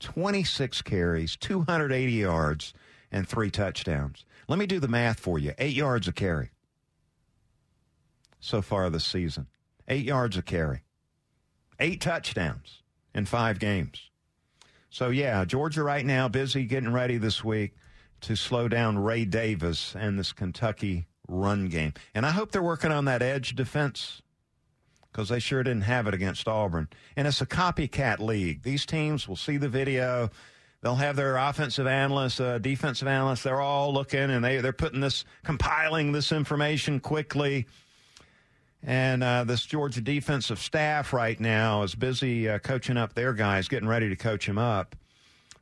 26 0.00 0.82
carries, 0.82 1.36
280 1.36 2.12
yards, 2.12 2.74
and 3.10 3.28
three 3.28 3.50
touchdowns. 3.50 4.24
Let 4.48 4.58
me 4.58 4.66
do 4.66 4.80
the 4.80 4.88
math 4.88 5.20
for 5.20 5.38
you 5.38 5.52
eight 5.58 5.74
yards 5.74 6.08
a 6.08 6.12
carry 6.12 6.50
so 8.40 8.60
far 8.60 8.90
this 8.90 9.04
season. 9.04 9.46
Eight 9.88 10.04
yards 10.04 10.36
a 10.36 10.42
carry, 10.42 10.82
eight 11.78 12.00
touchdowns 12.00 12.82
in 13.14 13.26
five 13.26 13.58
games. 13.58 14.10
So, 14.90 15.10
yeah, 15.10 15.44
Georgia 15.44 15.82
right 15.82 16.04
now 16.04 16.28
busy 16.28 16.64
getting 16.64 16.92
ready 16.92 17.16
this 17.16 17.42
week 17.44 17.74
to 18.22 18.36
slow 18.36 18.68
down 18.68 18.98
Ray 18.98 19.24
Davis 19.24 19.94
and 19.94 20.18
this 20.18 20.32
Kentucky 20.32 21.06
run 21.28 21.68
game. 21.68 21.92
And 22.14 22.24
I 22.24 22.30
hope 22.30 22.52
they're 22.52 22.62
working 22.62 22.92
on 22.92 23.04
that 23.06 23.22
edge 23.22 23.54
defense 23.54 24.22
because 25.14 25.28
they 25.28 25.38
sure 25.38 25.62
didn't 25.62 25.82
have 25.82 26.08
it 26.08 26.14
against 26.14 26.48
Auburn. 26.48 26.88
And 27.16 27.28
it's 27.28 27.40
a 27.40 27.46
copycat 27.46 28.18
league. 28.18 28.64
These 28.64 28.84
teams 28.84 29.28
will 29.28 29.36
see 29.36 29.56
the 29.58 29.68
video. 29.68 30.28
They'll 30.82 30.96
have 30.96 31.14
their 31.14 31.36
offensive 31.36 31.86
analysts, 31.86 32.40
uh, 32.40 32.58
defensive 32.58 33.06
analysts. 33.06 33.44
They're 33.44 33.60
all 33.60 33.94
looking 33.94 34.18
and 34.18 34.44
they, 34.44 34.60
they're 34.60 34.72
putting 34.72 35.00
this, 35.00 35.24
compiling 35.44 36.10
this 36.10 36.32
information 36.32 36.98
quickly. 36.98 37.66
And 38.82 39.22
uh, 39.22 39.44
this 39.44 39.64
Georgia 39.64 40.00
defensive 40.00 40.58
staff 40.58 41.12
right 41.12 41.38
now 41.38 41.84
is 41.84 41.94
busy 41.94 42.48
uh, 42.48 42.58
coaching 42.58 42.96
up 42.96 43.14
their 43.14 43.32
guys, 43.32 43.68
getting 43.68 43.88
ready 43.88 44.08
to 44.08 44.16
coach 44.16 44.46
them 44.46 44.58
up 44.58 44.96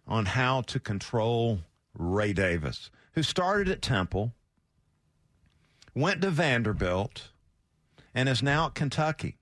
on 0.08 0.24
how 0.24 0.62
to 0.62 0.80
control 0.80 1.60
Ray 1.94 2.32
Davis, 2.32 2.90
who 3.12 3.22
started 3.22 3.68
at 3.68 3.82
Temple, 3.82 4.32
went 5.94 6.22
to 6.22 6.30
Vanderbilt, 6.30 7.28
and 8.14 8.30
is 8.30 8.42
now 8.42 8.66
at 8.66 8.74
Kentucky. 8.74 9.36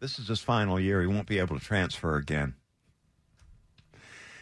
This 0.00 0.18
is 0.18 0.28
his 0.28 0.40
final 0.40 0.80
year. 0.80 1.00
He 1.02 1.06
won't 1.06 1.28
be 1.28 1.38
able 1.38 1.58
to 1.58 1.64
transfer 1.64 2.16
again. 2.16 2.54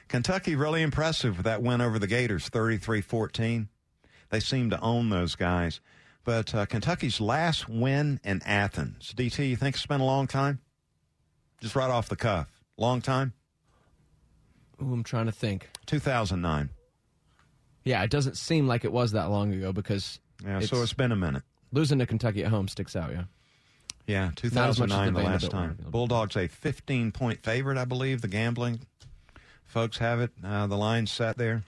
Kentucky 0.06 0.54
really 0.54 0.82
impressive 0.82 1.36
with 1.36 1.44
that 1.44 1.62
win 1.62 1.80
over 1.80 1.98
the 1.98 2.06
Gators, 2.06 2.48
33-14. 2.48 3.68
They 4.30 4.40
seem 4.40 4.70
to 4.70 4.80
own 4.80 5.10
those 5.10 5.34
guys. 5.34 5.80
But 6.24 6.54
uh, 6.54 6.66
Kentucky's 6.66 7.20
last 7.20 7.68
win 7.68 8.20
in 8.22 8.42
Athens. 8.44 9.12
DT, 9.16 9.48
you 9.48 9.56
think 9.56 9.76
it's 9.76 9.86
been 9.86 10.00
a 10.00 10.06
long 10.06 10.26
time? 10.26 10.60
Just 11.60 11.74
right 11.74 11.90
off 11.90 12.08
the 12.08 12.16
cuff. 12.16 12.48
Long 12.76 13.00
time? 13.00 13.32
Ooh, 14.80 14.92
I'm 14.92 15.02
trying 15.02 15.26
to 15.26 15.32
think. 15.32 15.68
2009. 15.86 16.70
Yeah, 17.84 18.02
it 18.02 18.10
doesn't 18.10 18.36
seem 18.36 18.68
like 18.68 18.84
it 18.84 18.92
was 18.92 19.12
that 19.12 19.30
long 19.30 19.52
ago 19.52 19.72
because. 19.72 20.20
Yeah, 20.44 20.60
so 20.60 20.82
it's 20.82 20.92
been 20.92 21.12
a 21.12 21.16
minute. 21.16 21.42
Losing 21.72 21.98
to 21.98 22.06
Kentucky 22.06 22.44
at 22.44 22.50
home 22.50 22.68
sticks 22.68 22.94
out, 22.94 23.10
yeah. 23.10 23.24
Yeah, 24.08 24.30
2009 24.36 25.12
the 25.12 25.20
last 25.20 25.50
time. 25.50 25.76
Bulldogs 25.86 26.34
a 26.34 26.48
15 26.48 27.12
point 27.12 27.42
favorite, 27.42 27.76
I 27.76 27.84
believe. 27.84 28.22
The 28.22 28.28
gambling 28.28 28.80
folks 29.66 29.98
have 29.98 30.20
it. 30.20 30.30
Uh, 30.42 30.66
the 30.66 30.78
line 30.78 31.06
set 31.06 31.36
there. 31.36 31.62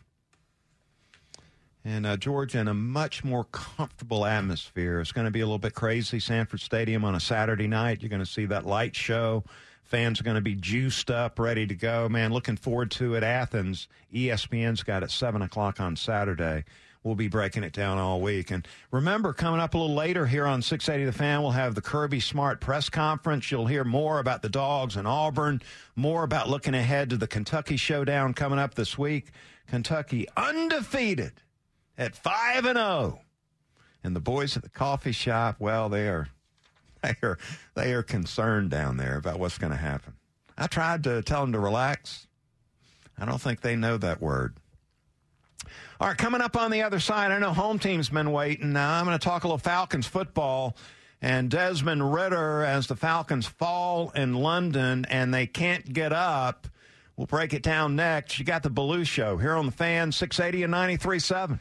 And 1.84 2.06
uh, 2.06 2.16
Georgia 2.16 2.58
in 2.58 2.66
a 2.68 2.74
much 2.74 3.22
more 3.22 3.44
comfortable 3.44 4.24
atmosphere. 4.24 5.00
It's 5.00 5.12
going 5.12 5.26
to 5.26 5.30
be 5.30 5.40
a 5.40 5.46
little 5.46 5.58
bit 5.58 5.74
crazy. 5.74 6.18
Sanford 6.18 6.60
Stadium 6.60 7.04
on 7.04 7.14
a 7.14 7.20
Saturday 7.20 7.66
night. 7.66 8.00
You're 8.00 8.08
going 8.08 8.20
to 8.20 8.26
see 8.26 8.46
that 8.46 8.64
light 8.64 8.96
show. 8.96 9.44
Fans 9.82 10.18
are 10.18 10.24
going 10.24 10.36
to 10.36 10.40
be 10.40 10.54
juiced 10.54 11.10
up, 11.10 11.38
ready 11.38 11.66
to 11.66 11.74
go. 11.74 12.08
Man, 12.08 12.32
looking 12.32 12.56
forward 12.56 12.90
to 12.92 13.16
it. 13.16 13.22
Athens, 13.22 13.86
ESPN's 14.14 14.82
got 14.82 15.02
it 15.02 15.10
7 15.10 15.42
o'clock 15.42 15.78
on 15.78 15.94
Saturday. 15.94 16.64
We'll 17.02 17.14
be 17.14 17.28
breaking 17.28 17.64
it 17.64 17.72
down 17.72 17.96
all 17.96 18.20
week. 18.20 18.50
And 18.50 18.68
remember, 18.90 19.32
coming 19.32 19.58
up 19.58 19.72
a 19.72 19.78
little 19.78 19.94
later 19.94 20.26
here 20.26 20.46
on 20.46 20.60
680 20.60 21.06
The 21.10 21.16
Fan, 21.16 21.40
we'll 21.40 21.52
have 21.52 21.74
the 21.74 21.80
Kirby 21.80 22.20
Smart 22.20 22.60
press 22.60 22.90
conference. 22.90 23.50
You'll 23.50 23.66
hear 23.66 23.84
more 23.84 24.18
about 24.18 24.42
the 24.42 24.50
dogs 24.50 24.96
in 24.96 25.06
Auburn, 25.06 25.62
more 25.96 26.24
about 26.24 26.50
looking 26.50 26.74
ahead 26.74 27.08
to 27.10 27.16
the 27.16 27.26
Kentucky 27.26 27.78
showdown 27.78 28.34
coming 28.34 28.58
up 28.58 28.74
this 28.74 28.98
week. 28.98 29.30
Kentucky 29.66 30.26
undefeated 30.36 31.32
at 31.96 32.14
5 32.14 32.66
and 32.66 32.76
0. 32.76 33.20
And 34.04 34.14
the 34.14 34.20
boys 34.20 34.56
at 34.56 34.62
the 34.62 34.68
coffee 34.70 35.12
shop, 35.12 35.56
well, 35.58 35.88
they 35.88 36.06
are 36.06 36.28
they 37.02 37.14
are 37.22 37.38
they 37.74 37.92
are 37.94 38.02
concerned 38.02 38.70
down 38.70 38.98
there 38.98 39.16
about 39.16 39.38
what's 39.38 39.56
going 39.56 39.72
to 39.72 39.78
happen. 39.78 40.14
I 40.58 40.66
tried 40.66 41.04
to 41.04 41.22
tell 41.22 41.40
them 41.40 41.52
to 41.52 41.58
relax. 41.58 42.26
I 43.18 43.24
don't 43.24 43.40
think 43.40 43.62
they 43.62 43.76
know 43.76 43.96
that 43.96 44.20
word. 44.20 44.56
All 46.00 46.08
right, 46.08 46.16
coming 46.16 46.40
up 46.40 46.56
on 46.56 46.70
the 46.70 46.80
other 46.80 46.98
side, 46.98 47.30
I 47.30 47.38
know 47.38 47.52
home 47.52 47.78
team's 47.78 48.08
been 48.08 48.32
waiting. 48.32 48.72
Now 48.72 48.94
I'm 48.94 49.04
going 49.04 49.18
to 49.18 49.22
talk 49.22 49.44
a 49.44 49.46
little 49.46 49.58
Falcons 49.58 50.06
football 50.06 50.74
and 51.20 51.50
Desmond 51.50 52.14
Ridder 52.14 52.64
as 52.64 52.86
the 52.86 52.96
Falcons 52.96 53.44
fall 53.44 54.10
in 54.16 54.32
London 54.32 55.04
and 55.10 55.34
they 55.34 55.46
can't 55.46 55.92
get 55.92 56.10
up. 56.14 56.68
We'll 57.18 57.26
break 57.26 57.52
it 57.52 57.62
down 57.62 57.96
next. 57.96 58.38
You 58.38 58.46
got 58.46 58.62
the 58.62 58.70
Belue 58.70 59.06
Show 59.06 59.36
here 59.36 59.54
on 59.54 59.66
the 59.66 59.72
fan 59.72 60.10
680 60.10 60.62
and 60.62 60.72
93.7. 60.72 61.60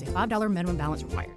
a 0.01 0.11
$5 0.11 0.51
minimum 0.51 0.77
balance 0.77 1.03
required. 1.03 1.31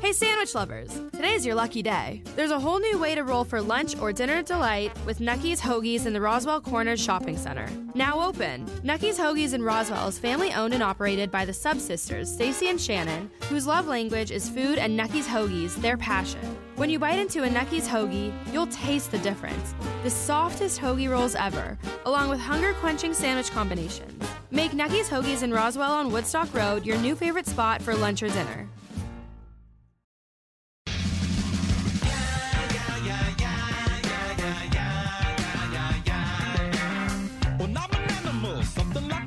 Hey, 0.00 0.12
sandwich 0.12 0.54
lovers! 0.54 1.00
Today's 1.12 1.46
your 1.46 1.54
lucky 1.54 1.82
day. 1.82 2.22
There's 2.34 2.50
a 2.50 2.58
whole 2.58 2.78
new 2.80 2.98
way 2.98 3.14
to 3.14 3.22
roll 3.24 3.44
for 3.44 3.62
lunch 3.62 3.96
or 3.98 4.12
dinner 4.12 4.42
delight 4.42 4.92
with 5.06 5.20
Nucky's 5.20 5.60
Hoagies 5.60 6.06
in 6.06 6.12
the 6.12 6.20
Roswell 6.20 6.60
Corners 6.60 7.00
Shopping 7.00 7.36
Center. 7.36 7.68
Now 7.94 8.20
open. 8.20 8.68
Nucky's 8.82 9.18
Hoagies 9.18 9.54
in 9.54 9.62
Roswell 9.62 10.08
is 10.08 10.18
family 10.18 10.52
owned 10.52 10.74
and 10.74 10.82
operated 10.82 11.30
by 11.30 11.44
the 11.44 11.52
Sub 11.52 11.78
Sisters, 11.78 12.30
Stacy 12.30 12.68
and 12.68 12.80
Shannon, 12.80 13.30
whose 13.44 13.66
love 13.66 13.86
language 13.86 14.30
is 14.30 14.50
food 14.50 14.78
and 14.78 14.96
Nucky's 14.96 15.26
Hoagies, 15.26 15.74
their 15.76 15.96
passion. 15.96 16.40
When 16.76 16.90
you 16.90 16.98
bite 16.98 17.18
into 17.18 17.44
a 17.44 17.50
Nucky's 17.50 17.88
Hoagie, 17.88 18.32
you'll 18.52 18.66
taste 18.66 19.10
the 19.10 19.18
difference. 19.18 19.74
The 20.02 20.10
softest 20.10 20.78
hoagie 20.80 21.08
rolls 21.08 21.34
ever, 21.34 21.78
along 22.04 22.28
with 22.28 22.38
hunger 22.38 22.74
quenching 22.74 23.14
sandwich 23.14 23.50
combinations. 23.50 24.15
Make 24.50 24.74
Nucky's 24.74 25.08
Hoagies 25.08 25.42
in 25.42 25.52
Roswell 25.52 25.92
on 25.92 26.12
Woodstock 26.12 26.52
Road 26.54 26.86
your 26.86 26.98
new 26.98 27.16
favorite 27.16 27.46
spot 27.46 27.82
for 27.82 27.94
lunch 27.94 28.22
or 28.22 28.28
dinner. 28.28 28.68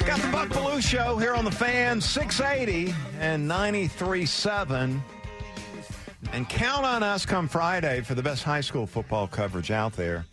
Got 0.06 0.22
the 0.22 0.30
Buck 0.32 0.50
Belue 0.50 0.82
Show 0.82 1.18
here 1.18 1.36
on 1.36 1.46
the 1.46 1.52
fan, 1.52 2.02
680 2.02 2.96
and 3.20 3.48
93.7. 3.50 5.00
And 6.32 6.50
count 6.50 6.86
on 6.86 7.04
us 7.04 7.26
come 7.26 7.48
Friday 7.48 8.02
for 8.02 8.16
the 8.16 8.24
best 8.24 8.44
high 8.44 8.62
school 8.62 8.88
football 8.88 9.28
coverage 9.28 9.70
out 9.70 9.94
there. 9.94 10.26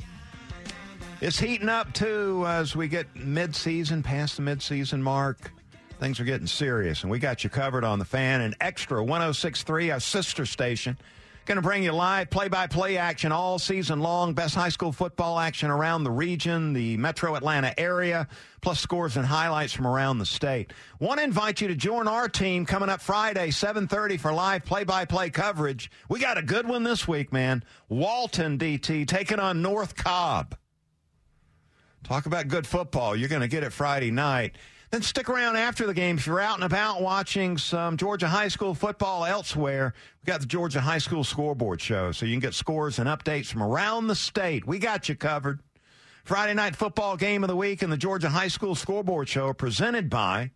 It's 1.23 1.39
heating 1.39 1.71
up 1.71 1.95
too 1.95 2.45
as 2.47 2.77
we 2.77 2.89
get 2.89 3.17
mid-season, 3.17 4.03
past 4.03 4.37
the 4.37 4.43
mid-season 4.43 5.03
mark. 5.03 5.51
Things 5.99 6.21
are 6.21 6.25
getting 6.25 6.47
serious, 6.47 7.03
and 7.03 7.11
we 7.11 7.19
got 7.19 7.43
you 7.43 7.49
covered 7.49 7.85
on 7.85 7.99
the 7.99 8.05
fan 8.05 8.43
and 8.43 8.55
extra 8.61 9.03
1063, 9.03 9.93
our 9.93 10.01
sister 10.01 10.45
station. 10.45 10.99
Going 11.47 11.57
to 11.57 11.63
bring 11.63 11.83
you 11.83 11.93
live 11.93 12.29
play-by-play 12.29 12.99
action 12.99 13.33
all 13.33 13.59
season 13.59 14.01
long. 14.01 14.35
Best 14.35 14.55
high 14.55 14.69
school 14.69 14.93
football 14.93 15.39
action 15.39 15.71
around 15.71 16.05
the 16.05 16.11
region, 16.11 16.75
the 16.75 16.99
metro 16.99 17.35
Atlanta 17.35 17.73
area, 17.81 18.29
plus 18.61 18.79
scores 18.79 19.17
and 19.17 19.25
highlights 19.25 19.73
from 19.73 19.87
around 19.87 20.19
the 20.19 20.27
state. 20.27 20.75
Want 21.01 21.19
to 21.19 21.25
invite 21.25 21.63
you 21.63 21.69
to 21.69 21.77
join 21.77 22.09
our 22.09 22.29
team 22.29 22.67
coming 22.67 22.91
up 22.91 23.01
Friday, 23.01 23.49
7.30 23.49 24.21
for 24.21 24.35
live 24.35 24.67
play-by-play 24.67 25.31
coverage. 25.31 25.91
We 26.11 26.21
got 26.21 26.37
a 26.37 26.43
good 26.43 26.69
one 26.69 26.83
this 26.83 27.09
week, 27.09 27.33
man. 27.33 27.65
Walton 27.89 28.59
DT 28.59 29.07
taking 29.07 29.39
on 29.39 29.63
North 29.63 29.95
Cobb. 29.97 30.57
Talk 32.07 32.27
about 32.27 32.47
good 32.47 32.69
football. 32.69 33.17
You're 33.17 33.29
going 33.29 33.41
to 33.41 33.49
get 33.49 33.65
it 33.65 33.73
Friday 33.73 34.13
night. 34.13 34.55
Then 34.93 35.03
stick 35.03 35.29
around 35.29 35.57
after 35.57 35.89
the 35.89 35.93
game 35.93 36.19
if 36.19 36.27
you're 36.29 36.39
out 36.39 36.55
and 36.55 36.63
about 36.63 37.03
watching 37.03 37.59
some 37.59 37.97
Georgia 37.97 38.29
high 38.29 38.47
school 38.47 38.77
football 38.77 39.25
elsewhere. 39.25 39.93
We 40.23 40.31
got 40.31 40.39
the 40.39 40.47
Georgia 40.47 40.81
High 40.81 40.99
School 40.99 41.25
Scoreboard 41.25 41.81
Show, 41.81 42.13
so 42.13 42.25
you 42.25 42.33
can 42.33 42.39
get 42.39 42.55
scores 42.55 43.01
and 43.01 43.09
updates 43.09 43.47
from 43.47 43.61
around 43.65 44.07
the 44.07 44.15
state. 44.15 44.65
We 44.65 44.79
got 44.79 45.09
you 45.09 45.17
covered. 45.17 45.59
Friday 46.23 46.55
night 46.55 46.77
football 46.77 47.17
game 47.17 47.43
of 47.43 47.49
the 47.49 47.57
week 47.57 47.83
and 47.83 47.93
the 47.93 47.97
Georgia 47.97 48.29
High 48.29 48.49
School 48.49 48.77
Scoreboard 48.77 49.29
Show 49.29 49.53
presented 49.53 50.09
by 50.09 50.53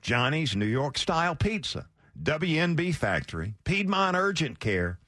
Johnny's 0.00 0.56
New 0.56 0.66
York 0.66 0.98
Style 0.98 1.36
Pizza, 1.36 1.86
WNB 2.20 2.92
Factory, 2.92 3.54
Piedmont 3.62 4.16
Urgent 4.16 4.58
Care, 4.58 4.98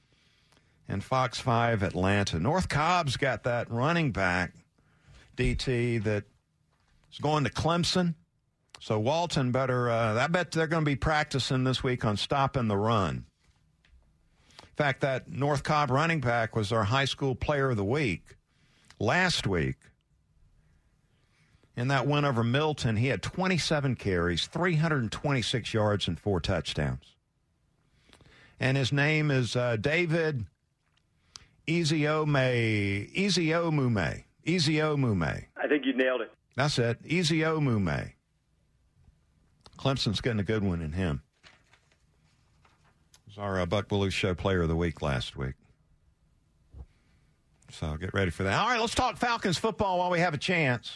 and 0.87 1.03
Fox 1.03 1.37
5 1.37 1.83
Atlanta. 1.83 2.39
North 2.39 2.69
Cobb's 2.69 3.17
got 3.17 3.43
that 3.43 3.69
running 3.69 4.13
back, 4.13 4.53
DT, 5.39 6.03
that 6.03 6.25
is 7.11 7.17
going 7.19 7.45
to 7.45 7.49
Clemson. 7.49 8.15
So 8.81 8.99
Walton 8.99 9.51
better, 9.51 9.89
uh, 9.89 10.15
I 10.21 10.27
bet 10.27 10.51
they're 10.51 10.67
going 10.67 10.83
to 10.83 10.89
be 10.89 10.97
practicing 10.97 11.63
this 11.63 11.81
week 11.81 12.03
on 12.03 12.17
stopping 12.17 12.67
the 12.67 12.77
run. 12.77 13.25
In 14.61 14.75
fact, 14.75 15.01
that 15.01 15.29
North 15.29 15.63
Cobb 15.63 15.91
running 15.91 16.19
back 16.19 16.55
was 16.55 16.71
our 16.71 16.83
high 16.83 17.05
school 17.05 17.35
player 17.35 17.69
of 17.69 17.77
the 17.77 17.85
week 17.85 18.35
last 18.99 19.47
week. 19.47 19.77
In 21.75 21.87
that 21.87 22.05
win 22.05 22.25
over 22.25 22.43
Milton, 22.43 22.97
he 22.97 23.07
had 23.07 23.23
27 23.23 23.95
carries, 23.95 24.45
326 24.47 25.73
yards, 25.73 26.07
and 26.07 26.19
four 26.19 26.41
touchdowns. 26.41 27.15
And 28.59 28.75
his 28.75 28.91
name 28.91 29.31
is 29.31 29.55
uh, 29.55 29.77
David 29.77 30.45
Eziome, 31.65 33.09
Eziomume. 34.45 34.57
Eziomume. 34.59 35.45
I 35.57 35.67
think 35.67 35.85
you 35.85 35.93
nailed 35.93 36.21
it. 36.21 36.31
That's 36.55 36.79
it. 36.79 37.01
Eziomume. 37.03 38.13
Clemson's 39.77 40.21
getting 40.21 40.39
a 40.39 40.43
good 40.43 40.63
one 40.63 40.81
in 40.81 40.91
him. 40.91 41.21
It 41.43 41.49
was 43.27 43.37
our 43.37 43.61
uh, 43.61 43.65
Buck 43.65 43.87
Belue 43.87 44.11
Show 44.11 44.33
Player 44.35 44.63
of 44.63 44.67
the 44.67 44.75
Week 44.75 45.01
last 45.01 45.37
week. 45.37 45.53
So 47.71 47.95
get 47.95 48.13
ready 48.13 48.31
for 48.31 48.43
that. 48.43 48.59
All 48.59 48.67
right, 48.67 48.79
let's 48.79 48.95
talk 48.95 49.17
Falcons 49.17 49.57
football 49.57 49.99
while 49.99 50.09
we 50.09 50.19
have 50.19 50.33
a 50.33 50.37
chance. 50.37 50.91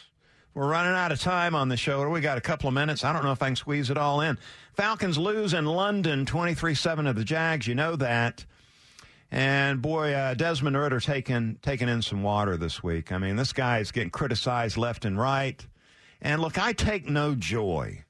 We're 0.53 0.67
running 0.67 0.93
out 0.93 1.11
of 1.11 1.19
time 1.19 1.55
on 1.55 1.69
the 1.69 1.77
show. 1.77 2.07
We 2.09 2.21
got 2.21 2.37
a 2.37 2.41
couple 2.41 2.67
of 2.67 2.73
minutes. 2.73 3.03
I 3.03 3.13
don't 3.13 3.23
know 3.23 3.31
if 3.31 3.41
I 3.41 3.47
can 3.47 3.55
squeeze 3.55 3.89
it 3.89 3.97
all 3.97 4.21
in. 4.21 4.37
Falcons 4.75 5.17
lose 5.17 5.53
in 5.53 5.65
London 5.65 6.25
23 6.25 6.75
7 6.75 7.07
of 7.07 7.15
the 7.15 7.23
Jags. 7.23 7.67
You 7.67 7.75
know 7.75 7.95
that. 7.95 8.45
And 9.33 9.81
boy, 9.81 10.13
uh, 10.13 10.35
Desmond 10.35 10.77
Ridder 10.77 10.99
taking 10.99 11.57
taking 11.63 11.89
in 11.89 12.03
some 12.03 12.21
water 12.21 12.55
this 12.55 12.83
week. 12.83 13.11
I 13.11 13.17
mean, 13.17 13.35
this 13.35 13.51
guy 13.51 13.79
is 13.79 13.91
getting 13.91 14.11
criticized 14.11 14.77
left 14.77 15.05
and 15.05 15.19
right. 15.19 15.65
And 16.21 16.39
look, 16.39 16.59
I 16.59 16.71
take 16.71 17.09
no 17.09 17.33
joy 17.33 18.03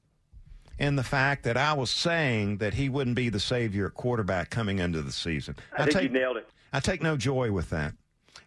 in 0.78 0.98
the 0.98 1.04
fact 1.04 1.46
that 1.46 1.56
I 1.56 1.72
was 1.76 1.90
saying 1.90 2.58
that 2.58 2.74
he 2.74 2.90
wouldn't 2.90 3.16
be 3.16 3.30
the 3.30 3.40
savior 3.40 3.88
at 3.88 3.94
quarterback 3.94 4.50
coming 4.50 4.80
into 4.80 5.02
the 5.02 5.14
season. 5.14 5.56
I, 5.72 5.84
I 5.84 5.86
think 5.86 5.94
take, 5.94 6.04
you 6.04 6.10
nailed 6.10 6.36
it. 6.36 6.50
I 6.74 6.82
take 6.82 7.02
no 7.02 7.16
joy 7.16 7.54
with 7.54 7.70
that. 7.70 7.94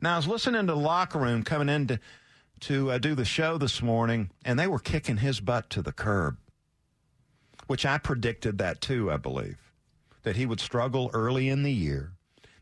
Now, 0.02 0.12
I 0.12 0.16
was 0.18 0.28
listening 0.28 0.66
to 0.66 0.74
the 0.74 0.78
locker 0.78 1.18
room 1.18 1.44
coming 1.44 1.70
in 1.70 1.86
to, 1.86 2.00
to 2.60 2.90
uh, 2.90 2.98
do 2.98 3.14
the 3.14 3.24
show 3.24 3.56
this 3.56 3.80
morning, 3.80 4.28
and 4.44 4.58
they 4.58 4.66
were 4.66 4.80
kicking 4.80 5.16
his 5.16 5.40
butt 5.40 5.70
to 5.70 5.80
the 5.80 5.92
curb, 5.92 6.36
which 7.68 7.86
I 7.86 7.96
predicted 7.96 8.58
that 8.58 8.82
too, 8.82 9.10
I 9.10 9.16
believe, 9.16 9.56
that 10.24 10.36
he 10.36 10.44
would 10.44 10.60
struggle 10.60 11.10
early 11.14 11.48
in 11.48 11.62
the 11.62 11.72
year. 11.72 12.12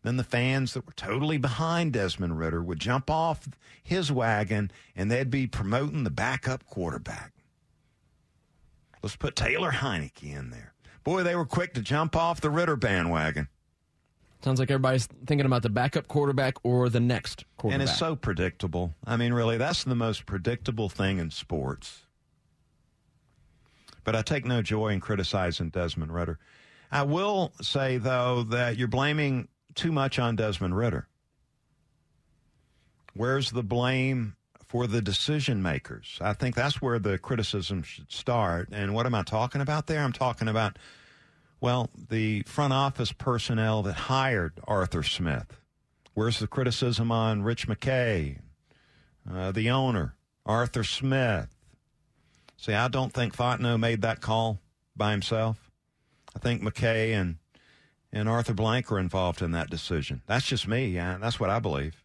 Then 0.04 0.18
the 0.18 0.22
fans 0.22 0.74
that 0.74 0.86
were 0.86 0.92
totally 0.92 1.38
behind 1.38 1.94
Desmond 1.94 2.38
Ridder 2.38 2.62
would 2.62 2.78
jump 2.78 3.10
off 3.10 3.48
his 3.82 4.12
wagon, 4.12 4.70
and 4.94 5.10
they'd 5.10 5.30
be 5.30 5.46
promoting 5.46 6.04
the 6.04 6.10
backup 6.10 6.66
quarterback. 6.66 7.32
Let's 9.02 9.16
put 9.16 9.34
Taylor 9.34 9.72
Heinicke 9.72 10.22
in 10.22 10.50
there. 10.50 10.74
Boy, 11.04 11.22
they 11.22 11.34
were 11.34 11.46
quick 11.46 11.72
to 11.74 11.80
jump 11.80 12.14
off 12.14 12.42
the 12.42 12.50
Ridder 12.50 12.76
bandwagon. 12.76 13.48
Sounds 14.42 14.60
like 14.60 14.70
everybody's 14.70 15.06
thinking 15.26 15.46
about 15.46 15.62
the 15.62 15.70
backup 15.70 16.06
quarterback 16.06 16.56
or 16.64 16.90
the 16.90 17.00
next 17.00 17.46
quarterback. 17.56 17.80
And 17.80 17.88
it's 17.88 17.98
so 17.98 18.14
predictable. 18.14 18.94
I 19.06 19.16
mean, 19.16 19.32
really, 19.32 19.56
that's 19.56 19.84
the 19.84 19.94
most 19.94 20.26
predictable 20.26 20.90
thing 20.90 21.18
in 21.18 21.30
sports. 21.30 22.02
But 24.04 24.14
I 24.14 24.20
take 24.20 24.44
no 24.44 24.60
joy 24.60 24.88
in 24.88 25.00
criticizing 25.00 25.70
Desmond 25.70 26.12
Ridder. 26.14 26.38
I 26.92 27.04
will 27.04 27.54
say, 27.62 27.96
though, 27.96 28.42
that 28.50 28.76
you're 28.76 28.86
blaming 28.86 29.48
too 29.74 29.92
much 29.92 30.18
on 30.18 30.36
Desmond 30.36 30.76
Ridder. 30.76 31.08
Where's 33.14 33.52
the 33.52 33.62
blame 33.62 34.36
for 34.66 34.86
the 34.86 35.00
decision 35.00 35.62
makers? 35.62 36.18
I 36.20 36.32
think 36.32 36.54
that's 36.54 36.82
where 36.82 36.98
the 36.98 37.18
criticism 37.18 37.82
should 37.82 38.10
start. 38.10 38.70
And 38.72 38.94
what 38.94 39.06
am 39.06 39.14
I 39.14 39.22
talking 39.22 39.60
about 39.60 39.86
there? 39.86 40.00
I'm 40.00 40.12
talking 40.12 40.48
about 40.48 40.78
well, 41.64 41.88
the 42.10 42.42
front 42.42 42.74
office 42.74 43.10
personnel 43.12 43.82
that 43.84 43.94
hired 43.94 44.52
Arthur 44.64 45.02
Smith. 45.02 45.56
Where's 46.12 46.38
the 46.38 46.46
criticism 46.46 47.10
on 47.10 47.42
Rich 47.42 47.68
McKay, 47.68 48.40
uh, 49.30 49.50
the 49.50 49.70
owner, 49.70 50.14
Arthur 50.44 50.84
Smith? 50.84 51.48
See, 52.58 52.74
I 52.74 52.88
don't 52.88 53.14
think 53.14 53.34
Fontenot 53.34 53.80
made 53.80 54.02
that 54.02 54.20
call 54.20 54.60
by 54.94 55.12
himself. 55.12 55.70
I 56.36 56.38
think 56.38 56.60
McKay 56.60 57.12
and 57.18 57.36
and 58.14 58.28
Arthur 58.28 58.54
Blank 58.54 58.90
are 58.92 58.98
involved 58.98 59.42
in 59.42 59.50
that 59.50 59.68
decision. 59.68 60.22
That's 60.26 60.46
just 60.46 60.68
me. 60.68 60.86
Yeah, 60.86 61.18
that's 61.20 61.40
what 61.40 61.50
I 61.50 61.58
believe. 61.58 62.02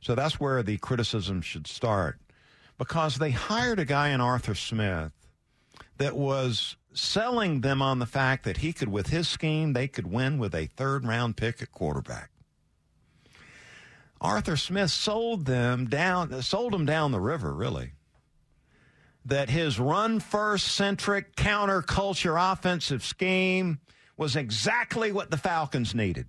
So 0.00 0.14
that's 0.14 0.38
where 0.38 0.62
the 0.62 0.76
criticism 0.76 1.40
should 1.40 1.66
start, 1.66 2.20
because 2.78 3.16
they 3.16 3.30
hired 3.30 3.80
a 3.80 3.84
guy 3.84 4.10
in 4.10 4.20
Arthur 4.20 4.54
Smith 4.54 5.12
that 5.96 6.14
was 6.14 6.76
selling 6.92 7.62
them 7.62 7.82
on 7.82 7.98
the 7.98 8.06
fact 8.06 8.44
that 8.44 8.58
he 8.58 8.72
could, 8.72 8.88
with 8.88 9.08
his 9.08 9.26
scheme, 9.26 9.72
they 9.72 9.88
could 9.88 10.06
win 10.06 10.38
with 10.38 10.54
a 10.54 10.66
third 10.66 11.04
round 11.06 11.36
pick 11.36 11.62
at 11.62 11.72
quarterback. 11.72 12.30
Arthur 14.20 14.56
Smith 14.56 14.90
sold 14.90 15.46
them 15.46 15.86
down, 15.86 16.42
sold 16.42 16.72
them 16.72 16.86
down 16.86 17.12
the 17.12 17.20
river, 17.20 17.52
really. 17.52 17.92
That 19.24 19.50
his 19.50 19.80
run 19.80 20.20
first 20.20 20.68
centric 20.68 21.34
counterculture 21.34 22.52
offensive 22.52 23.04
scheme 23.04 23.80
was 24.16 24.36
exactly 24.36 25.12
what 25.12 25.30
the 25.30 25.36
Falcons 25.36 25.94
needed. 25.94 26.26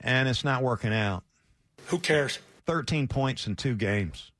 And 0.00 0.28
it's 0.28 0.44
not 0.44 0.62
working 0.62 0.92
out. 0.92 1.22
Who 1.86 1.98
cares? 1.98 2.38
13 2.66 3.08
points 3.08 3.46
in 3.46 3.56
two 3.56 3.74
games 3.74 4.32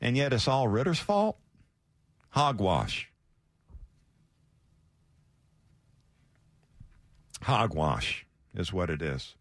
and 0.00 0.16
yet 0.16 0.32
it's 0.32 0.48
all 0.48 0.66
Ridder's 0.66 0.98
fault? 0.98 1.36
Hogwash. 2.30 3.10
Hogwash 7.42 8.26
is 8.54 8.72
what 8.72 8.90
it 8.90 9.02
is. 9.02 9.34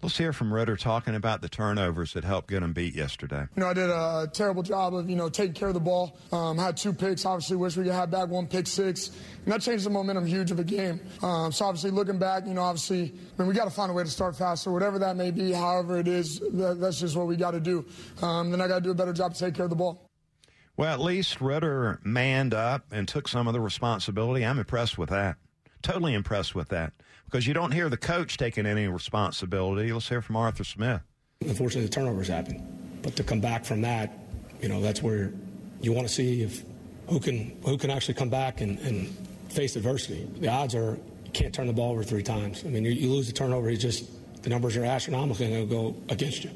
Let's 0.00 0.16
hear 0.16 0.32
from 0.32 0.54
Ridder 0.54 0.76
talking 0.76 1.16
about 1.16 1.40
the 1.40 1.48
turnovers 1.48 2.12
that 2.12 2.22
helped 2.22 2.50
get 2.50 2.62
him 2.62 2.72
beat 2.72 2.94
yesterday. 2.94 3.48
You 3.56 3.60
know, 3.60 3.66
I 3.66 3.72
did 3.72 3.90
a 3.90 4.30
terrible 4.32 4.62
job 4.62 4.94
of, 4.94 5.10
you 5.10 5.16
know, 5.16 5.28
taking 5.28 5.54
care 5.54 5.66
of 5.66 5.74
the 5.74 5.80
ball. 5.80 6.16
Um, 6.30 6.56
had 6.56 6.76
two 6.76 6.92
picks. 6.92 7.26
Obviously, 7.26 7.56
wish 7.56 7.76
we 7.76 7.82
could 7.82 7.92
have 7.92 8.08
back 8.08 8.28
one 8.28 8.46
pick 8.46 8.68
six. 8.68 9.10
And 9.44 9.52
that 9.52 9.60
changed 9.60 9.84
the 9.84 9.90
momentum 9.90 10.24
huge 10.24 10.52
of 10.52 10.60
a 10.60 10.64
game. 10.64 11.00
Um, 11.20 11.50
so, 11.50 11.64
obviously, 11.64 11.90
looking 11.90 12.16
back, 12.16 12.46
you 12.46 12.54
know, 12.54 12.62
obviously, 12.62 13.12
I 13.12 13.42
mean, 13.42 13.48
we 13.48 13.54
got 13.54 13.64
to 13.64 13.70
find 13.70 13.90
a 13.90 13.94
way 13.94 14.04
to 14.04 14.08
start 14.08 14.36
faster, 14.36 14.70
whatever 14.70 15.00
that 15.00 15.16
may 15.16 15.32
be, 15.32 15.50
however 15.50 15.98
it 15.98 16.06
is, 16.06 16.38
that, 16.38 16.78
that's 16.80 17.00
just 17.00 17.16
what 17.16 17.26
we 17.26 17.34
got 17.34 17.50
to 17.50 17.60
do. 17.60 17.84
Um, 18.22 18.52
then 18.52 18.60
I 18.60 18.68
got 18.68 18.76
to 18.76 18.80
do 18.82 18.92
a 18.92 18.94
better 18.94 19.12
job 19.12 19.34
to 19.34 19.40
take 19.40 19.56
care 19.56 19.64
of 19.64 19.70
the 19.70 19.76
ball. 19.76 20.08
Well, 20.76 20.94
at 20.94 21.00
least 21.00 21.40
Ridder 21.40 21.98
manned 22.04 22.54
up 22.54 22.86
and 22.92 23.08
took 23.08 23.26
some 23.26 23.48
of 23.48 23.52
the 23.52 23.60
responsibility. 23.60 24.46
I'm 24.46 24.60
impressed 24.60 24.96
with 24.96 25.08
that. 25.08 25.38
Totally 25.82 26.14
impressed 26.14 26.54
with 26.54 26.68
that 26.68 26.92
because 27.30 27.46
you 27.46 27.54
don't 27.54 27.72
hear 27.72 27.88
the 27.88 27.96
coach 27.96 28.36
taking 28.36 28.66
any 28.66 28.88
responsibility. 28.88 29.92
Let's 29.92 30.08
hear 30.08 30.22
from 30.22 30.36
Arthur 30.36 30.64
Smith. 30.64 31.02
Unfortunately, 31.42 31.82
the 31.86 31.92
turnovers 31.92 32.28
happen, 32.28 32.98
but 33.02 33.14
to 33.16 33.22
come 33.22 33.40
back 33.40 33.64
from 33.64 33.82
that, 33.82 34.18
you 34.60 34.68
know, 34.68 34.80
that's 34.80 35.02
where 35.02 35.32
you 35.80 35.92
want 35.92 36.08
to 36.08 36.12
see 36.12 36.42
if 36.42 36.62
who 37.08 37.20
can 37.20 37.56
who 37.64 37.76
can 37.78 37.90
actually 37.90 38.14
come 38.14 38.28
back 38.28 38.60
and, 38.60 38.78
and 38.80 39.08
face 39.48 39.76
adversity. 39.76 40.28
The 40.40 40.48
odds 40.48 40.74
are 40.74 40.98
you 41.24 41.30
can't 41.32 41.54
turn 41.54 41.66
the 41.66 41.72
ball 41.72 41.92
over 41.92 42.02
three 42.02 42.22
times. 42.22 42.64
I 42.64 42.68
mean, 42.68 42.84
you, 42.84 42.92
you 42.92 43.10
lose 43.10 43.26
the 43.26 43.32
turnover, 43.32 43.70
you 43.70 43.76
just 43.76 44.10
the 44.42 44.50
numbers 44.50 44.76
are 44.76 44.84
astronomical 44.84 45.44
and 45.44 45.54
they'll 45.54 45.66
go 45.66 45.96
against 46.08 46.44
you, 46.44 46.50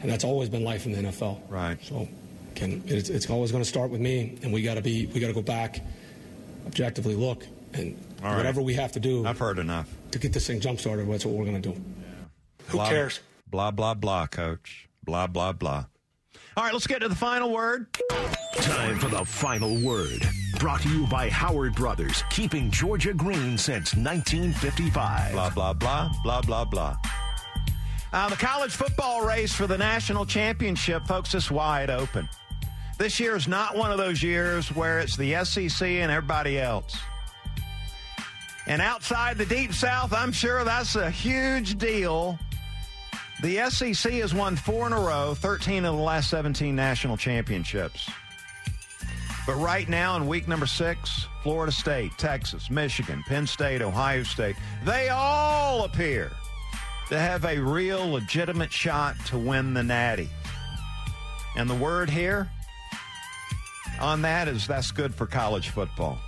and 0.00 0.10
that's 0.10 0.24
always 0.24 0.48
been 0.48 0.62
life 0.62 0.86
in 0.86 0.92
the 0.92 1.10
NFL. 1.10 1.40
Right. 1.48 1.78
So, 1.82 2.06
can 2.54 2.82
it's, 2.86 3.08
it's 3.08 3.28
always 3.30 3.50
going 3.50 3.64
to 3.64 3.68
start 3.68 3.90
with 3.90 4.00
me, 4.00 4.38
and 4.42 4.52
we 4.52 4.62
got 4.62 4.74
to 4.74 4.82
be 4.82 5.06
we 5.06 5.20
got 5.20 5.28
to 5.28 5.32
go 5.32 5.42
back, 5.42 5.80
objectively 6.66 7.16
look, 7.16 7.44
and 7.72 7.98
All 8.22 8.36
whatever 8.36 8.58
right. 8.60 8.66
we 8.66 8.74
have 8.74 8.92
to 8.92 9.00
do. 9.00 9.26
I've 9.26 9.38
heard 9.38 9.58
enough. 9.58 9.88
To 10.12 10.18
get 10.18 10.32
this 10.32 10.46
thing 10.46 10.60
jump 10.60 10.80
started. 10.80 11.10
That's 11.10 11.26
what 11.26 11.34
we're 11.34 11.44
going 11.44 11.60
to 11.60 11.72
do. 11.72 11.80
Who 12.68 12.78
Blah, 12.78 12.88
cares? 12.88 13.20
Blah, 13.48 13.70
blah, 13.70 13.94
blah, 13.94 14.26
coach. 14.26 14.88
Blah, 15.04 15.26
blah, 15.26 15.52
blah. 15.52 15.84
All 16.56 16.64
right, 16.64 16.72
let's 16.72 16.86
get 16.86 17.00
to 17.00 17.08
the 17.08 17.14
final 17.14 17.50
word. 17.50 17.86
Time 18.56 18.98
for 18.98 19.08
the 19.08 19.24
final 19.24 19.76
word. 19.82 20.28
Brought 20.58 20.82
to 20.82 20.88
you 20.88 21.06
by 21.06 21.28
Howard 21.30 21.74
Brothers, 21.74 22.22
keeping 22.30 22.70
Georgia 22.70 23.14
green 23.14 23.56
since 23.56 23.94
1955. 23.96 25.32
Blah, 25.32 25.50
blah, 25.50 25.72
blah, 25.72 26.10
blah, 26.22 26.40
blah, 26.42 26.64
blah. 26.64 26.96
Uh, 28.12 28.28
the 28.28 28.36
college 28.36 28.72
football 28.72 29.26
race 29.26 29.54
for 29.54 29.66
the 29.66 29.78
national 29.78 30.26
championship, 30.26 31.06
folks, 31.06 31.34
is 31.34 31.50
wide 31.50 31.88
open. 31.88 32.28
This 32.98 33.18
year 33.18 33.34
is 33.34 33.48
not 33.48 33.74
one 33.74 33.90
of 33.90 33.96
those 33.96 34.22
years 34.22 34.68
where 34.74 35.00
it's 35.00 35.16
the 35.16 35.42
SEC 35.44 35.88
and 35.88 36.12
everybody 36.12 36.58
else. 36.58 36.96
And 38.66 38.80
outside 38.80 39.38
the 39.38 39.46
Deep 39.46 39.72
South, 39.72 40.12
I'm 40.12 40.32
sure 40.32 40.64
that's 40.64 40.94
a 40.94 41.10
huge 41.10 41.78
deal. 41.78 42.38
The 43.42 43.68
SEC 43.70 44.12
has 44.12 44.32
won 44.32 44.54
four 44.54 44.86
in 44.86 44.92
a 44.92 45.00
row, 45.00 45.34
13 45.34 45.84
of 45.84 45.96
the 45.96 46.02
last 46.02 46.30
17 46.30 46.76
national 46.76 47.16
championships. 47.16 48.08
But 49.46 49.56
right 49.56 49.88
now, 49.88 50.16
in 50.16 50.28
week 50.28 50.46
number 50.46 50.66
six, 50.66 51.26
Florida 51.42 51.72
State, 51.72 52.12
Texas, 52.16 52.70
Michigan, 52.70 53.24
Penn 53.26 53.48
State, 53.48 53.82
Ohio 53.82 54.22
State, 54.22 54.54
they 54.84 55.08
all 55.08 55.82
appear 55.84 56.30
to 57.08 57.18
have 57.18 57.44
a 57.44 57.58
real 57.58 58.08
legitimate 58.08 58.72
shot 58.72 59.16
to 59.26 59.38
win 59.38 59.74
the 59.74 59.82
Natty. 59.82 60.28
And 61.56 61.68
the 61.68 61.74
word 61.74 62.08
here 62.08 62.48
on 64.00 64.22
that 64.22 64.46
is 64.46 64.68
that's 64.68 64.92
good 64.92 65.12
for 65.12 65.26
college 65.26 65.70
football. 65.70 66.18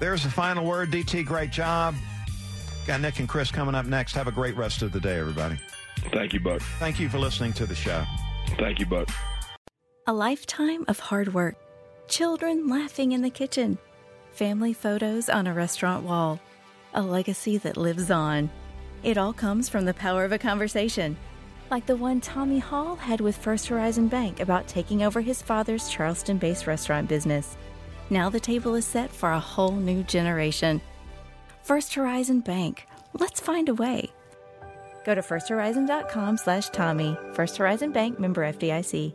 There's 0.00 0.22
the 0.22 0.30
final 0.30 0.64
word. 0.64 0.90
DT, 0.90 1.24
great 1.24 1.50
job. 1.50 1.94
Got 2.86 3.00
Nick 3.00 3.18
and 3.18 3.28
Chris 3.28 3.50
coming 3.50 3.74
up 3.74 3.86
next. 3.86 4.14
Have 4.14 4.28
a 4.28 4.32
great 4.32 4.56
rest 4.56 4.82
of 4.82 4.92
the 4.92 5.00
day, 5.00 5.18
everybody. 5.18 5.58
Thank 6.12 6.32
you, 6.32 6.40
Buck. 6.40 6.62
Thank 6.78 7.00
you 7.00 7.08
for 7.08 7.18
listening 7.18 7.52
to 7.54 7.66
the 7.66 7.74
show. 7.74 8.04
Thank 8.58 8.78
you, 8.78 8.86
Buck. 8.86 9.08
A 10.06 10.12
lifetime 10.12 10.84
of 10.88 10.98
hard 10.98 11.34
work, 11.34 11.56
children 12.06 12.68
laughing 12.68 13.12
in 13.12 13.20
the 13.20 13.28
kitchen, 13.28 13.76
family 14.32 14.72
photos 14.72 15.28
on 15.28 15.46
a 15.46 15.52
restaurant 15.52 16.04
wall, 16.04 16.40
a 16.94 17.02
legacy 17.02 17.58
that 17.58 17.76
lives 17.76 18.10
on. 18.10 18.48
It 19.02 19.18
all 19.18 19.32
comes 19.34 19.68
from 19.68 19.84
the 19.84 19.92
power 19.92 20.24
of 20.24 20.32
a 20.32 20.38
conversation, 20.38 21.16
like 21.70 21.84
the 21.84 21.96
one 21.96 22.20
Tommy 22.22 22.58
Hall 22.58 22.96
had 22.96 23.20
with 23.20 23.36
First 23.36 23.66
Horizon 23.66 24.08
Bank 24.08 24.40
about 24.40 24.66
taking 24.66 25.02
over 25.02 25.20
his 25.20 25.42
father's 25.42 25.90
Charleston 25.90 26.38
based 26.38 26.66
restaurant 26.66 27.08
business. 27.08 27.58
Now 28.10 28.30
the 28.30 28.40
table 28.40 28.74
is 28.74 28.86
set 28.86 29.12
for 29.12 29.32
a 29.32 29.40
whole 29.40 29.72
new 29.72 30.02
generation. 30.02 30.80
First 31.62 31.94
Horizon 31.94 32.40
Bank. 32.40 32.86
Let's 33.12 33.40
find 33.40 33.68
a 33.68 33.74
way. 33.74 34.10
Go 35.04 35.14
to 35.14 35.22
firsthorizon.com 35.22 36.36
slash 36.38 36.68
Tommy. 36.70 37.16
First 37.34 37.56
Horizon 37.56 37.92
Bank 37.92 38.18
member 38.18 38.42
FDIC. 38.50 39.14